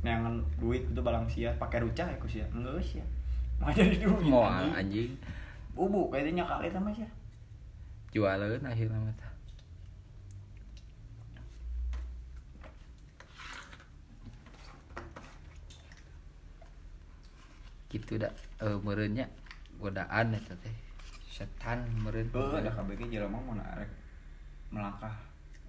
neangan 0.08 0.40
duit 0.56 0.88
itu 0.88 1.02
balang 1.04 1.28
sia? 1.28 1.52
Pakai 1.60 1.84
rucah 1.84 2.08
ya 2.08 2.16
ku 2.16 2.32
sia 2.32 2.48
enggak 2.56 2.80
sia 2.80 3.04
mah 3.60 3.76
jadi 3.76 4.00
duit 4.00 4.24
mau 4.32 4.48
anjing. 4.48 4.72
anjing. 4.72 5.12
Bubu 5.76 6.08
kayaknya 6.08 6.48
kali 6.48 6.72
sama 6.72 6.96
sia 6.96 7.12
jualeun 8.16 8.64
akhirna 8.64 9.04
mah 9.04 9.16
tah 9.20 9.32
gitu 17.92 18.16
dah 18.16 18.32
eh 18.64 18.78
meureunnya 18.80 19.28
godaan 19.80 20.36
eta 20.36 20.56
teh 20.56 20.87
setan 21.38 21.86
meureun 22.02 22.26
oh 22.34 22.58
ada 22.58 22.74
KBG 22.74 23.14
jelema 23.14 23.38
mau 23.38 23.54
narek 23.54 23.86
melangkah 24.74 25.14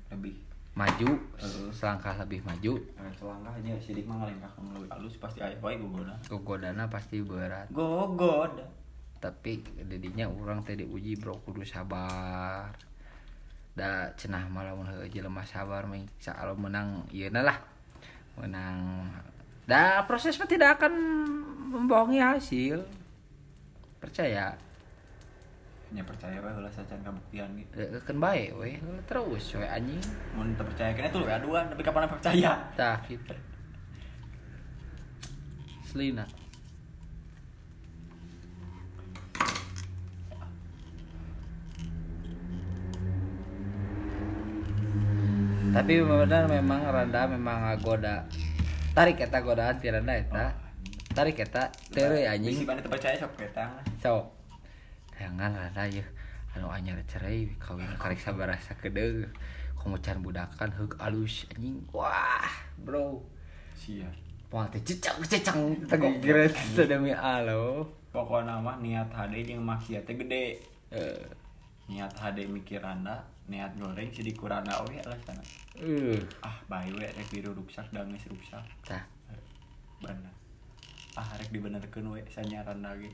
lebih? 0.08 0.32
Maju 0.72 1.10
Heeh. 1.36 1.68
selangkah 1.74 2.14
lebih 2.22 2.40
maju. 2.46 2.72
Eh, 2.78 3.12
selangkah 3.18 3.52
aja 3.52 3.76
sidik 3.82 4.06
mah 4.08 4.24
ngalengkah 4.24 4.48
melalui 4.62 4.88
halus 4.88 5.20
pasti 5.20 5.42
aya 5.44 5.58
wae 5.60 5.76
gogoda. 5.76 6.14
Gogodana 6.30 6.88
pasti 6.88 7.20
berat. 7.20 7.68
Gogoda. 7.68 8.64
Tapi 9.18 9.60
dedinya 9.84 10.30
orang 10.30 10.62
teh 10.62 10.78
diuji 10.78 11.18
bro 11.18 11.36
kudu 11.42 11.66
sabar. 11.66 12.70
Da 13.74 14.08
cenah 14.14 14.46
mun 14.48 14.86
heueuh 14.86 15.10
jelema 15.10 15.42
sabar 15.44 15.84
insya 15.92 16.32
Allah 16.38 16.54
menang 16.54 17.04
ieu 17.10 17.28
lah. 17.28 17.58
Menang. 18.38 19.10
Da 19.66 20.06
proses 20.06 20.38
tidak 20.38 20.78
akan 20.78 20.94
membohongi 21.74 22.22
hasil. 22.22 22.86
Percaya 23.98 24.54
nya 25.89 26.05
percaya 26.05 26.36
bae 26.45 26.53
heula 26.53 26.68
sacan 26.68 27.01
kabuktian 27.01 27.49
gitu. 27.57 27.80
Eh, 27.80 27.97
kan 28.05 28.20
bae 28.20 28.53
we 28.53 28.76
terus 29.09 29.57
we 29.57 29.64
anjing. 29.64 30.01
Mun 30.36 30.53
teu 30.53 30.68
percaya 30.68 30.93
kena 30.93 31.09
tuh 31.09 31.24
aduan 31.24 31.64
tapi 31.72 31.80
kapan 31.80 32.05
percaya? 32.05 32.53
Tah 32.76 33.01
gitu 33.09 33.32
Selina. 35.89 36.28
Tapi 45.68 45.93
benar 46.05 46.45
memang 46.53 46.80
randa 46.93 47.22
memang 47.28 47.57
ngagoda 47.64 48.28
tarik 48.93 49.24
eta 49.24 49.41
godaan 49.41 49.80
ti 49.80 49.89
randa 49.89 50.12
eta. 50.12 50.53
Tarik 51.16 51.41
eta 51.41 51.72
Bisi 51.89 52.28
anjing. 52.28 52.68
mana 52.68 52.84
teu 52.84 52.93
percaya 52.93 53.16
sok 53.16 53.41
ketang. 53.41 53.72
Sok 54.05 54.38
jangan 55.18 55.50
randa 55.50 55.84
ye 55.90 56.06
anu 56.54 56.70
anyar 56.70 56.96
cerai 57.10 57.50
kawin 57.58 57.90
karek 57.98 58.22
sabarasa 58.22 58.78
kedeu 58.78 59.26
komocan 59.74 60.22
budakan 60.22 60.70
heug 60.78 60.94
alus 61.02 61.46
anjing. 61.54 61.82
Wah 61.90 62.50
bro. 62.78 63.22
Sia. 63.74 64.06
Wah, 64.48 64.64
teh 64.72 64.80
cecang 64.80 65.20
cecang 65.26 65.76
tadi 65.90 66.08
kira 66.24 66.48
demi 66.88 67.12
alo. 67.12 67.84
pokoknya 68.08 68.56
mah 68.56 68.80
niat 68.80 69.12
HD 69.12 69.52
jeung 69.52 69.62
maksiatnya 69.62 70.16
gede. 70.16 70.44
Eh, 70.88 71.20
niat 71.88 72.12
HD 72.12 72.48
mikiranda 72.48 73.24
niat 73.48 73.72
goreng 73.80 74.12
si 74.12 74.20
dikuranda 74.20 74.76
oke 74.84 75.00
alasan 75.08 75.40
uh, 75.80 76.20
ah 76.44 76.56
bae 76.68 76.84
we 76.92 77.00
rek 77.00 77.28
biru 77.32 77.56
ruksak 77.56 77.88
da 77.88 78.04
geus 78.04 78.28
ruksak 78.28 78.60
tah, 78.84 79.00
bener. 80.04 80.28
Ah 81.16 81.24
rek 81.40 81.48
dibenerkeun 81.48 82.12
we 82.12 82.20
sanyaranda 82.28 82.92
ge 83.00 83.08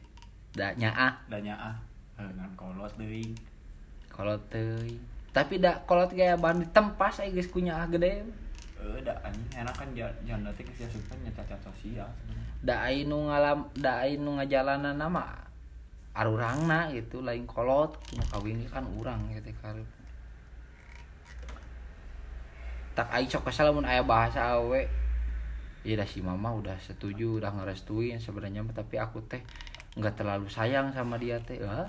da 0.58 0.74
nyaah 0.74 1.14
da 1.30 1.38
nyaah 1.38 1.74
eh 2.14 2.30
ngan 2.38 2.50
kolot 2.54 2.92
deui 2.94 3.34
kolot 4.14 4.38
teuy. 4.46 4.94
Tapi 5.34 5.58
da 5.58 5.82
kolot 5.82 6.14
gaya 6.14 6.38
bahan 6.38 6.62
ditempas 6.62 7.18
aya 7.18 7.34
geus 7.34 7.50
ku 7.50 7.58
nyaah 7.58 7.90
gede. 7.90 8.22
eh 8.84 9.00
da 9.02 9.16
anjing 9.26 9.50
enak 9.58 9.74
kan 9.74 9.88
ja- 9.98 10.18
janda 10.22 10.54
teh 10.54 10.62
geus 10.62 10.86
asupan 10.86 11.18
nya 11.26 11.30
cacat 11.34 11.58
sosial 11.64 12.06
Da 12.62 12.86
ai 12.86 13.02
nu 13.04 13.26
ngalam 13.26 13.66
da 13.74 14.06
ai 14.06 14.14
nu 14.16 14.38
ngajalanan 14.38 14.94
nama 14.94 15.26
arurangna 16.14 16.94
gitu 16.94 17.26
lain 17.26 17.42
kolot 17.50 17.98
nu 18.14 18.22
kawin 18.30 18.62
kan 18.70 18.86
urang 18.94 19.26
gitu 19.34 19.50
karep. 19.58 19.88
Tak 22.94 23.10
ai 23.10 23.26
sok 23.26 23.50
kesal 23.50 23.74
mun 23.74 23.82
aya 23.82 24.06
bahasa 24.06 24.54
awe. 24.54 24.86
Iya 25.84 26.00
dah 26.00 26.08
si 26.08 26.22
mama 26.22 26.54
udah 26.54 26.78
setuju, 26.80 27.42
udah 27.42 27.50
ngerestuin 27.52 28.16
sebenarnya 28.22 28.62
tapi 28.72 28.96
aku 28.96 29.20
teh 29.26 29.42
nggak 29.94 30.14
terlalu 30.18 30.46
sayang 30.50 30.90
sama 30.90 31.14
dia 31.14 31.38
teh. 31.46 31.62
Ah, 31.62 31.86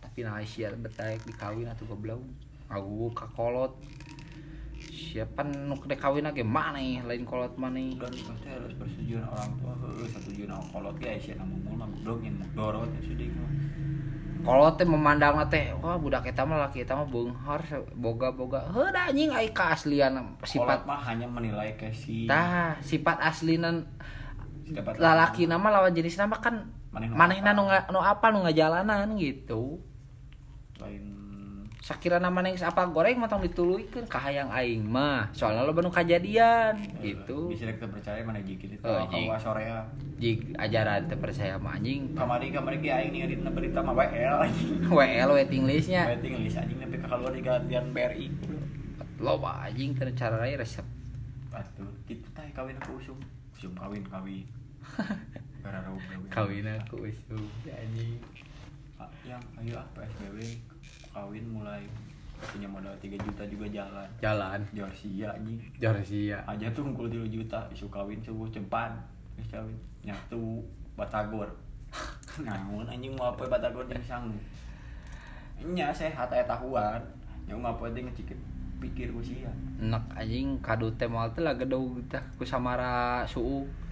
tapi 0.00 0.24
nah 0.24 0.40
sia 0.40 0.72
betaek 0.72 1.20
dikawin 1.28 1.68
atuh 1.68 1.84
goblok. 1.84 2.24
Aku 2.72 3.12
kakolot. 3.12 3.76
Siapa 4.80 5.44
nu 5.44 5.76
kede 5.76 6.00
kawin 6.00 6.32
ge 6.32 6.40
maneh 6.40 7.04
lain 7.04 7.28
kolot 7.28 7.52
maneh. 7.60 7.92
dan 8.00 8.08
itu 8.14 8.32
teh 8.40 8.48
harus 8.48 8.72
persetujuan 8.80 9.24
orang 9.26 9.50
tua 9.60 9.72
heuh 9.76 10.08
setujuan 10.08 10.50
orang 10.56 10.68
kolot 10.72 10.96
sia 11.20 11.36
mah 11.36 11.72
mah 11.76 11.88
goblok 11.92 12.18
nya 12.24 12.46
dorot 12.56 12.88
ya 12.96 13.00
sudik 13.04 13.28
mah 13.36 13.50
Kolot 14.40 14.80
teh 14.80 14.88
memandang 14.88 15.36
teh, 15.52 15.68
wah 15.84 16.00
budak 16.00 16.24
eta 16.24 16.48
mah 16.48 16.64
laki 16.64 16.88
eta 16.88 16.96
mah 16.96 17.04
beunghar 17.04 17.60
boga-boga. 17.92 18.72
Heuh 18.72 18.88
da 18.88 19.12
anjing 19.12 19.28
ai 19.28 19.52
keaslian 19.52 20.16
kolot 20.16 20.48
sifat 20.48 20.80
mah 20.88 21.00
hanya 21.04 21.28
menilai 21.28 21.76
kesi 21.76 22.24
tah 22.24 22.80
sifat 22.80 23.20
aslinan 23.20 23.84
lalaki 24.96 25.44
nama 25.44 25.68
lawan 25.68 25.92
jenis 25.92 26.16
nama 26.16 26.40
kan 26.40 26.79
manehna 26.90 27.54
nu 27.54 27.70
nu 27.70 27.98
apa 28.02 28.34
nu 28.34 28.42
ngajalanan 28.42 29.14
gitu. 29.14 29.78
Lain. 30.82 31.20
Sakira 31.80 32.20
nama 32.20 32.44
neng 32.44 32.60
apa 32.60 32.86
goreng 32.92 33.16
mah 33.16 33.24
tong 33.24 33.40
dituluykeun 33.40 34.04
ka 34.04 34.20
hayang 34.20 34.52
aing 34.52 34.84
mah. 34.84 35.32
Soalnya 35.32 35.64
lo 35.64 35.72
nu 35.72 35.88
kajadian 35.88 36.76
gitu. 37.00 37.48
bisa 37.48 37.70
teu 37.72 37.88
percaya 37.88 38.20
mana 38.20 38.42
jigit 38.44 38.76
itu 38.76 38.84
Oh, 38.84 39.08
kawa 39.08 39.40
sorea 39.40 39.80
jig 40.20 40.52
ajaran 40.60 41.08
teu 41.08 41.16
percaya 41.16 41.56
mah 41.56 41.80
anjing. 41.80 42.12
Kamari 42.12 42.52
kamari 42.52 42.84
ge 42.84 42.92
aing 42.92 43.10
ningali 43.16 43.38
dina 43.40 43.50
berita 43.50 43.80
mah 43.80 43.96
WL 43.96 44.38
anjing 44.44 44.70
WL 44.92 45.30
waiting 45.32 45.62
listnya. 45.64 46.04
Waiting 46.10 46.44
list 46.44 46.60
anjing 46.60 46.78
nepi 46.78 47.00
ka 47.00 47.08
keluar 47.08 47.32
di 47.32 47.40
gantian 47.40 47.96
BRI 47.96 48.28
loba 49.20 49.64
anjing 49.64 49.96
teu 49.96 50.10
cara 50.12 50.42
resep. 50.44 50.84
Atuh 51.50 51.90
kitu 52.04 52.28
teh 52.36 52.50
kawin 52.52 52.76
aku 52.76 53.00
usum. 53.00 53.18
Usum 53.56 53.72
kawin 53.72 54.04
kawin 54.04 54.44
kawin 56.30 56.64
aku 56.64 57.10
usum 57.10 57.44
anjing. 57.68 58.16
Ah, 58.96 59.08
yang 59.24 59.42
ayo 59.60 59.76
ah 59.76 59.86
PSBB 59.92 60.56
kawin 61.12 61.44
mulai 61.52 61.84
punya 62.40 62.64
modal 62.64 62.96
3 62.96 63.20
juta 63.20 63.44
juga 63.44 63.66
jalan. 63.68 64.08
Jalan. 64.24 64.60
Jorsia 64.72 65.28
anjing. 65.36 65.60
Jorsia 65.76 66.40
aja 66.48 66.66
tuh 66.72 66.88
ngumpul 66.88 67.12
3 67.12 67.28
juta 67.28 67.60
isu 67.72 67.92
kawin 67.92 68.20
subuh 68.24 68.48
cempan 68.48 68.96
geus 69.36 69.48
kawin. 69.52 69.76
Nyatu 70.04 70.64
batagor. 70.96 71.48
Namun 72.46 72.88
anjing 72.88 73.12
mau 73.18 73.36
apa 73.36 73.44
batagor 73.44 73.84
jeung 73.90 74.00
sanggup? 74.04 74.40
Nya 75.60 75.92
sehat 75.92 76.32
aya 76.32 76.44
tahuan. 76.48 77.04
Yang 77.44 77.60
ngapoe 77.66 77.92
teh 77.92 78.00
ngecikit 78.00 78.38
pikir 78.80 79.12
ku 79.12 79.20
sia. 79.20 79.52
Enak 79.76 80.08
anjing. 80.16 80.56
Kado 80.64 80.88
teh 80.96 81.04
moal 81.04 81.28
teh 81.36 81.44
lah 81.44 81.52
teh 81.52 82.22
ku 82.40 82.44
samara 82.48 83.28
suuk 83.28 83.89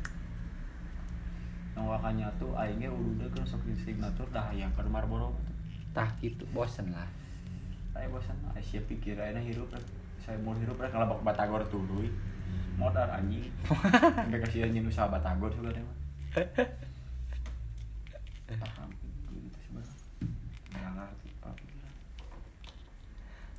nongkakannya 1.98 2.30
tuh 2.38 2.54
aingnya 2.54 2.94
udah 2.94 3.26
kan 3.34 3.42
sok 3.42 3.66
di 3.66 3.74
signatur 3.74 4.30
dah 4.30 4.54
yang 4.54 4.70
ke 4.78 4.86
Marlboro. 4.86 5.34
Tah 5.90 6.06
gitu 6.22 6.46
bosen 6.54 6.94
lah. 6.94 7.10
Saya 7.90 8.06
bosan 8.06 8.38
saya 8.54 8.62
siap 8.62 8.86
pikir 8.86 9.18
ayeuna 9.18 9.42
hirup 9.42 9.66
saya 10.22 10.38
mau 10.38 10.54
hirup 10.54 10.78
rek 10.78 10.94
ngelabak 10.94 11.18
batagor 11.26 11.66
tuh 11.66 11.82
deui 11.90 12.06
modal 12.78 13.10
anjing. 13.10 13.50
Sampai 14.14 14.38
kasih 14.46 14.70
anjing 14.70 14.86
usaha 14.86 15.10
batagor 15.10 15.50
juga 15.50 15.74
deh 15.74 15.82
paham. 18.46 18.88
Gitu 19.34 19.58
sebenarnya 19.66 19.90
nggak 20.70 20.92
ngerti 20.94 21.28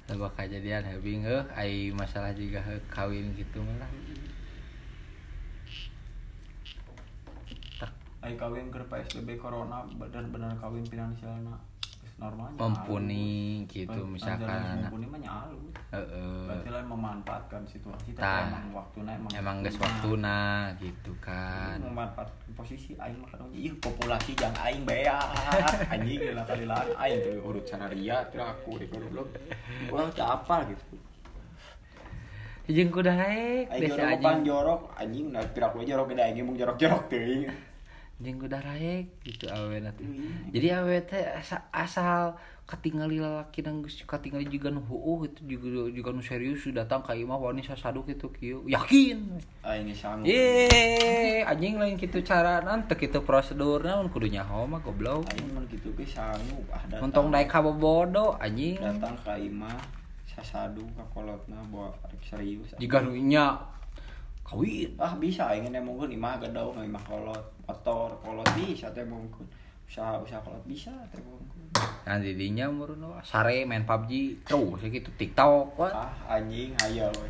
pikiran 0.08 0.32
kejadian 0.40 0.84
eh. 0.88 1.44
Ai 1.60 1.92
masalah 1.92 2.32
juga 2.32 2.64
kawin 2.88 3.36
gitu 3.36 3.60
malah 3.60 3.92
Ayo 8.20 8.36
kawin 8.36 8.68
ke 8.68 8.84
PSBB 8.84 9.40
corona 9.40 9.88
benar-benar 9.96 10.52
kawin 10.60 10.84
finansialna 10.84 11.56
geus 12.04 12.16
normalnya 12.20 12.60
mumpuni 12.60 13.64
gitu 13.72 14.04
misalkan. 14.04 14.84
mumpuni 14.84 15.06
mah 15.08 15.20
nyalu 15.24 15.60
heeh. 15.96 16.48
Berarti 16.52 16.70
lain 16.72 16.88
memanfaatkan 16.92 17.64
situasi 17.64 18.12
tapi 18.12 18.24
Tah. 18.28 18.52
emang 18.52 18.68
waktunya 18.76 19.14
emang 19.16 19.32
emang 19.32 19.56
geus 19.64 19.80
waktuna 19.80 20.40
gitu 20.84 21.16
kan. 21.24 21.80
Memanfaatkan 21.80 22.52
posisi 22.60 22.92
aing 23.00 23.24
mah 23.24 23.28
kadang 23.32 23.48
ih 23.56 23.72
populasi 23.80 24.36
jangan 24.36 24.68
aing 24.68 24.84
beak 24.84 25.16
anjing 25.96 26.20
lah 26.36 26.44
kali 26.44 26.66
lain 26.68 26.92
aing 27.00 27.20
tuh 27.24 27.36
urut 27.40 27.66
sanaria 27.68 28.18
tuh 28.28 28.44
aku 28.44 28.84
di 28.84 28.86
goblok 28.92 29.32
wah 29.88 30.12
apa 30.12 30.56
gitu. 30.76 30.96
Jeung 32.68 32.92
kuda 32.92 33.16
raek 33.16 33.72
aing 33.72 33.82
desa 33.88 33.96
jorok 33.96 34.12
anjing 34.12 34.44
jorok. 34.44 34.82
Anjing 35.00 35.26
nah 35.32 35.44
pirak 35.56 35.72
we 35.72 35.88
jorok 35.88 36.12
gede 36.12 36.24
aing 36.28 36.44
mau 36.44 36.52
jorok-jorok 36.52 37.08
teuing 37.08 37.69
jeung 38.20 38.36
kuda 38.36 38.60
raek 38.60 39.08
gitu 39.24 39.48
awewe 39.48 39.80
teh 39.80 40.04
Iya. 40.04 40.30
jadi 40.52 40.68
awewe 40.78 41.00
teh 41.02 41.24
asa- 41.24 41.64
asal 41.72 42.36
katingali 42.68 43.18
lalaki 43.18 43.64
nang 43.64 43.82
geus 43.82 44.04
katingali 44.04 44.46
juga 44.46 44.70
nu 44.70 44.84
heueuh 44.86 45.26
itu 45.26 45.42
juga 45.48 45.68
juga 45.90 46.10
nu 46.12 46.22
serius 46.22 46.68
datang 46.70 47.02
ka 47.02 47.18
imah 47.18 47.34
wani 47.34 47.66
sasaduk 47.66 48.06
itu 48.06 48.30
kieu. 48.30 48.62
Yakin! 48.70 49.18
Aing 49.66 49.90
geus 49.90 50.06
sanggup. 50.06 50.30
Ye, 50.30 51.42
anjing 51.42 51.82
lain 51.82 51.98
gitu 51.98 52.22
cara 52.22 52.62
nanti 52.62 52.94
gitu 52.94 53.26
prosedurnya 53.26 53.98
mun 53.98 54.14
kudu 54.14 54.30
nyaho 54.30 54.70
mah 54.70 54.84
goblok. 54.84 55.26
aing 55.34 55.50
mah 55.50 55.66
gitu 55.66 55.90
ge 55.98 56.06
sanggup 56.06 56.62
ah 56.70 56.84
datang. 56.86 57.10
Untung 57.10 57.34
naik 57.34 57.50
ka 57.50 57.58
bobodo 57.58 58.38
anjing. 58.38 58.78
datang 58.78 59.18
ka 59.18 59.34
imah 59.34 59.80
sasadu 60.30 60.86
ka 60.94 61.02
kolotna 61.10 61.58
bawa 61.74 61.90
serius 62.22 62.78
Jika 62.78 63.02
nu 63.02 63.18
nya 63.18 63.58
kawin. 64.50 64.90
ah 64.98 65.14
bisa 65.22 65.46
aing 65.54 65.70
teh 65.70 65.78
mungkin 65.78 66.10
imah 66.10 66.42
gadau 66.42 66.74
nu 66.74 66.82
imah 66.82 67.04
kolot 67.06 67.46
motor 67.70 68.18
kolot 68.26 68.50
bisa 68.58 68.90
teh 68.90 69.06
mungkin 69.06 69.46
usaha 69.86 70.18
usaha 70.18 70.42
kolot 70.42 70.66
bisa 70.66 70.90
teh 71.14 71.22
mungkin 71.22 71.70
Nanti 72.10 72.34
dinya 72.34 72.66
meureun 72.66 73.06
wah, 73.06 73.22
sare 73.22 73.62
main 73.70 73.86
PUBG 73.86 74.42
terus 74.42 74.82
ya 74.82 74.90
gitu 74.90 75.14
TikTok 75.14 75.78
wah. 75.78 75.94
ah 75.94 76.12
anjing 76.42 76.74
ayo 76.90 77.06
we 77.22 77.30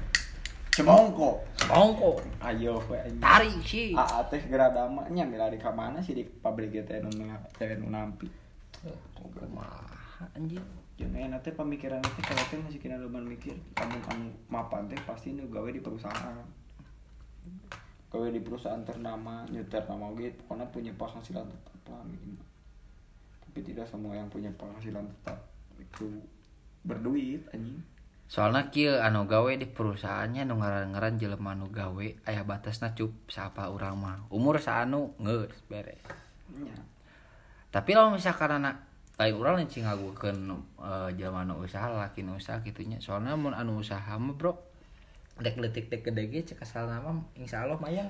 cemongko 0.72 1.44
Bongko. 1.68 2.24
ayo 2.40 2.80
we 2.88 2.96
anjing 2.96 3.20
Tarik 3.20 3.60
sih. 3.68 3.92
ah 4.00 4.24
teh 4.32 4.40
geradama 4.48 5.04
nya 5.12 5.28
mila 5.28 5.52
di 5.52 5.60
ka 5.60 5.76
mana 5.76 6.00
sih 6.00 6.16
di 6.16 6.24
pabrik 6.24 6.72
teh 6.88 7.04
nu 7.04 7.12
teh 7.60 7.76
nu 7.76 7.92
nampi 7.92 8.32
Kumaha 9.20 10.24
anjing. 10.32 10.64
jeung 10.96 11.16
enak 11.16 11.44
teh 11.44 11.52
pemikiran 11.52 12.00
teh 12.00 12.24
kalau 12.24 12.44
teh 12.48 12.60
masih 12.60 12.80
kena 12.80 13.00
leban 13.00 13.28
mikir 13.28 13.56
kamu 13.76 14.00
kamu 14.04 14.28
mapan 14.48 14.88
teh 14.88 15.00
pasti 15.04 15.36
nu 15.36 15.48
gawe 15.52 15.68
di 15.72 15.84
perusahaan 15.84 16.44
gawe 18.10 18.28
di 18.30 18.42
perusahaan 18.42 18.82
ternama 18.82 19.46
nyeter 19.50 19.86
nama 19.86 20.10
oge 20.10 20.34
pokoknya 20.44 20.66
punya 20.74 20.92
penghasilan 20.98 21.46
tetap 21.46 21.82
lah 21.94 22.04
minimal 22.06 22.46
tapi 23.46 23.60
tidak 23.62 23.86
semua 23.86 24.18
yang 24.18 24.30
punya 24.30 24.50
penghasilan 24.58 25.06
tetap 25.06 25.38
itu 25.78 26.08
berduit 26.86 27.42
anjing 27.54 27.82
Soalnya 28.30 28.70
kieu 28.70 28.94
anu 28.94 29.26
gawe 29.26 29.50
di 29.58 29.66
perusahaannya 29.66 30.46
nu 30.46 30.62
ngaran-ngaran 30.62 31.18
jelema 31.18 31.58
anu 31.58 31.66
gawe 31.74 32.08
aya 32.30 32.46
batasna 32.46 32.94
cup 32.94 33.10
siapa 33.26 33.66
urang 33.74 33.98
mah. 33.98 34.22
Umur 34.30 34.62
saanu 34.62 35.18
geus 35.18 35.58
beres. 35.66 35.98
nya 36.54 36.78
tapi 37.70 37.94
kalau 37.94 38.14
misalkan 38.14 38.62
anak 38.62 38.82
lain 39.20 39.36
orang 39.38 39.62
lain 39.62 39.70
sih 39.70 39.86
ngagukeun 39.86 40.50
uh, 40.82 41.10
jelema 41.14 41.46
anu 41.46 41.62
usaha 41.62 41.86
laki 41.86 42.26
usaha 42.26 42.58
gitunya 42.66 42.98
soalnya 42.98 43.38
mun 43.38 43.54
anu 43.54 43.78
usaha 43.78 44.18
mah 44.18 44.34
bro 44.34 44.58
dek 45.40 45.56
letik 45.56 45.86
dek 45.88 46.02
gede 46.04 46.24
ge 46.28 46.42
cek 46.46 46.60
asal 46.60 46.86
nama 46.86 47.10
insya 47.34 47.64
Allah 47.64 47.76
mah 47.76 47.90
ya 47.90 48.06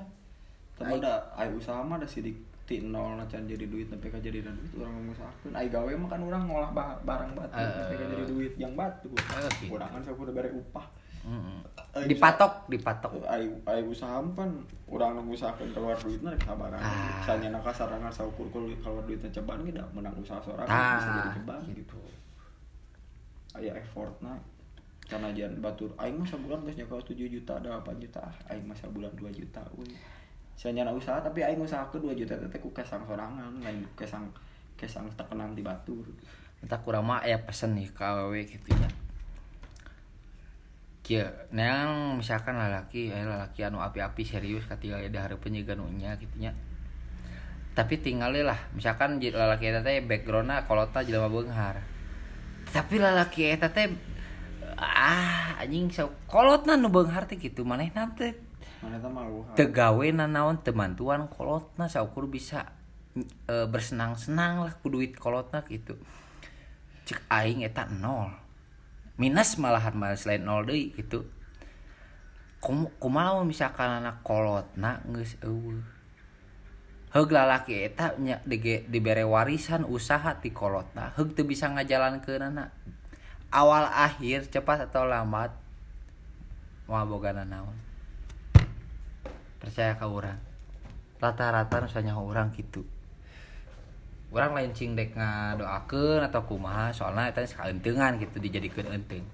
tapi 0.73 0.97
ada 0.97 1.13
ayo 1.35 1.55
usaha 1.55 1.79
mah 1.79 1.95
ada 1.95 2.05
sidik 2.05 2.35
ti 2.63 2.79
nol 2.79 3.13
na 3.13 3.25
can 3.25 3.43
jadi 3.43 3.65
duit 3.65 3.87
tapi 3.87 4.07
ka 4.07 4.17
jadi 4.17 4.39
duit 4.39 4.71
orang 4.75 4.93
mengusahakeun 4.95 5.51
ai 5.51 5.67
gawe 5.67 5.89
mah 5.91 6.07
kan 6.07 6.21
orang 6.21 6.43
ngolah 6.45 6.69
ba- 6.69 6.97
barang 6.99 7.33
batu 7.33 7.53
tapi 7.53 7.93
ka 7.93 8.05
jadi 8.07 8.25
duit 8.25 8.53
yang 8.55 8.73
batu. 8.73 9.09
Eh, 9.09 9.49
gitu. 9.59 9.73
urang 9.73 9.89
kan 9.89 9.99
saya 9.99 10.13
udah 10.13 10.29
bare 10.31 10.49
upah. 10.51 10.85
Ayo 11.91 12.05
dipatok 12.05 12.69
dipatok. 12.69 13.11
ai 13.25 13.43
ai 13.65 13.81
usaha 13.81 14.17
mah 14.17 14.33
kan 14.35 14.49
urang 14.87 15.17
nu 15.17 15.21
ngusahakeun 15.27 15.69
keluar 15.71 15.97
duitna 15.97 16.29
rek 16.29 16.41
sabaran 16.43 16.77
Ah. 16.77 17.17
misalnya 17.19 17.49
na 17.51 17.59
kasarangan 17.59 18.09
saukur 18.09 18.45
keluar 18.53 19.01
duitnya 19.03 19.29
ceban 19.29 19.65
da 19.67 19.83
menang 19.91 20.13
usaha 20.15 20.37
seorang 20.39 20.63
Ah, 20.63 20.95
bisa 20.95 21.09
jadi 21.11 21.29
ceban 21.35 21.59
gitu. 21.75 21.97
Aya 23.51 23.71
effortna 23.75 24.37
karena 25.09 25.33
jangan 25.33 25.57
batur. 25.59 25.89
Aing 25.97 26.21
mah 26.21 26.27
sabulan 26.29 26.61
geus 26.63 26.77
nyawa 26.77 27.01
7 27.01 27.17
juta 27.25 27.53
8 27.57 27.97
juta? 27.97 28.21
Ah 28.21 28.53
aing 28.53 28.63
mah 28.69 28.77
sabulan 28.77 29.11
2 29.17 29.25
juta 29.33 29.61
euy 29.73 29.89
Sanya 30.53 30.85
usaha 30.93 31.17
tapi 31.17 31.41
aing 31.41 31.59
usahakeun 31.59 32.13
2 32.13 32.19
juta 32.23 32.37
teh 32.37 32.61
ku 32.61 32.69
kesang 32.69 33.01
sorangan 33.09 33.57
lain 33.59 33.81
kesang 33.97 34.29
kesang 34.77 35.09
tekenan 35.17 35.57
di 35.57 35.65
batur. 35.65 36.05
Entah 36.61 36.77
kurang 36.85 37.09
mah 37.09 37.25
ya 37.25 37.41
pesen 37.41 37.73
nih 37.73 37.89
ke 37.89 38.03
awewe 38.05 38.45
gitu 38.45 38.69
ya 38.75 38.89
Kieu, 41.09 41.25
neang 41.49 42.21
misalkan 42.21 42.53
lalaki, 42.53 43.09
eh 43.09 43.25
lalaki 43.25 43.65
anu 43.65 43.81
api-api 43.81 44.21
serius 44.21 44.69
ketika 44.69 45.01
ada 45.01 45.25
hareupeun 45.25 45.57
juga 45.57 45.73
nu 45.73 45.89
nya 45.89 46.13
gitu 46.21 46.37
nya. 46.37 46.53
Tapi 47.73 47.97
tinggalnya 47.97 48.53
lah, 48.53 48.59
misalkan 48.77 49.17
lalaki 49.17 49.73
eta 49.73 49.81
teh 49.81 50.05
backgroundna 50.05 50.69
kolota 50.69 51.01
jelema 51.01 51.25
beunghar. 51.25 51.81
Tapi 52.69 53.01
lalaki 53.01 53.49
eta 53.49 53.73
teh 53.73 53.89
ah 54.79 55.59
anjing 55.59 55.91
so 55.91 56.09
kolotna 56.31 56.79
nu 56.79 56.87
beunghar 56.87 57.27
teh. 57.27 57.35
Gitu 57.35 57.67
mana 57.67 57.83
teh 58.15 58.33
mau 59.11 59.43
teu 59.59 59.67
gawe 59.67 60.07
nanaon 60.15 60.63
teu 60.63 60.71
bantuan 60.71 61.27
kolotna 61.27 61.91
saukur 61.91 62.31
bisa 62.31 62.71
e, 63.19 63.67
bersenang-senang 63.67 64.63
lah 64.63 64.73
ku 64.79 64.87
duit 64.87 65.19
kolotna 65.19 65.59
gitu 65.67 65.99
cek 67.03 67.27
aing 67.27 67.67
eta 67.67 67.91
nol. 67.91 68.31
Minus 69.19 69.59
malahan 69.59 69.99
malah 69.99 70.15
selain 70.15 70.47
nol 70.47 70.63
deui 70.63 70.95
gitu 70.95 71.27
Kum, 72.59 72.91
kumaha 72.99 73.39
mun 73.39 73.47
misalkan 73.47 74.03
anak 74.03 74.19
kolotna 74.19 74.99
geus 75.15 75.39
eueuh? 75.39 75.79
Heug 77.15 77.31
lalaki 77.31 77.87
eta 77.87 78.19
nya 78.19 78.43
dibere 78.43 79.23
warisan 79.23 79.87
usaha 79.87 80.43
ti 80.43 80.51
kolotna 80.51 81.15
heug 81.15 81.39
teu 81.39 81.47
bisa 81.47 81.71
ngajalankeunana 81.71 82.75
awal 83.49 83.89
akhir 83.89 84.49
cepat 84.49 84.89
atau 84.89 85.05
lambat? 85.05 85.53
Moal 86.89 87.05
bogana 87.05 87.45
naon 87.45 87.77
percaya 89.59 89.93
ke 89.99 90.07
orang 90.07 90.39
rata-rata 91.19 91.83
misalnya 91.83 92.15
orang 92.15 92.49
gitu 92.55 92.81
orang 94.31 94.55
lain 94.55 94.71
cing 94.71 94.95
dek 94.95 95.13
ngadoakeun 95.13 96.23
atau 96.25 96.41
kumaha 96.47 96.89
soalnya 96.95 97.29
eta 97.29 97.43
saenteungan 97.43 98.17
gitu 98.23 98.39
dijadikeun 98.39 98.89
enteng 98.89 99.27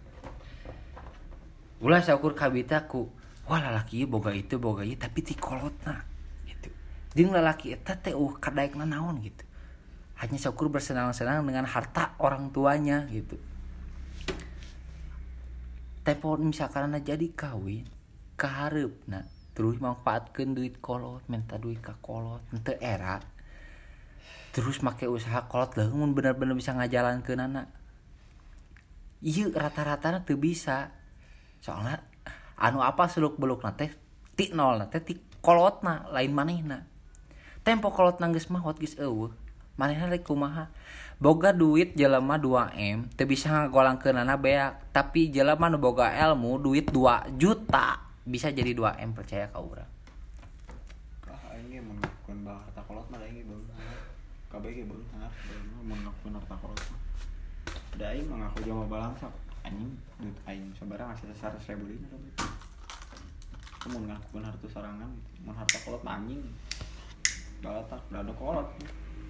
ulah 1.79 2.01
saukur 2.01 2.33
kabita 2.33 2.89
ku 2.89 3.07
wah 3.45 3.61
lalaki 3.61 4.03
boga 4.09 4.33
itu 4.33 4.57
boga 4.57 4.81
ieu 4.81 4.97
tapi 4.97 5.21
ti 5.21 5.37
kolotna 5.37 6.01
gitu. 6.49 6.73
Jeung 7.13 7.29
lalaki 7.29 7.77
eta 7.77 7.93
teh 7.93 8.17
uh 8.17 8.33
kadaekna 8.41 8.89
naon 8.89 9.21
gitu. 9.21 9.45
Hanya 10.17 10.39
saukur 10.41 10.71
bersenang-senang 10.71 11.45
dengan 11.45 11.69
harta 11.69 12.17
orang 12.17 12.49
tuanya 12.49 13.05
gitu 13.13 13.37
tempo 16.05 16.37
misalkan 16.37 16.93
jadi 17.01 17.27
kawin 17.33 17.89
kaharep 18.37 18.93
nah 19.09 19.25
terus 19.57 19.81
manfaatkan 19.81 20.53
duit 20.53 20.77
kolot 20.77 21.25
minta 21.25 21.57
duit 21.57 21.81
ke 21.81 21.97
kolot 21.99 22.45
ente 22.53 22.77
era 22.77 23.17
terus 24.53 24.79
make 24.85 25.09
usaha 25.09 25.49
kolot 25.49 25.73
lah 25.75 25.89
mun 25.89 26.13
bener-bener 26.13 26.53
bisa 26.53 26.77
ngajalan 26.77 27.25
ke 27.25 27.33
anak 27.33 27.67
iya 29.25 29.49
rata-rata 29.49 30.21
tuh 30.21 30.37
bisa 30.37 30.93
soalnya 31.57 32.05
anu 32.61 32.85
apa 32.85 33.09
seluk 33.09 33.41
beluk 33.41 33.65
nate 33.65 33.91
ti 34.37 34.53
nol 34.53 34.77
nate 34.79 35.01
ti 35.01 35.17
kolot 35.45 35.85
na 35.85 36.09
lain 36.09 36.33
manehna. 36.33 36.89
Tempo 37.61 37.93
kolot 37.93 38.17
nangis 38.17 38.49
mahot 38.49 38.81
geus 38.81 38.97
eueuh 38.97 39.29
manehna 39.75 40.11
rek 40.11 40.23
kumaha? 40.23 40.71
Boga 41.15 41.55
duit 41.55 41.95
jelema 41.95 42.35
2M 42.35 43.07
teu 43.15 43.23
bisa 43.23 43.47
ngagolangkeunana 43.47 44.35
beak 44.35 44.91
tapi 44.91 45.31
jelema 45.31 45.71
nu 45.71 45.79
boga 45.79 46.11
ilmu 46.11 46.59
duit 46.59 46.91
2 46.91 47.39
juta 47.39 48.03
bisa 48.27 48.51
jadi 48.51 48.75
2M 48.75 49.15
percaya 49.15 49.47
ka 49.47 49.63
urang. 49.63 49.87
Aing 51.55 51.71
ge 51.71 51.79
mun 51.79 51.95
ngakuan 52.03 52.43
bae 52.43 52.51
harta 52.51 52.81
kolot 52.83 53.07
mah 53.07 53.23
aing 53.23 53.39
ge 53.39 53.43
beunghar 53.47 53.95
kabeh 54.51 54.75
ge 54.75 54.83
beunghar 54.83 55.31
beunghar 55.47 55.83
mun 55.87 55.99
ngakuan 56.03 56.33
harta 56.35 56.55
kolot 56.59 56.83
mah. 56.91 57.01
Da 57.95 58.05
aing 58.11 58.27
mah 58.27 58.37
ngaku 58.43 58.57
jelema 58.67 58.83
balangsa 58.91 59.27
anjing 59.63 59.95
duit 60.19 60.37
aing 60.51 60.67
sabarang 60.75 61.15
hasil 61.15 61.31
100 61.31 61.63
ribu 61.79 61.95
dina 61.95 62.11
da 62.11 62.17
duit 62.19 62.35
Itu 63.79 63.87
mun 63.87 64.03
ngakuan 64.11 64.43
harta 64.43 64.67
sarangan 64.67 65.11
harta 65.47 65.77
kolot 65.87 66.03
anjing. 66.03 66.43
Balatak 67.63 68.03
da 68.11 68.19
ada 68.19 68.35
kolot 68.35 68.67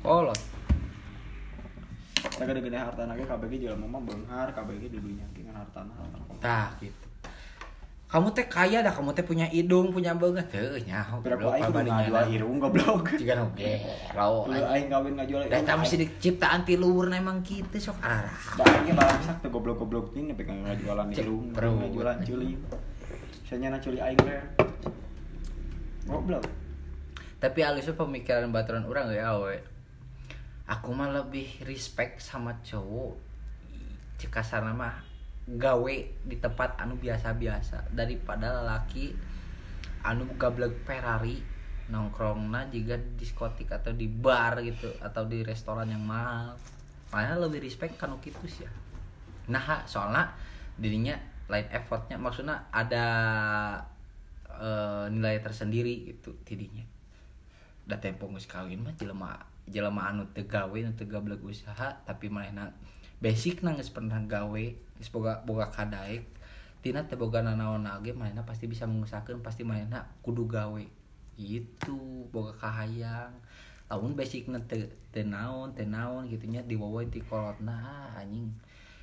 kolot 0.05 0.39
Kita 2.25 2.43
gede-gede 2.45 2.77
harta 2.77 3.05
ge 3.49 3.57
jelema 3.57 3.85
mah 3.89 4.01
beunghar 4.05 4.49
kabeh 4.53 4.77
ge 4.77 4.87
di 4.93 4.99
dunya 5.01 5.25
ge 5.33 5.41
ngan 5.45 5.57
hartana 5.57 5.93
harta 5.97 6.17
kolot 6.21 6.41
tah 6.41 6.69
gitu. 6.77 7.05
Kamu 8.05 8.31
teh 8.31 8.45
kaya 8.45 8.79
dah 8.85 8.93
kamu 8.93 9.11
teh 9.17 9.25
punya 9.25 9.49
hidung 9.49 9.89
punya 9.91 10.13
banget 10.15 10.47
teh 10.47 10.61
nyaho 10.87 11.19
Berapa 11.19 11.57
aing 11.57 11.67
kudu 11.67 11.89
ngajual 11.89 12.25
irung 12.31 12.57
goblok? 12.63 13.11
Jika 13.17 13.33
nu 13.35 13.49
gero 13.57 14.45
Kudu 14.47 14.61
aing. 14.61 14.87
kawin 14.87 15.13
ngajual 15.19 15.41
Dah 15.51 15.61
tak 15.65 15.75
mesti 15.83 15.95
diciptaan 15.99 16.63
ti 16.63 16.77
luhur 16.77 17.09
emang 17.11 17.43
kitu 17.43 17.75
sok 17.75 17.99
arah. 17.99 18.39
Da 18.55 18.63
aing 18.71 18.87
ge 18.87 18.93
balangsak 18.95 19.37
teh 19.41 19.49
goblok-goblok 19.51 20.13
ini 20.15 20.31
pegang 20.31 20.63
ngajualan 20.63 21.11
irung 21.11 21.51
ngajualan 21.51 22.17
culi. 22.23 22.55
Sanya 23.43 23.75
culi 23.83 23.99
aing 23.99 24.21
we 24.23 24.37
Goblok. 26.05 26.45
Tapi 27.41 27.59
alusnya 27.65 27.99
pemikiran 27.99 28.53
baturan 28.53 28.85
orang 28.87 29.11
ya 29.11 29.33
awe. 29.33 29.74
Aku 30.65 30.97
mah 30.97 31.13
lebih 31.13 31.61
respect 31.69 32.25
sama 32.25 32.57
cowok. 32.65 33.13
Cek 34.17 34.33
kasarna 34.33 34.73
mah 34.73 34.97
gawe 35.45 35.95
di 36.25 36.35
tempat 36.41 36.81
anu 36.81 36.97
biasa-biasa. 36.97 37.93
Daripada 37.93 38.49
lelaki 38.65 39.13
anu 40.01 40.25
gablek 40.41 40.73
Ferrari 40.81 41.37
nongkrongna 41.85 42.65
juga 42.73 42.97
di 42.97 43.13
diskotik 43.21 43.69
atau 43.69 43.93
di 43.93 44.09
bar 44.09 44.57
gitu 44.65 44.89
atau 45.05 45.29
di 45.29 45.45
restoran 45.45 45.85
yang 45.85 46.01
mahal. 46.01 46.57
Makanya 47.13 47.45
lebih 47.45 47.61
respect 47.61 48.01
kan 48.01 48.17
gitu 48.17 48.41
sih 48.49 48.65
ya. 48.65 48.71
Nah 49.53 49.85
soalnya 49.85 50.33
dirinya 50.81 51.13
lain 51.45 51.69
effortnya. 51.69 52.17
Maksudnya 52.17 52.73
ada 52.73 53.05
eh, 54.49 55.05
nilai 55.13 55.37
tersendiri 55.45 56.09
gitu 56.09 56.33
tidinya. 56.41 56.81
Da 57.85 58.01
tempo 58.01 58.25
geus 58.33 58.49
kawin 58.49 58.81
mah 58.81 58.97
jelema 58.97 59.53
jelema 59.69 60.13
anu 60.13 60.25
teu 60.33 60.45
gawe 60.45 60.77
anu 60.77 60.93
teu 60.93 61.09
gablek 61.09 61.41
usaha 61.41 62.01
tapi 62.05 62.29
manehna 62.29 62.73
basic 63.21 63.65
na 63.65 63.73
geus 63.73 63.89
pernah 63.89 64.21
gawe 64.21 64.63
geus 64.97 65.09
boga 65.09 65.41
boga 65.45 65.69
kadaek 65.73 66.35
tina 66.85 67.01
teu 67.01 67.17
boga 67.17 67.41
nanaon 67.41 67.89
ge 68.05 68.13
manehna 68.13 68.45
pasti 68.45 68.69
bisa 68.69 68.85
mengusahakeun 68.85 69.41
pasti 69.41 69.65
manehna 69.65 70.05
kudu 70.21 70.45
gawe. 70.45 70.85
Gitu 71.33 72.29
boga 72.29 72.53
kahayang. 72.61 73.33
Lamun 73.89 74.13
basic 74.13 74.45
na 74.53 74.61
teu 74.69 74.85
teu 75.09 75.25
naon 75.25 75.73
teu 75.73 75.89
naon 75.89 76.29
gitunya 76.29 76.61
dibawa 76.61 77.01
ti 77.09 77.25
kolotna 77.25 77.73
ah, 77.73 78.21
anjing. 78.21 78.53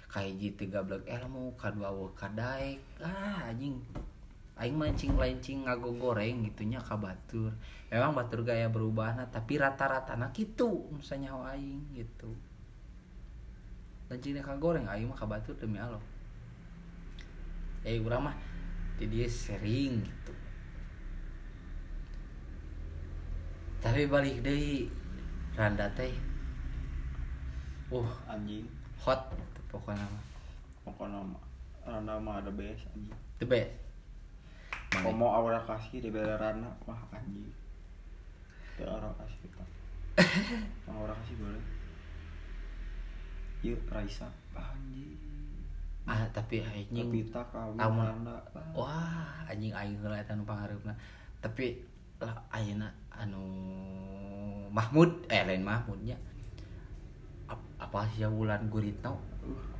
Kahiji 0.06 0.54
teu 0.54 0.70
gablek 0.70 1.10
ilmu 1.10 1.58
kadua 1.58 1.90
ah 3.02 3.50
anjing 3.50 3.82
aing 4.62 4.78
mancing 4.78 5.18
lancing 5.18 5.66
ngago 5.66 5.90
goreng 5.98 6.46
gitunya 6.46 6.78
ka 6.78 6.94
batur. 6.94 7.50
Memang 7.90 8.14
batur 8.14 8.46
gaya 8.46 8.70
berubah 8.70 9.18
tapi 9.26 9.58
rata-rata 9.58 10.14
nah 10.14 10.30
gitu 10.30 10.86
misalnya 10.94 11.34
aing 11.50 11.82
gitu. 11.98 12.30
Lancing 14.06 14.38
ka 14.38 14.54
goreng 14.62 14.86
aing 14.86 15.10
mah 15.10 15.18
ka 15.18 15.26
batur 15.26 15.58
demi 15.58 15.82
Allah. 15.82 15.98
Eh 17.82 17.98
urang 17.98 18.30
mah 18.30 18.36
di 19.02 19.10
dia 19.10 19.26
sering 19.26 20.06
gitu. 20.06 20.32
Tapi 23.82 24.06
balik 24.06 24.46
deh 24.46 24.86
randa 25.58 25.90
teh 25.90 26.14
uh 27.90 28.10
anjing. 28.30 28.70
hot 29.02 29.34
pokoknya 29.66 30.06
mah. 30.06 30.24
Pokoknya 30.86 31.18
mah 31.18 31.42
Randa 31.82 32.14
mah 32.22 32.38
ada 32.38 32.54
best 32.54 32.86
anjing. 32.94 33.18
The 33.42 33.46
best? 33.50 33.74
Komo 35.00 35.32
aura 35.32 35.56
kasih 35.64 36.04
di 36.04 36.12
belerana 36.12 36.68
wah 36.84 37.00
anjing. 37.16 37.48
Teu 38.76 38.84
aura 38.84 39.08
kasih 39.16 39.48
pak. 39.56 39.68
Aura 40.92 41.16
kasih 41.24 41.36
boleh. 41.40 41.64
Yuk 43.64 43.80
Raisa. 43.88 44.28
Anjing. 44.52 45.16
Ah 46.04 46.28
tapi 46.36 46.60
anjing 46.60 47.08
Pita 47.08 47.40
kawin. 47.48 47.80
Randa 47.80 48.36
wah 48.76 49.48
anjing 49.48 49.72
aing 49.72 49.96
heula 49.96 50.20
eta 50.20 50.36
nu 50.36 50.44
pangareupna. 50.44 50.92
Tapi 51.40 51.80
lah 52.20 52.36
ayeuna 52.52 52.92
anu 53.08 53.42
Mahmud 54.68 55.24
eh 55.32 55.40
lain 55.48 55.64
Mahmudnya. 55.64 56.20
Ap- 57.48 57.72
apa 57.80 58.04
sih 58.12 58.24
ya 58.24 58.28
bulan 58.28 58.68
guritno 58.68 59.31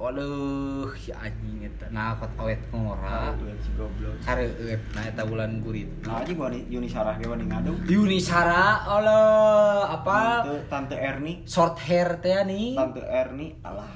waduh 0.02 0.90
si 0.98 1.14
anjing 1.14 1.62
eta. 1.62 1.86
Nah 1.94 2.18
kot 2.18 2.34
awet 2.34 2.58
ngora 2.74 3.30
si 3.62 3.70
goblok. 3.78 4.18
Kareueut 4.26 4.82
nah 4.98 5.04
eta 5.06 5.22
bulan 5.22 5.62
guritno 5.62 6.10
Nah 6.10 6.18
anjing 6.18 6.34
gua 6.34 6.50
Yuni 6.50 6.90
Sarah 6.90 7.14
ge 7.22 7.30
wani 7.30 7.46
ngadu 7.46 7.72
Yuni 7.86 8.18
Sara 8.18 8.82
Allah 8.82 9.86
apa? 9.94 10.42
Tante, 10.42 10.58
Tante 10.66 10.96
Erni. 10.98 11.46
Short 11.46 11.78
hair 11.86 12.18
teh 12.18 12.42
nih 12.42 12.74
Tante 12.74 13.02
Erni 13.06 13.54
alah 13.62 13.90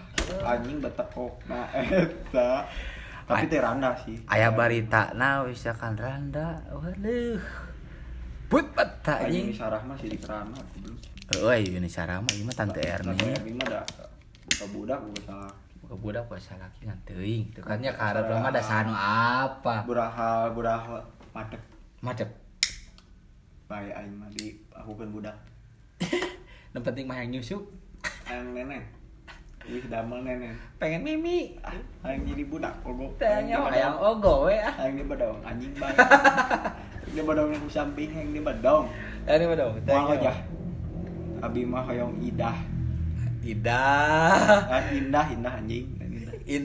anjing 0.47 0.79
betekok 0.79 1.43
na 1.51 1.67
eta. 1.75 2.71
Tapi 3.27 3.51
teh 3.51 3.59
Randa 3.59 3.91
sih. 3.99 4.23
Aya 4.31 4.55
barita 4.55 5.11
nah 5.19 5.43
misalkan 5.43 5.99
randa. 5.99 6.62
Waduh. 6.71 7.43
Put 8.47 8.71
peta 8.79 9.27
anjing 9.27 9.51
Yuni 9.51 9.59
Sarah 9.59 9.83
mah 9.83 9.99
sih 9.99 10.07
di 10.07 10.19
kerana 10.23 10.55
goblok. 10.55 11.03
Euy, 11.43 11.67
Yuni 11.67 11.91
Sara 11.91 12.23
mah 12.23 12.31
ieu 12.31 12.47
mah 12.47 12.55
tante 12.55 12.79
Erni. 12.79 13.19
Tante 13.19 13.27
Erni 13.43 13.59
mah 13.59 13.67
da 13.67 13.83
budak 14.65 14.99
buka 15.03 15.21
salah 15.23 15.53
Buka 15.77 15.95
budak 16.01 16.25
kuasa 16.27 16.57
laki 16.57 16.83
kan 16.83 16.99
teuing. 17.05 17.53
Teu 17.53 17.61
kan 17.61 17.79
nya 17.79 17.93
karep 17.93 18.27
mah 18.27 18.49
da 18.49 18.59
sanu 18.59 18.91
apa. 18.91 19.85
buraha 19.85 20.49
buraha 20.51 20.99
madep 21.31 21.61
Macet. 22.01 22.31
bae 23.67 23.91
aing 23.91 24.15
mah 24.15 24.31
di 24.31 24.57
aku 24.71 24.95
kan 24.95 25.11
budak 25.11 25.37
Nu 26.73 26.81
penting 26.81 27.05
mah 27.05 27.19
yang 27.19 27.35
nyusup. 27.35 27.61
aing 28.25 28.51
nenek 28.51 28.83
Wih 29.67 29.83
damel 29.85 30.23
nenek 30.23 30.55
Pengen 30.79 31.03
mimi. 31.03 31.59
ah 31.61 31.75
aing 32.05 32.23
jadi 32.25 32.47
budak 32.47 32.75
ogo 32.83 33.11
Tanya 33.19 33.59
hayang 33.67 33.99
ogo 33.99 34.47
we 34.47 34.55
ah. 34.57 34.75
aing 34.81 34.97
di 34.97 35.05
badong 35.05 35.39
anjing 35.43 35.75
bae 35.75 35.93
di 37.15 37.21
badong 37.21 37.51
yang 37.51 37.67
samping 37.69 38.11
yang 38.11 38.31
di 38.31 38.41
badong 38.41 38.87
Ini 39.27 39.45
mah 39.45 39.57
dong. 39.57 39.73
Moal 39.83 40.17
aja 40.17 40.33
abi 41.37 41.63
mah 41.63 41.83
hoyong 41.85 42.17
idah 42.23 42.55
Tidak. 43.47 44.59
ah, 44.66 44.82
indah 44.90 45.26
indah 45.30 45.55
anjing 45.55 45.86
indah 46.03 46.34
In 46.51 46.64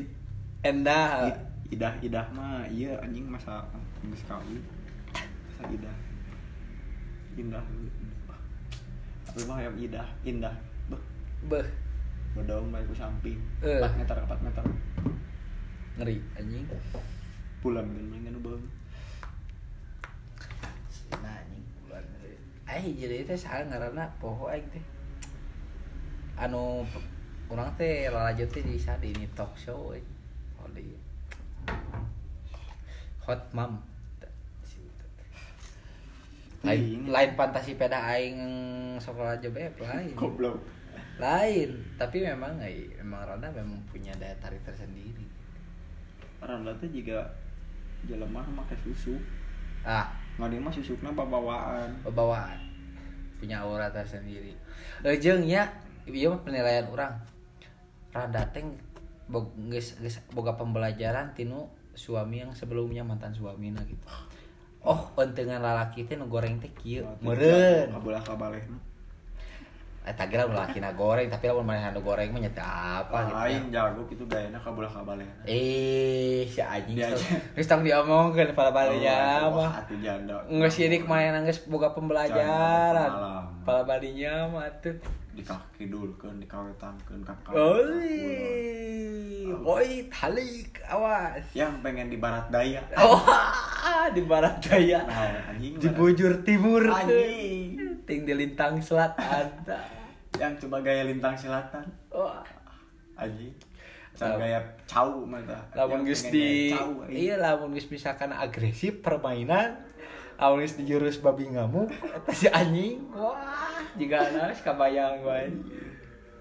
endah. 0.65 1.29
Idah 1.71 1.93
idah 2.03 2.25
mah 2.35 2.67
iya 2.67 2.99
anjing 2.99 3.31
masa 3.31 3.63
geus 4.03 4.25
kawin 4.27 4.59
masa 5.15 5.63
idah 5.71 5.95
indah 7.39 7.63
abi 9.31 9.41
mah 9.47 9.55
hoyong 9.55 9.79
idah 9.79 10.03
indah 10.27 10.51
beuh 10.91 10.99
Beh, 11.47 11.67
badong 12.35 12.75
bae 12.75 12.83
ku 12.83 12.91
samping 12.91 13.39
Eh. 13.63 13.79
4 13.79 14.03
meter 14.03 14.17
4 14.19 14.45
meter 14.45 14.65
ngeri 15.95 16.17
anjing. 16.35 16.67
pulang 17.63 17.87
kan 17.87 18.03
main 18.11 18.25
kan 18.27 18.35
bang 18.43 18.63
Nah 21.23 21.35
anjing. 21.39 21.63
Eh 22.67 22.83
jadi 22.99 23.23
teh 23.23 23.39
saha 23.39 23.63
ngaranna 23.63 24.11
poho 24.19 24.51
aing 24.51 24.67
teh. 24.75 24.83
Anu 26.41 26.81
urang 27.53 27.69
teh 27.77 28.09
lalajut 28.09 28.49
teh 28.49 28.65
di 28.65 28.81
sa 28.81 28.97
di 28.97 29.13
ini 29.13 29.29
talk 29.37 29.53
show 29.53 29.93
we. 29.93 30.01
Oh 30.57 30.65
di 30.73 30.97
Hot 33.29 33.45
Mom. 33.53 33.77
Lain, 36.61 36.77
Ini. 36.77 37.09
lain 37.09 37.33
fantasi 37.33 37.73
peda 37.73 37.97
aing 38.13 38.37
sekolah 39.01 39.33
aja 39.33 39.49
beb 39.49 39.73
lain. 39.81 40.13
goblok 40.13 40.61
Lain, 41.17 41.73
tapi 41.97 42.21
memang 42.21 42.61
eh, 42.61 42.85
memang 43.01 43.25
Randa 43.25 43.49
memang 43.49 43.81
punya 43.89 44.13
daya 44.21 44.37
tarik 44.37 44.61
tersendiri. 44.61 45.25
Randa 46.37 46.69
teh 46.77 46.89
juga 46.93 47.25
jelema 48.05 48.45
make 48.45 48.77
susu 48.81 49.17
Ah, 49.81 50.13
ngadi 50.37 50.61
mah 50.61 50.69
susukna 50.69 51.09
babawaan 51.09 51.89
bawaan 52.05 52.57
punya 53.41 53.65
aura 53.65 53.89
tersendiri 53.89 54.53
Lejeng 55.01 55.41
ya 55.49 55.65
iya 56.07 56.31
penilaian 56.41 56.87
orang 56.89 57.13
rada 58.11 58.43
teng 58.51 58.75
bog, 59.27 59.51
geus, 59.71 59.95
geus 59.97 60.19
boga 60.31 60.55
pembelajaran 60.55 61.31
tinu 61.31 61.67
suami 61.93 62.43
yang 62.43 62.51
sebelumnya 62.51 63.03
mantan 63.03 63.31
suamina 63.31 63.79
gitu 63.87 64.07
oh 64.81 65.11
ontengan 65.15 65.61
lalaki 65.61 66.03
teh 66.03 66.17
nu 66.17 66.25
goreng 66.27 66.57
teh 66.57 66.71
kieu 66.75 67.05
meureun 67.21 67.91
kabelah 67.91 68.23
kabalehna 68.23 68.79
Eta 70.01 70.25
ge 70.25 70.33
lamun 70.33 70.57
lakina 70.57 70.89
goreng, 70.97 71.29
tapi 71.29 71.45
lamun 71.45 71.61
manehna 71.61 71.93
nu 71.93 72.01
goreng 72.01 72.33
mah 72.33 72.41
nyata 72.41 72.65
apa 73.05 73.21
gitu. 73.21 73.37
Aing 73.37 73.65
jago 73.69 74.01
gitu 74.09 74.25
gayana 74.25 74.57
kabulah 74.57 74.89
kabale. 74.89 75.21
Eh, 75.45 76.41
si 76.49 76.57
anjing 76.57 76.97
geus 77.53 77.69
tong 77.69 77.85
diomongkeun 77.85 78.57
pala 78.57 78.73
balinya 78.73 79.45
Oh, 79.45 79.61
mah. 79.61 79.77
atuh 79.77 79.93
janda. 80.01 80.41
Nggak 80.49 80.73
sih 80.73 80.89
dik 80.89 81.05
main 81.05 81.29
nangis 81.37 81.61
boga 81.69 81.93
pembelajaran. 81.93 83.13
Pala 83.61 83.85
balinya 83.85 84.49
mah 84.49 84.65
tuh. 84.81 84.97
Dikakidulkeun 85.31 86.43
dikawetankeun 86.43 87.21
ka 87.23 87.33
Oi, 87.55 89.47
oi, 89.51 89.89
talik, 90.11 90.83
awas. 90.85 91.43
Yang 91.55 91.73
pengen 91.79 92.07
di 92.11 92.17
barat 92.19 92.51
daya. 92.51 92.83
Oh, 92.99 93.23
di 94.15 94.21
barat 94.27 94.59
daya. 94.59 95.07
Nah, 95.07 95.55
anjing. 95.55 95.79
Di 95.79 95.89
bujur 95.91 96.43
timur. 96.43 96.83
Anjing. 96.83 97.79
Ting 98.03 98.27
di 98.27 98.33
lintang 98.35 98.83
selatan. 98.83 99.47
Yang 100.35 100.67
coba 100.67 100.83
gaya 100.83 101.07
lintang 101.07 101.35
selatan. 101.39 101.85
Wah. 102.11 102.43
Anjing. 103.15 103.55
Can 104.11 104.37
gaya 104.37 104.59
cau 104.85 105.23
mata. 105.23 105.55
lamun 105.71 106.03
geus 106.03 106.27
di 106.27 106.75
iya 107.09 107.39
lamun 107.39 107.71
geus 107.71 107.87
misalkan 107.87 108.35
agresif 108.35 108.99
permainan 108.99 109.79
geus 110.41 110.73
di 110.73 110.89
jurus 110.89 111.21
babi 111.21 111.53
ngamuk 111.53 111.93
eta 112.01 112.31
si 112.33 112.49
anjing 112.49 113.05
wah 113.13 113.77
jiga 113.93 114.25
anas 114.25 114.57
kabayang 114.65 115.21
wae 115.21 115.53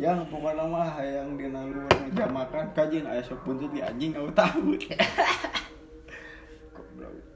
yang 0.01 0.25
pokoknya 0.33 0.65
mah 0.65 0.97
yang 1.05 1.37
dina 1.37 1.61
luar 1.69 1.93
ngejamakan 2.09 2.73
kajin 2.73 3.05
aya 3.05 3.21
sok 3.21 3.45
buntut 3.45 3.69
di 3.69 3.85
anjing 3.85 4.17
kau 4.17 4.33
tahu. 4.33 4.73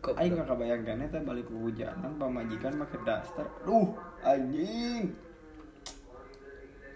Kok- 0.00 0.16
Aing 0.16 0.32
nggak 0.32 0.48
kebayangkan 0.48 1.04
eta 1.04 1.20
balik 1.20 1.44
ke 1.48 1.56
hujanan 1.56 2.16
pamajikan 2.16 2.72
make 2.76 2.96
daster. 3.04 3.44
Duh, 3.68 3.92
anjing. 4.24 5.12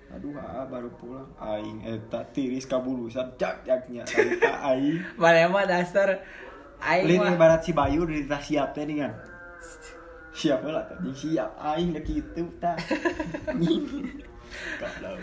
Aduh, 0.08 0.32
ah, 0.40 0.64
baru 0.64 0.88
pulang. 0.96 1.28
Aing 1.36 1.84
eta 1.84 2.24
tiris 2.32 2.64
kabulusan 2.64 3.36
jak 3.36 3.60
jaknya 3.68 4.08
aing. 4.72 5.04
mana 5.20 5.52
mah 5.52 5.68
dasar 5.68 6.24
aing 6.80 7.12
Lini 7.12 7.36
barat 7.36 7.60
si 7.60 7.76
Bayu 7.76 8.08
di 8.08 8.24
tas 8.24 8.40
siap 8.40 8.72
teh 8.72 8.88
nih 8.88 9.04
kan. 9.58 9.96
Siap 10.38 10.60
lah 10.64 10.84
tadi 10.86 11.10
siap 11.10 11.50
aing 11.58 11.90
da 11.94 12.00
kitu 12.00 12.44
tah. 12.62 12.78
Goblok. 14.80 15.20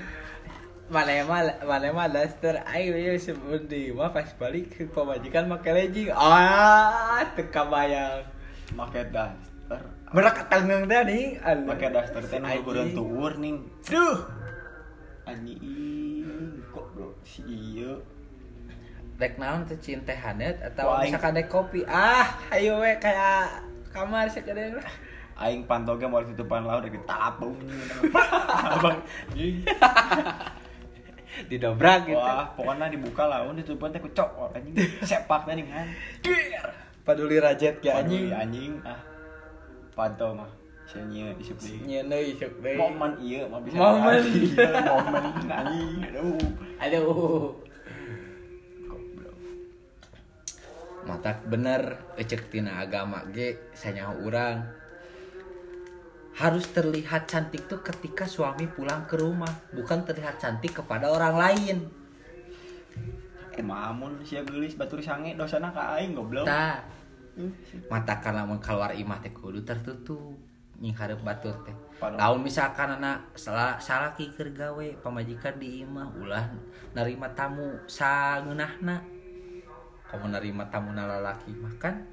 mana 0.85 1.25
mah 1.25 1.41
mana 1.65 1.89
mah 1.89 2.05
dasar 2.05 2.61
aing 2.69 2.93
we 2.93 3.17
sebelum 3.17 3.65
di 3.65 3.89
mah 3.89 4.13
pas 4.13 4.29
balik 4.37 4.69
ke 4.69 4.85
pamajikan 4.85 5.49
make 5.49 5.65
legging 5.65 6.13
ah 6.13 7.25
teu 7.33 7.49
kabayang 7.49 8.21
Make 8.73 9.13
daster. 9.13 9.81
Merak 10.09 10.49
tanggung 10.49 10.89
teh 10.89 11.01
nih. 11.05 11.37
Make 11.63 11.87
daster 11.93 12.23
teh 12.25 12.39
nu 12.41 12.49
gugureun 12.49 12.89
tuur 12.97 13.33
ning. 13.37 13.61
Duh. 13.85 14.17
Anjing, 15.25 16.65
goblok 16.73 17.21
si 17.21 17.45
ieu. 17.45 18.01
Dek 19.21 19.37
naon 19.37 19.69
teh 19.69 19.77
cinta 19.77 20.17
hanet 20.17 20.59
atau 20.59 20.97
misalkan 21.01 21.37
dek 21.37 21.47
kopi 21.47 21.85
ah 21.85 22.35
ayo 22.51 22.81
we 22.81 22.91
kayak 22.97 23.63
kamar 23.95 24.27
sekadang 24.27 24.83
Aing 25.35 25.67
pantoge 25.67 26.07
mau 26.07 26.23
tutupan 26.23 26.63
laut 26.63 26.87
dari 26.87 26.95
tapung. 27.03 27.59
Abang. 28.71 29.03
didobrak 31.51 32.07
gitu 32.07 32.15
Wah, 32.15 32.47
pokoknya 32.55 32.87
dibuka 32.87 33.27
laut 33.27 33.51
ditutupan 33.59 33.91
teh 33.91 33.99
kucok 33.99 34.55
anjing. 34.55 34.71
Sepak 35.03 35.43
nih 35.51 35.67
kan. 35.67 35.87
paduli 37.03 37.37
rajet 37.37 37.83
ke 37.83 37.91
Anjing 37.91 38.31
anjing 38.31 38.79
anjing 38.79 38.87
ah. 38.87 38.99
Panto 39.91 40.31
mah. 40.31 40.47
Sia 40.87 41.03
isuk 41.35 41.59
deui. 41.59 41.83
nyeuna 41.83 42.17
isuk 42.23 42.51
deui 42.63 42.79
Momen 42.79 43.11
iya 43.19 43.43
mah 43.51 43.59
bisa. 43.59 43.75
Momen. 43.75 44.23
Iya, 44.31 44.71
Momen 44.87 45.23
anjing. 45.51 45.99
Aduh. 46.07 46.39
aduh 46.79 47.64
mata 51.05 51.37
bener 51.45 52.13
ecek 52.17 52.49
tina 52.49 52.81
agama 52.81 53.21
ge 53.29 53.71
sanyaho 53.77 54.25
urang. 54.25 54.65
Harus 56.35 56.67
terlihat 56.75 57.31
cantik 57.31 57.69
tuh 57.71 57.79
ketika 57.79 58.27
suami 58.27 58.67
pulang 58.67 59.07
ke 59.07 59.15
rumah 59.15 59.49
bukan 59.71 60.03
terlihat 60.03 60.35
cantik 60.35 60.83
kepada 60.83 61.07
orang 61.07 61.35
lain. 61.39 61.77
Emang 63.55 63.95
amun 63.95 64.19
sia 64.27 64.43
geulis 64.43 64.75
batur 64.75 64.99
sange 64.99 65.39
dosana 65.39 65.71
ka 65.71 65.95
aing 65.95 66.11
goblok. 66.11 66.43
tak 66.43 66.83
mata 67.91 68.15
mun 68.43 68.59
keluar 68.59 68.91
imah 68.95 69.19
teh 69.19 69.31
kudu 69.31 69.63
tertutup 69.63 70.35
nying 70.79 70.95
hareup 70.95 71.23
batur 71.23 71.55
teh. 71.63 71.75
Lamun 72.03 72.43
misalkan 72.43 72.99
anak 72.99 73.31
salah 73.39 73.79
salah 73.79 74.11
keur 74.15 74.51
gawe 74.51 74.87
pamajikan 74.99 75.55
di 75.55 75.87
imah 75.87 76.11
ulah 76.19 76.51
narima 76.91 77.31
tamu 77.31 77.79
sangeunahna 77.87 79.14
kamu 80.11 80.31
narima 80.31 80.63
tamu 80.69 80.93
lalaki 80.93 81.51
mah 81.57 81.73
kan 81.81 82.05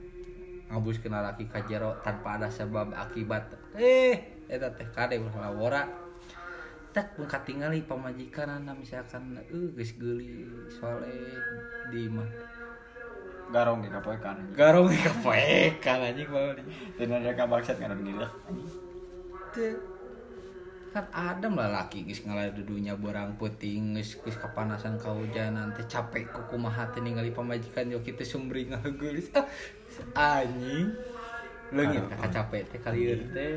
ngabus 0.72 1.04
kena 1.04 1.20
laki 1.20 1.44
kajero 1.52 2.00
tanpa 2.00 2.40
ada 2.40 2.48
sebab 2.48 2.96
akibat 2.96 3.44
eh 3.76 4.40
eta 4.48 4.72
teh 4.72 4.88
kade 4.88 5.20
ulah 5.20 5.52
lawora 5.52 5.84
tak 6.96 7.12
pun 7.12 7.28
katingali 7.28 7.84
pamajikan 7.84 8.48
anak 8.48 8.80
misalkan 8.80 9.36
eh 9.36 9.68
geus 9.76 9.92
geuli 10.00 10.48
soleh 10.72 11.36
di 11.92 12.08
imah 12.08 12.28
Garong 13.52 13.84
ge 13.84 13.92
kapoekan. 13.92 14.36
garong 14.56 14.88
kepoekan 14.88 16.00
anjing 16.00 16.24
mau 16.32 16.56
di 16.56 16.64
Dan 16.96 17.20
ada 17.20 17.36
kabangsat 17.36 17.76
kan 17.76 17.92
gila. 18.00 18.24
Teu. 19.52 19.91
Kan 20.92 21.08
Adam 21.10 21.56
lah 21.56 21.72
laki 21.72 22.04
geus 22.04 22.20
ngaladudunya 22.22 22.94
borang 23.00 23.34
puting 23.40 23.96
geus 23.96 24.14
geus 24.20 24.36
kapanasan 24.36 25.00
kahujanan 25.00 25.72
teh 25.72 25.88
capek 25.88 26.28
ku 26.30 26.44
kumaha 26.52 26.92
teh 26.92 27.00
ningali 27.00 27.32
pamajikan 27.32 27.88
jo 27.88 28.04
kitu 28.04 28.22
sumring 28.22 28.76
ngageulis 28.76 29.32
ah, 29.34 29.48
anjing 30.44 30.92
leungit 31.72 32.04
kakak 32.12 32.30
capek 32.30 32.62
teh 32.68 32.80
kalieur 32.80 33.20
teh 33.32 33.56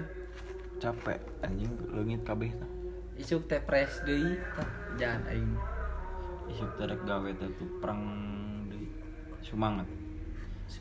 Capek 0.75 1.19
anjing 1.39 1.71
leungit 1.87 2.19
kabeh 2.27 2.51
tah. 2.51 2.71
isuk 3.15 3.47
teh 3.47 3.63
pres 3.63 4.03
deui 4.03 4.35
tah 4.55 4.67
jangan 4.99 5.23
aing 5.31 5.55
Isuk 6.45 6.77
terek 6.77 7.01
gawe 7.01 7.29
teh 7.41 7.49
tuh 7.57 7.69
perang 7.81 8.01
deui. 8.69 8.85
Semangat. 9.41 9.87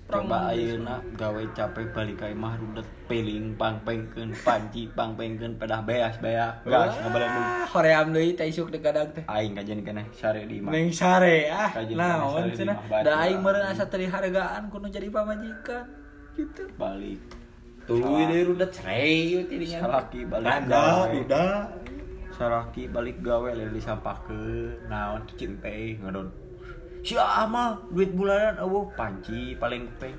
Coba 0.05 0.53
ayeuna 0.53 1.01
gawe 1.16 1.43
capek 1.57 1.93
balik 1.97 2.16
ka 2.20 2.26
imah 2.28 2.57
rudet 2.61 2.87
peling 3.09 3.57
pangpengkeun 3.57 4.30
panci 4.45 4.89
pangpengkeun 4.93 5.57
pedah 5.57 5.80
beas 5.85 6.16
beak 6.20 6.64
gas 6.64 6.93
ngabalebung. 7.01 7.45
Wah, 7.45 7.68
hoream 7.72 8.07
deui 8.12 8.37
teh 8.37 8.47
isuk 8.49 8.68
teh 8.68 8.80
kadang 8.85 9.09
teh 9.16 9.24
Aing 9.28 9.57
kajian 9.57 9.80
kana 9.80 10.05
sare 10.12 10.45
di 10.45 10.61
imah. 10.61 10.70
Neng 10.72 10.89
sare 10.93 11.49
ah 11.49 11.72
naon 11.72 12.47
sare 12.47 12.51
cenah 12.53 12.76
da 13.01 13.12
aing 13.24 13.41
meureun 13.41 13.64
asa 13.64 13.85
teri 13.89 14.07
hargaan 14.09 14.68
kudu 14.68 14.89
jadi 14.93 15.09
pamajikan 15.09 15.85
gitu 16.37 16.62
Balik. 16.76 17.20
Tuluy 17.85 18.22
deui 18.28 18.43
rudet 18.49 18.70
cerei 18.72 19.45
tidinya 19.45 19.78
Salaki 19.85 20.20
balik 20.24 20.68
gawe. 20.68 21.12
duda. 21.12 21.47
Saraki 22.35 22.82
balik 22.89 23.18
gawe 23.24 23.51
lain 23.53 23.72
disampakeun 23.72 24.89
naon 24.89 25.24
cinte 25.37 25.97
ngadon. 26.01 26.44
Si 27.05 27.21
ama 27.21 27.77
duit 27.93 28.17
bulanan 28.17 28.57
eueuh 28.65 28.89
panci 28.97 29.53
paling 29.61 29.85
peng. 30.01 30.17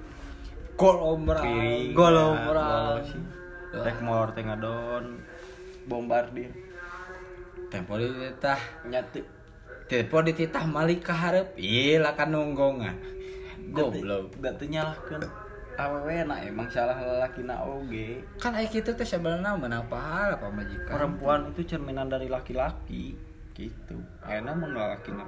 Golombrang, 0.77 1.41
piring 1.41 1.97
golombrang. 1.97 3.01
rek 3.75 3.97
motor 4.03 4.31
teh 4.35 4.43
ngadon 4.43 5.19
bombardir 5.87 6.51
Tempo 7.71 7.97
di 7.97 8.07
titah, 8.07 8.61
nyatu 8.87 9.19
tempo 9.89 10.21
di 10.21 10.31
titah 10.37 10.63
malik 10.69 11.01
ka 11.01 11.15
hareup. 11.17 11.57
Ieu 11.57 11.99
lah 11.99 12.13
kan 12.13 12.29
nonggongan. 12.31 12.95
Goblok. 13.73 14.37
da 14.37 14.53
teu 14.53 14.69
nyalahkeun 14.69 15.25
awewe 15.75 16.23
na 16.23 16.39
emang 16.45 16.69
salah 16.71 16.95
lalakina 16.95 17.65
oge 17.65 18.23
Kan 18.39 18.55
aya 18.55 18.69
kitu 18.69 18.93
teh 18.95 19.03
sebenarnya 19.03 19.57
menang 19.57 19.89
pahala 19.89 20.37
pamajikan. 20.39 20.87
perempuan 20.87 21.39
itu 21.51 21.75
cerminan 21.75 22.07
dari 22.07 22.29
laki-laki 22.31 23.17
gitu 23.55 23.97
akhirnya 24.23 24.53
mun 24.55 24.71
lalakina 24.75 25.25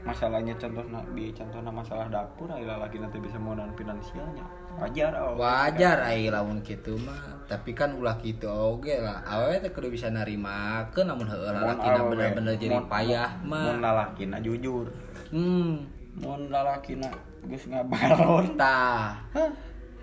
masalahnya 0.00 0.56
contoh 0.56 0.80
di 1.10 1.28
contohna 1.30 1.68
masalah 1.68 2.08
dapur 2.08 2.48
aya 2.48 2.64
lalakina 2.66 3.04
teh 3.08 3.18
bisa 3.18 3.36
modal 3.36 3.68
finansialnya 3.72 4.40
wajar 4.76 5.12
oh. 5.14 5.36
Wajar 5.36 6.00
ai 6.02 6.26
lamun 6.26 6.60
kitu 6.60 6.96
mah. 6.96 7.44
Tapi 7.44 7.70
kan 7.70 7.92
ulah 7.92 8.16
kitu 8.16 8.46
oge 8.46 8.96
lah. 8.96 9.20
Awewe 9.22 9.58
teh 9.58 9.68
kudu 9.68 9.88
bisa 9.88 10.08
narimakeun 10.08 11.04
namun 11.04 11.26
heueuh 11.26 11.50
Mun 11.50 11.60
lalakina 11.60 12.00
bener-bener 12.02 12.54
jadi 12.56 12.74
mun- 12.74 12.88
payah 12.88 13.30
mun 13.42 13.50
mah. 13.50 13.76
lalakina 13.78 14.36
jujur 14.38 14.88
Hmm. 15.28 15.84
mun 16.16 16.48
lalakina 16.48 17.12
geus 17.42 17.66
ngabalor 17.66 18.44
Tah. 18.60 19.20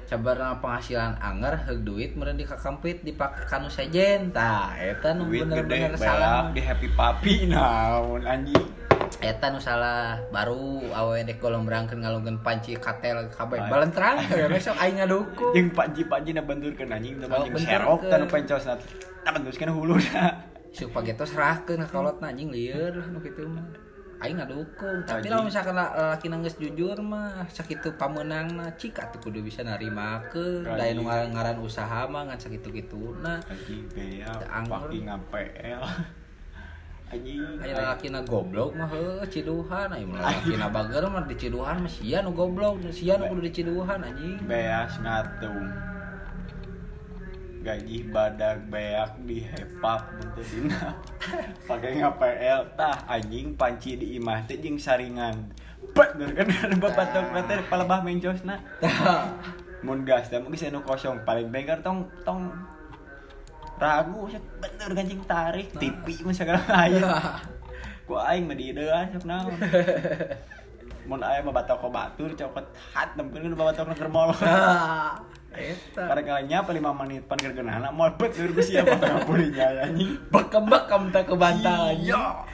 Sabarna 0.04 0.56
penghasilan 0.58 1.20
anger 1.20 1.58
heug 1.60 1.84
duit 1.84 2.16
meureun 2.16 2.38
dikakampit 2.38 3.04
dipakai 3.04 3.44
kanu 3.44 3.68
sejen 3.68 4.32
tah 4.32 4.72
eta 4.74 5.12
nu 5.12 5.28
bener-bener 5.28 5.92
salah 5.96 6.48
di 6.48 6.64
happy 6.64 6.88
papi 6.90 7.34
naon 7.52 8.24
anjing 8.24 8.56
eta 9.18 9.48
nu 9.48 9.58
salah 9.58 10.20
baru 10.28 10.58
awewe 10.90 11.24
dek 11.24 11.38
golong 11.38 11.64
berangkeun 11.64 12.00
ngalungkeun 12.00 12.40
panci 12.40 12.76
katel 12.76 13.28
kabeh 13.28 13.58
Ay. 13.58 13.68
balentrang 13.68 14.16
ya 14.28 14.46
besok 14.46 14.76
aing 14.76 14.98
ngadukung 14.98 15.52
jeung 15.56 15.70
panji-panji 15.72 16.32
na 16.32 16.42
benturkeun 16.42 16.90
anjing 16.90 17.16
teu 17.16 17.26
Oh, 17.26 17.32
panji 17.34 17.50
benturkeun. 17.50 17.72
serok 17.74 18.02
tanu 18.06 18.26
pencos 18.26 18.64
na 18.64 18.76
ta 19.22 19.30
bentuskeun 19.32 19.70
hulu 19.70 19.96
na 20.08 20.24
Suk 20.70 20.92
pageto 20.92 21.24
serahkeun 21.24 21.80
ka 21.80 21.90
kolotna 21.90 22.28
anjing 22.28 22.52
lieur 22.52 22.92
lah 22.92 23.08
nu 23.08 23.18
kitu 23.18 23.42
mah. 23.44 23.66
Aing 24.18 24.34
ngadukung, 24.34 25.06
tapi 25.06 25.22
Anjing. 25.22 25.30
lamun 25.30 25.46
misalkan 25.46 25.74
la- 25.74 25.94
lalaki 25.94 26.26
nanggeus 26.26 26.58
jujur 26.58 26.98
mah 27.00 27.46
sakitu 27.48 27.94
pameunangna 27.94 28.74
cik 28.74 28.98
atuh 28.98 29.22
kudu 29.22 29.42
bisa 29.42 29.62
narimakeun. 29.62 30.66
Daya 30.66 30.94
nu 30.94 31.06
ngaran, 31.06 31.62
usaha 31.62 32.06
mah 32.06 32.26
ngan 32.26 32.38
sakitu-kituna. 32.38 33.38
anjing 33.46 33.86
anggur. 34.50 34.90
fucking 34.90 35.06
ngapel 35.06 35.82
anjing. 37.12 38.24
Goblok 38.28 38.76
mah 38.76 38.92
ciduhan, 39.32 39.88
aya 39.92 40.04
mah 40.04 40.20
lalaki 40.20 40.60
na 40.60 40.68
bager 40.68 41.04
mah 41.08 41.24
diciduhan 41.24 41.80
mah 41.80 41.92
sia 41.92 42.20
nu 42.20 42.36
goblok, 42.36 42.84
sia 42.92 43.16
nu 43.16 43.32
kudu 43.32 43.42
diciduhan 43.48 44.00
anjing. 44.04 44.40
beas 44.44 45.00
ngatung. 45.00 45.72
Gaji 47.64 47.98
badak 48.16 48.64
beak 48.72 49.12
di 49.28 49.44
hepap 49.44 50.08
bentuk 50.16 50.46
dina. 50.48 50.96
Pakai 51.70 52.00
ngapel 52.00 52.64
tah 52.80 53.04
anjing 53.12 53.56
panci 53.60 54.00
di 54.00 54.16
imah 54.16 54.48
teh 54.48 54.56
jeung 54.60 54.80
saringan. 54.80 55.52
Bener 55.92 56.32
kan 56.32 56.48
kan 56.48 56.72
babatok 56.80 57.26
teh 57.44 57.60
palebah 57.68 58.00
mencosna. 58.04 58.56
Mun 59.84 60.08
gas 60.08 60.32
teh 60.32 60.40
mungkin 60.40 60.72
anu 60.72 60.80
kosong. 60.84 61.28
Paling 61.28 61.52
bengker 61.52 61.84
tong 61.84 62.08
tong 62.24 62.56
ragu 63.78 64.26
set 64.34 64.44
bener 64.58 64.90
ganjing 64.98 65.22
tarik 65.30 65.70
tipi 65.78 66.22
mah 66.26 66.34
segala 66.34 66.62
aya 66.70 67.38
ku 68.10 68.18
aing 68.18 68.50
mah 68.50 68.58
di 68.58 68.74
deuan 68.74 69.06
sok 69.14 69.26
naon 69.30 69.54
mun 71.08 71.22
aya 71.24 71.40
mah 71.46 71.54
batok 71.56 71.88
batur 71.88 72.30
cokot 72.36 72.66
hat 72.92 73.16
nempeun 73.16 73.56
batok 73.56 73.96
keur. 73.96 74.10
Eta. 74.12 75.24
karena 75.94 76.42
nyapa 76.46 76.70
5 76.72 77.02
menit? 77.04 77.22
Pan 77.26 77.38
keur 77.42 77.54
geunahna 77.54 77.90
mall 77.90 78.14
betul 78.16 78.54
ku 78.54 78.62
siapa 78.62 78.96
tengah 79.02 79.26
pulinya 79.26 79.90
anjing. 79.90 80.14
Bekam-bekam 80.30 81.10
tak 81.10 81.28
kebantal 81.28 81.94
iya. 81.98 82.46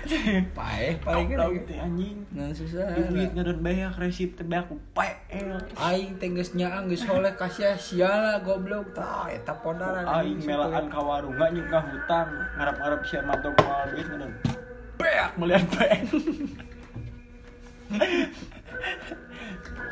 Paeh 0.55 0.97
paling 1.03 1.27
gede. 1.29 1.67
teh 1.67 1.77
anjing. 1.79 2.17
Ngan 2.33 2.51
susah. 2.55 2.85
duit 3.11 3.31
ngadon 3.35 3.59
beak 3.59 3.95
resip 3.99 4.39
teh 4.39 4.45
beak 4.47 4.65
ku 4.71 4.79
PL 4.95 5.59
Aing 5.77 6.17
tenggeus 6.17 6.55
nyaang 6.55 6.87
geus 6.87 7.03
soleh 7.03 7.35
kasih 7.35 7.75
siala 7.75 8.39
goblok. 8.41 8.95
Tah 8.95 9.27
eta 9.29 9.53
podaran 9.59 10.07
aing 10.07 10.41
melaan 10.43 10.87
ka 10.87 10.99
warung 11.03 11.35
nggak 11.35 11.49
nyuk 11.53 11.67
ka 11.67 11.79
hutan 11.83 12.27
ngarap-ngarap 12.57 13.01
sia 13.05 13.21
mantau 13.25 13.51
moal 13.61 13.85
duit 13.91 14.07
ngadon 14.07 14.31
beak 14.97 15.31
melihat 15.37 15.65
beak 15.73 16.01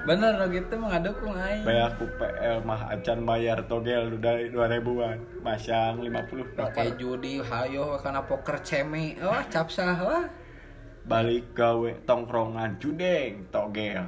Bener 0.01 0.33
lo 0.33 0.49
gitu 0.49 0.73
mah 0.81 0.97
ngadukung 0.97 1.37
aing. 1.37 1.61
beak 1.61 1.93
ku 2.01 2.09
PL 2.17 2.65
mah 2.65 2.89
acan 2.89 3.21
bayar 3.21 3.61
togel 3.69 4.09
nu 4.09 4.17
dari 4.17 4.49
2000-an 4.49 5.45
masang 5.45 6.01
50 6.01 6.57
Pakai 6.57 6.97
judi 6.97 7.37
hayo 7.37 8.01
kana 8.01 8.25
poker 8.25 8.65
ceme. 8.65 9.13
Oh, 9.21 9.37
capsah 9.53 9.97
wah. 10.01 10.25
balik 11.01 11.53
gawe 11.53 12.01
tongkrongan 12.05 12.81
judeng 12.81 13.45
togel. 13.53 14.05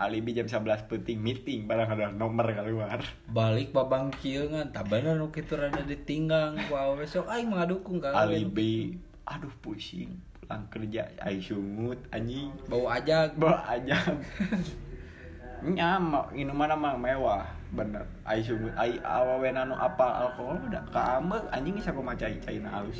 Alibi 0.00 0.32
jam 0.32 0.48
11 0.48 0.88
penting 0.88 1.20
meeting 1.20 1.68
barang 1.68 1.92
ada 1.92 2.08
nomor 2.08 2.48
keluar. 2.56 3.04
Balik 3.28 3.76
babang 3.76 4.08
kieu 4.16 4.48
ngan. 4.48 4.72
Tah 4.72 4.80
bener 4.80 5.20
nu 5.20 5.28
kitu 5.28 5.60
rada 5.60 5.84
ditinggang. 5.84 6.56
Awe 6.72 6.96
besok 6.96 7.28
aing 7.28 7.52
mah 7.52 7.68
ngadukung 7.68 8.00
ka. 8.00 8.16
alibi 8.16 8.96
aduh 9.28 9.52
pusing. 9.60 10.16
Pulang 10.40 10.64
kerja 10.72 11.12
ai 11.20 11.36
sungut 11.44 12.00
anjing. 12.08 12.48
Bau 12.64 12.88
aja 12.88 13.28
bawa 13.36 13.68
aja 13.68 14.00
nyama 15.62 16.24
minuman 16.30 16.72
mah 16.74 16.94
mewah 16.94 17.44
bener. 17.70 18.02
Ai 18.24 18.40
sungut 18.40 18.72
ai 18.74 18.96
awawe 18.98 19.46
anu 19.46 19.74
apa 19.74 20.26
alkohol 20.26 20.58
udah 20.66 20.82
kaambek 20.88 21.44
anjing 21.50 21.76
bisa 21.76 21.90
kumaha 21.90 22.16
cai 22.16 22.36
caina 22.40 22.68
alus. 22.72 22.98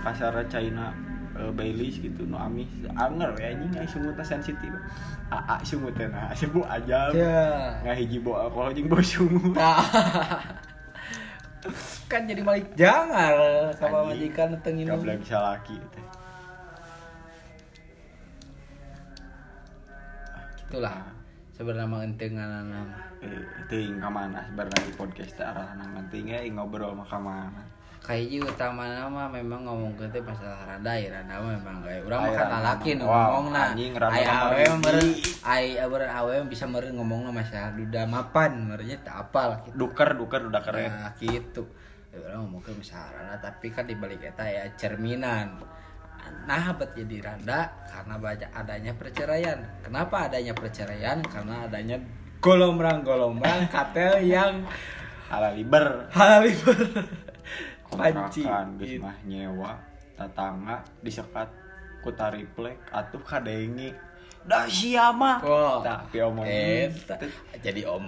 Kasar 0.00 0.32
caina 0.46 0.94
uh, 1.34 1.50
Baileys 1.52 1.98
gitu 1.98 2.24
nu 2.24 2.36
amis 2.36 2.68
anger 2.94 3.32
ya 3.36 3.52
anjing 3.52 3.72
ai 3.76 3.88
sungutna 3.88 4.22
sensitif. 4.22 4.72
Aa 5.30 5.62
sungut 5.62 5.94
teh 5.94 6.10
nah 6.10 6.30
sebu 6.38 6.62
aja 6.66 7.06
Ya. 7.14 7.78
nggak 7.82 7.96
hiji 7.98 8.18
bawa 8.18 8.50
alkohol 8.50 8.74
jeung 8.74 8.90
bawa 8.90 9.02
sungut 9.02 9.54
Tah. 9.58 9.78
kan 12.10 12.26
jadi 12.26 12.42
balik 12.42 12.66
jangan 12.74 13.70
sama 13.78 14.02
Anjing. 14.10 14.34
majikan 14.34 14.50
tengin 14.66 14.90
Gak 14.90 15.22
bisa 15.22 15.38
laki 15.38 15.78
teh 15.94 16.02
itulah. 20.70 21.02
Sebenarnya 21.50 21.90
mah 21.90 22.00
enteung 22.06 22.38
ngaranna 22.38 22.78
mah. 22.86 23.02
eh 23.26 23.42
ting 23.66 23.98
kamana? 23.98 24.38
Sebenarnya 24.46 24.86
di 24.86 24.94
podcast 24.94 25.34
teh 25.34 25.44
arahna 25.44 25.84
pentingnya 25.92 26.46
ngobrol 26.54 26.94
mah 26.94 27.04
kamana? 27.04 27.60
Kayak 28.00 28.48
utama 28.48 28.88
nama 28.88 29.28
memang 29.28 29.66
ngomong 29.68 29.92
ke 29.98 30.08
teh 30.08 30.24
masalah 30.24 30.64
rada 30.64 30.94
ya 30.96 31.12
rada 31.12 31.36
memang 31.36 31.84
kayak 31.84 32.06
urang 32.08 32.22
mah 32.24 32.32
rada 32.32 32.58
laki 32.64 32.96
nu 32.96 33.04
ngomong 33.04 33.52
na 33.52 33.76
anjing, 33.76 33.92
rada 33.92 34.16
ai 34.16 34.24
awe 34.24 34.62
meureun 34.80 35.10
ai 35.44 35.66
awe 35.84 35.98
awe 36.08 36.32
bisa 36.48 36.64
meureun 36.64 36.96
ngomong 36.96 37.28
masalah 37.28 37.76
duda 37.76 38.08
mapan 38.08 38.72
meureunnya 38.72 39.04
tak 39.04 39.28
apal 39.28 39.60
gitu 39.68 39.74
duker 39.76 40.16
duker 40.16 40.48
udah 40.48 40.62
keren. 40.64 40.88
Nah 40.88 41.12
gitu 41.20 41.68
urang 42.16 42.48
ngomong 42.48 42.62
ke 42.64 42.72
masalah 42.72 43.10
rada 43.20 43.52
tapi 43.52 43.68
kan 43.68 43.84
di 43.84 43.98
balik 43.98 44.22
eta 44.22 44.48
ya 44.48 44.64
cerminan 44.80 45.60
nah 46.48 46.72
bet 46.76 46.96
jadi 46.96 47.16
randa 47.24 47.68
karena 47.90 48.14
banyak 48.16 48.50
adanya 48.54 48.92
perceraian. 48.96 49.58
Kenapa 49.84 50.30
adanya 50.30 50.52
perceraian? 50.56 51.18
Karena 51.24 51.68
adanya 51.68 51.96
golomrang-golomrang 52.40 53.68
kartel 53.68 54.24
yang 54.24 54.64
ala 55.28 55.52
liber 55.54 56.10
halal 56.10 56.42
liber 56.42 56.78
panci 57.92 58.42
Gitu. 58.80 59.04
nyewa 59.28 59.76
tatangga 60.16 60.82
disekat 61.04 61.52
ku 62.00 62.10
tariplek 62.16 62.80
atuh 62.90 63.20
kadengi 63.20 63.92
dah 64.42 64.64
siapa 64.64 65.30
Wah. 65.38 65.78
tapi 65.80 66.16
omong 66.18 66.48
Eta 66.48 67.14
jadi 67.58 67.84
Oh, 67.84 68.00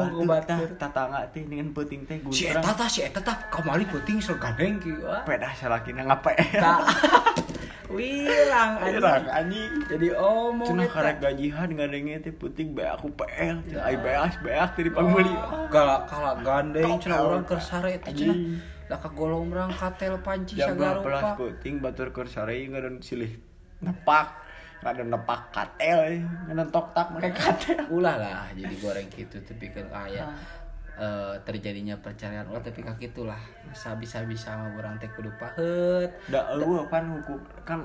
omong 0.00 0.08
ku 0.10 0.22
tah 0.24 0.56
batur. 0.56 0.68
tatangga 0.76 1.20
teh 1.28 1.42
dengan 1.42 1.68
peuting 1.70 2.02
teh 2.02 2.18
Si 2.30 2.46
eta 2.46 2.64
tah 2.66 2.86
si 2.86 3.00
eta 3.00 3.20
tah 3.20 3.36
kamari 3.46 3.84
penting 3.84 4.16
sok 4.18 4.38
gandeng 4.38 4.76
kieu. 4.78 4.96
ah. 5.02 5.22
pedah 5.22 5.52
salakina 5.52 6.02
Tah. 6.02 6.80
Wilang 7.86 8.82
anjing. 8.82 8.98
Irang 8.98 9.24
anjing 9.28 9.72
Jadi 9.86 10.08
omong 10.10 10.66
eta. 10.76 10.90
karek 10.90 11.16
gajihan 11.20 11.68
ngadenge 11.70 12.14
teh 12.20 12.32
peuting 12.32 12.72
bae 12.72 12.88
aku 12.88 13.12
PL 13.12 13.56
ai 13.78 13.94
beas 13.94 14.34
beas 14.40 14.68
teh 14.72 14.82
dipangmeuli 14.82 15.30
Kala 15.68 16.02
kala 16.02 16.32
gandeng 16.40 16.82
Top 16.88 17.00
cenah 17.00 17.18
out. 17.18 17.26
urang 17.28 17.44
keur 17.44 17.60
sare 17.60 17.90
eta 17.94 18.10
cenah. 18.10 18.34
Anjing. 18.34 18.58
Da 18.86 18.96
ka 18.96 19.08
golong 19.08 19.46
urang 19.48 19.70
katel 19.70 20.18
panci 20.18 20.56
jam 20.56 20.74
sagala 20.74 20.98
12 20.98 21.04
rupa. 21.04 21.30
puting 21.36 21.74
batur 21.78 22.08
keur 22.10 22.26
sare 22.26 22.56
ngadon 22.58 22.98
silih 23.00 23.30
nepak 23.78 24.32
ngadon 24.86 25.10
nepak 25.10 25.40
katel 25.50 25.98
eh. 26.06 26.22
ngadon 26.46 26.70
tok 26.70 26.94
tak 26.94 27.10
make 27.10 27.34
katel. 27.34 27.82
Ulah 27.90 28.14
lah 28.14 28.46
jadi 28.54 28.74
goreng 28.78 29.10
gitu 29.10 29.42
tapi 29.42 29.74
kan 29.74 29.90
kaya 29.90 30.30
eh, 30.94 31.34
terjadinya 31.42 31.98
perceraian 31.98 32.46
ulah 32.46 32.62
tapi 32.62 32.86
kak 32.86 33.02
gitulah 33.02 33.42
masa 33.66 33.98
bisa 33.98 34.22
bisa 34.22 34.54
mah 34.54 34.70
urang 34.78 34.94
teh 35.02 35.10
kudu 35.10 35.34
paheut 35.42 36.14
da 36.30 36.54
eueuh 36.54 36.86
pan 36.86 37.10
hukum 37.10 37.42
kan 37.66 37.82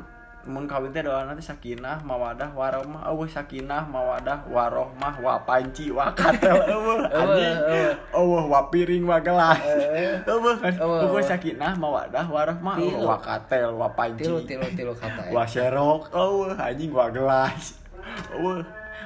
mun 0.49 0.65
kawin 0.65 0.89
teh 0.89 1.05
doana 1.05 1.37
teh 1.37 1.45
sakinah 1.45 2.01
mawadah 2.01 2.49
warohmah 2.57 3.05
eueuh 3.13 3.29
sakinah 3.29 3.85
mawadah 3.85 4.41
warohmah 4.49 5.13
wa 5.21 5.37
panci 5.45 5.93
wa 5.93 6.09
katel 6.17 6.57
eueuh 6.73 7.05
anjing 7.13 7.57
eueuh. 7.61 7.93
eueuh 8.17 8.45
wa 8.49 8.61
piring 8.73 9.05
wa 9.05 9.21
gelas 9.21 9.61
Eueuh. 9.61 10.25
eueuh 10.25 10.57
Eueuh, 10.57 10.57
eueuh 10.81 11.09
eueuh. 11.13 11.25
sakinah 11.25 11.77
mawadah 11.77 12.25
warohmah 12.25 12.75
Tilu. 12.77 12.89
eueuh 12.89 13.05
wa 13.05 13.17
katel 13.21 13.69
wa 13.77 13.89
panci 13.93 14.25
tilu 14.25 14.39
tilu 14.45 14.65
tilu 14.73 14.93
kata 14.97 15.29
ya. 15.29 15.31
Wah 15.33 15.45
serok, 15.45 16.09
oh 16.13 16.49
anjing 16.53 16.89
gua 16.89 17.09
gelas. 17.13 17.77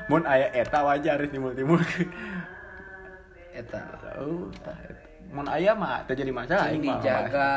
Mun 0.06 0.22
aya 0.30 0.54
eta 0.54 0.86
wajar 0.86 1.18
timur-timur. 1.28 1.82
eta 3.56 3.82
Oh, 4.22 4.48
tah 4.64 4.76
eta. 4.86 5.15
Mun 5.36 5.52
aya 5.52 5.76
mah 5.76 6.00
teu 6.08 6.16
jadi 6.16 6.32
masalah 6.32 6.72
mah. 6.72 6.80
dijaga 6.80 7.50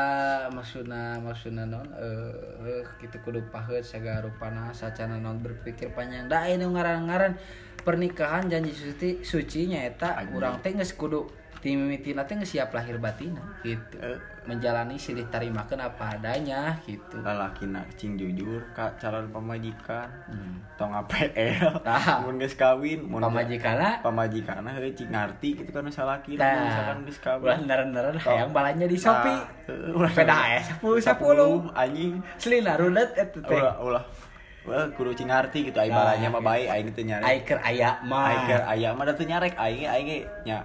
maksudna 0.51 1.15
maksudna 1.23 1.63
non 1.63 1.87
eh 1.95 2.83
gitu 2.99 3.15
kudu 3.23 3.39
paheut 3.47 3.87
sagala 3.87 4.27
rupana 4.27 4.75
sacana 4.75 5.15
non 5.15 5.39
berpikir 5.39 5.95
panjang 5.95 6.27
da 6.27 6.43
ini 6.43 6.67
ngaran-ngaran 6.67 7.39
pernikahan 7.87 8.51
janji 8.51 8.75
suci 8.75 9.23
suci 9.23 9.71
nya 9.71 9.87
eta 9.87 10.19
Anjing. 10.19 10.35
urang 10.35 10.55
teh 10.59 10.75
geus 10.75 10.91
kudu 10.99 11.23
teh 11.59 11.75
geus 11.75 12.43
siap 12.45 12.71
lahir 12.71 12.95
batina 12.97 13.43
gitu 13.61 13.99
Eh. 13.99 14.15
menjalani 14.41 14.95
silih 14.95 15.27
tarimakeun 15.27 15.77
apa 15.77 16.15
adanya 16.15 16.73
gitu 16.81 17.19
Lalakina 17.19 17.85
cing 17.93 18.15
jujur 18.15 18.63
ka 18.71 18.89
calon 18.97 19.29
pamajikan. 19.29 20.09
Hmm. 20.25 20.57
Tong 20.73 20.89
APL. 20.91 21.69
Tah. 21.79 22.17
Mun 22.25 22.39
geus 22.39 22.55
kawin, 22.55 23.05
mun 23.05 23.21
pamajikana 23.21 24.01
pamajikanna 24.01 24.73
heuh 24.73 24.89
cing 24.91 25.11
ngarti 25.11 25.53
gitu 25.55 25.69
kan 25.69 25.85
salaki 25.89 26.33
Tah. 26.33 26.65
misalkan 26.65 26.97
geus 27.03 27.19
kawin. 27.19 27.45
ulah 27.45 27.59
Tong. 27.61 28.17
hayang 28.25 28.49
balanya 28.49 28.85
di 28.85 28.97
Shopee 28.97 29.37
heuh, 29.67 29.93
ulah 29.93 30.09
Peda 30.09 30.33
aya 30.33 30.59
10 30.63 30.81
10 30.97 31.69
anjing. 31.75 32.13
selina 32.35 32.73
rudet 32.73 33.11
eta 33.13 33.37
teh 33.37 33.53
Ulah 33.53 33.75
ulah. 33.79 34.05
Wah, 34.59 34.85
kudu 34.91 35.15
cing 35.15 35.25
ngarti 35.25 35.65
gitu 35.65 35.77
ai 35.77 35.87
Tah, 35.87 35.97
balanya 35.97 36.27
mah 36.29 36.41
bae 36.41 36.63
aing 36.65 36.89
teu 36.91 37.01
nyari. 37.01 37.23
Aiker 37.23 37.57
aya 37.59 38.01
mah 38.01 38.25
Aiker 38.29 38.61
aya 38.65 38.89
mah 38.91 39.03
da 39.03 39.13
teu 39.13 39.23
nyarek 39.23 39.55
aing 39.55 39.85
aing 39.85 40.09
nya 40.41 40.61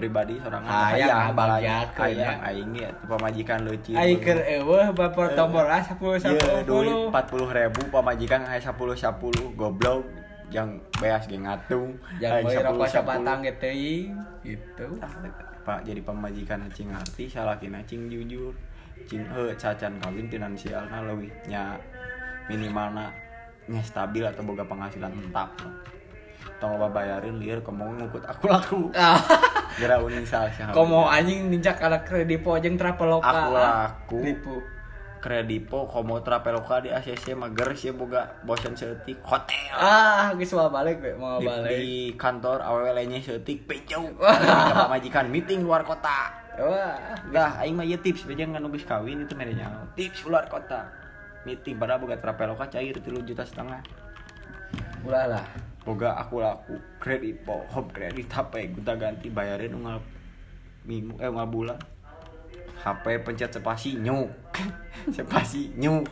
pribadi 0.00 0.40
seorang 0.40 0.64
balanya 0.64 1.36
bagjakeun, 1.36 2.00
hayang 2.00 2.38
ya. 2.40 2.48
aing 2.48 2.70
teu 2.72 3.06
pamajikan 3.12 3.58
leucih 3.68 3.92
Ai 3.92 4.16
keur 4.16 4.40
eueuh 4.40 4.88
baper 4.96 5.36
tombol 5.36 5.68
ah 5.68 5.84
10 5.84 6.00
Iya, 6.00 6.64
duit 6.64 6.88
10. 6.88 7.12
40 7.12 7.58
ribu 7.60 7.80
pamajikan 7.92 8.40
aya 8.48 8.56
10 8.56 8.72
10 8.72 9.60
goblok 9.60 10.08
yang 10.48 10.80
beas 10.96 11.28
ge 11.28 11.36
ngatung 11.36 12.00
Yang 12.16 12.56
10, 12.56 12.66
rokok 12.72 12.88
10. 12.88 12.96
sabatang 12.96 13.38
ge 13.44 13.52
teuing 13.60 14.16
gitu. 14.42 14.88
Pak 15.60 15.84
jadi 15.84 16.00
pamajikan 16.00 16.64
cing 16.72 16.88
arti 16.88 17.28
salakina 17.28 17.84
cing 17.84 18.08
jujur 18.08 18.56
cing 19.04 19.20
heuh 19.28 19.52
cacan 19.60 19.92
kawin 20.00 20.26
finansialna 20.32 21.04
leuwih 21.04 21.28
nya 21.44 21.76
minimalna 22.48 23.12
nya 23.68 23.82
stabil 23.84 24.24
atau 24.24 24.40
boga 24.42 24.64
penghasilan 24.64 25.12
tetap 25.12 25.52
tong 26.60 26.76
loba 26.76 26.92
bayarin 26.92 27.40
lieur 27.40 27.58
kemong 27.60 27.96
ngukut 27.96 28.20
aku 28.22 28.44
laku 28.46 28.80
Ah, 28.92 29.16
gara 29.74 29.96
uning 29.96 30.22
saha 30.22 30.70
komo 30.70 31.08
anjing 31.08 31.48
ninjak 31.48 31.80
ala 31.80 32.04
kredipo 32.04 32.54
jeung 32.60 32.76
traveloka. 32.76 33.26
Aku 33.26 33.48
laku. 33.50 34.18
Ribu. 34.20 34.56
kredipo 35.20 35.84
komo 35.84 36.16
traveloka 36.20 36.80
di 36.80 36.88
ACC 36.88 37.36
mager 37.36 37.76
sih 37.76 37.92
boga 37.92 38.40
bosen 38.40 38.72
seetik 38.72 39.20
hotel 39.20 39.68
Ah, 39.70 40.32
geus 40.32 40.48
mau 40.52 40.68
balik 40.68 40.96
we, 40.96 41.12
mau 41.12 41.36
di, 41.36 41.44
balik. 41.44 41.76
di 41.76 41.92
kantor 42.16 42.64
aww 42.64 42.88
nya 42.96 43.20
seetik 43.20 43.68
pejau 43.68 44.08
Wah. 44.16 44.88
majikan 44.88 45.28
meeting 45.28 45.60
luar 45.60 45.84
kota 45.84 46.32
Wah, 46.56 46.96
Dah, 47.28 47.60
aing 47.60 47.72
mah 47.72 47.84
ieu 47.84 47.96
tips 47.96 48.24
beja 48.24 48.44
ngan 48.44 48.64
geus 48.66 48.84
kawin 48.84 49.24
itu 49.24 49.32
mere 49.32 49.52
nyaho. 49.52 49.80
Tips 49.92 50.24
luar 50.24 50.44
kota. 50.44 50.88
Meeting 51.44 51.76
pada 51.76 51.96
boga 51.96 52.16
traveloka 52.16 52.68
cair 52.68 52.92
3 52.92 53.00
juta 53.22 53.40
setengah. 53.40 53.80
ulah 55.00 55.24
lah. 55.26 55.46
Boga 55.90 56.14
aku 56.14 56.38
laku 56.38 56.78
kredit 57.02 57.42
po, 57.42 57.66
home 57.66 57.90
kredit 57.90 58.30
HP 58.30 58.70
guta 58.70 58.94
ganti 58.94 59.26
bayarin 59.26 59.74
unggal 59.74 59.98
minggu 60.86 61.18
eh 61.18 61.26
unggal 61.26 61.50
bulan. 61.50 61.78
HP 62.78 63.26
pencet 63.26 63.50
spasi 63.50 63.98
nyuk. 63.98 64.30
spasi 65.18 65.74
nyuk. 65.74 66.06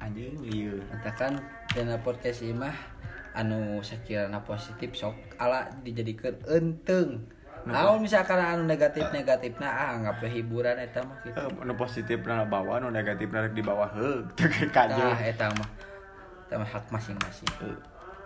Anjing 0.00 0.40
lieu. 0.40 0.80
katakan 0.88 1.36
dana 1.68 2.00
podcast 2.00 2.40
ieu 2.40 2.56
mah 2.56 2.72
anu 3.36 3.84
sakirana 3.84 4.40
positif 4.40 4.96
sok 4.96 5.12
ala 5.36 5.68
dijadikeun 5.84 6.40
enteng 6.48 7.28
naon 7.68 8.00
misalkan 8.00 8.40
anu 8.40 8.64
negatif 8.64 9.04
negatifna 9.12 9.68
ah 9.68 10.00
anggap 10.00 10.24
hiburan 10.24 10.80
eta 10.80 11.04
mah 11.04 11.20
gitu 11.28 11.36
Eh, 11.36 11.60
Nu 11.68 11.76
positif 11.76 12.24
na 12.24 12.48
bawah, 12.48 12.80
nu 12.80 12.88
negatif 12.88 13.28
na 13.28 13.44
di 13.52 13.60
bawah 13.60 13.92
heug. 13.92 14.32
Teu 14.40 14.48
nah 14.48 14.72
kajeu. 14.72 15.12
eta 15.20 15.52
mah 15.52 15.68
eta 16.48 16.56
mah 16.56 16.68
hak 16.72 16.88
masing-masing 16.88 17.52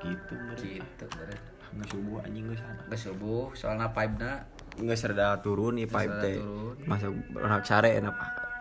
Gitu 0.04 0.34
gitu 0.60 1.04
beureun 1.08 1.40
Geus 1.74 1.90
subuh 1.90 2.18
anjing 2.22 2.44
geus 2.46 2.60
sana. 2.62 2.82
geus 2.86 3.02
subuh 3.02 3.44
soalna 3.58 3.90
pipe-na 3.90 4.46
nggak 4.78 4.94
serda 4.94 5.42
turun 5.42 5.74
nih 5.74 5.90
pipe 5.90 6.06
Serda 6.06 6.22
teh. 6.22 6.36
turun. 6.38 6.76
masuk 6.86 7.12
orang 7.40 7.62
sare 7.66 7.90
enak. 7.98 8.14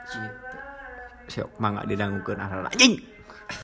Gitu. 0.09 0.57
Siok 1.29 1.49
mangga 1.61 1.85
didangukeun 1.85 2.41
arah 2.41 2.65
anjing 2.73 2.97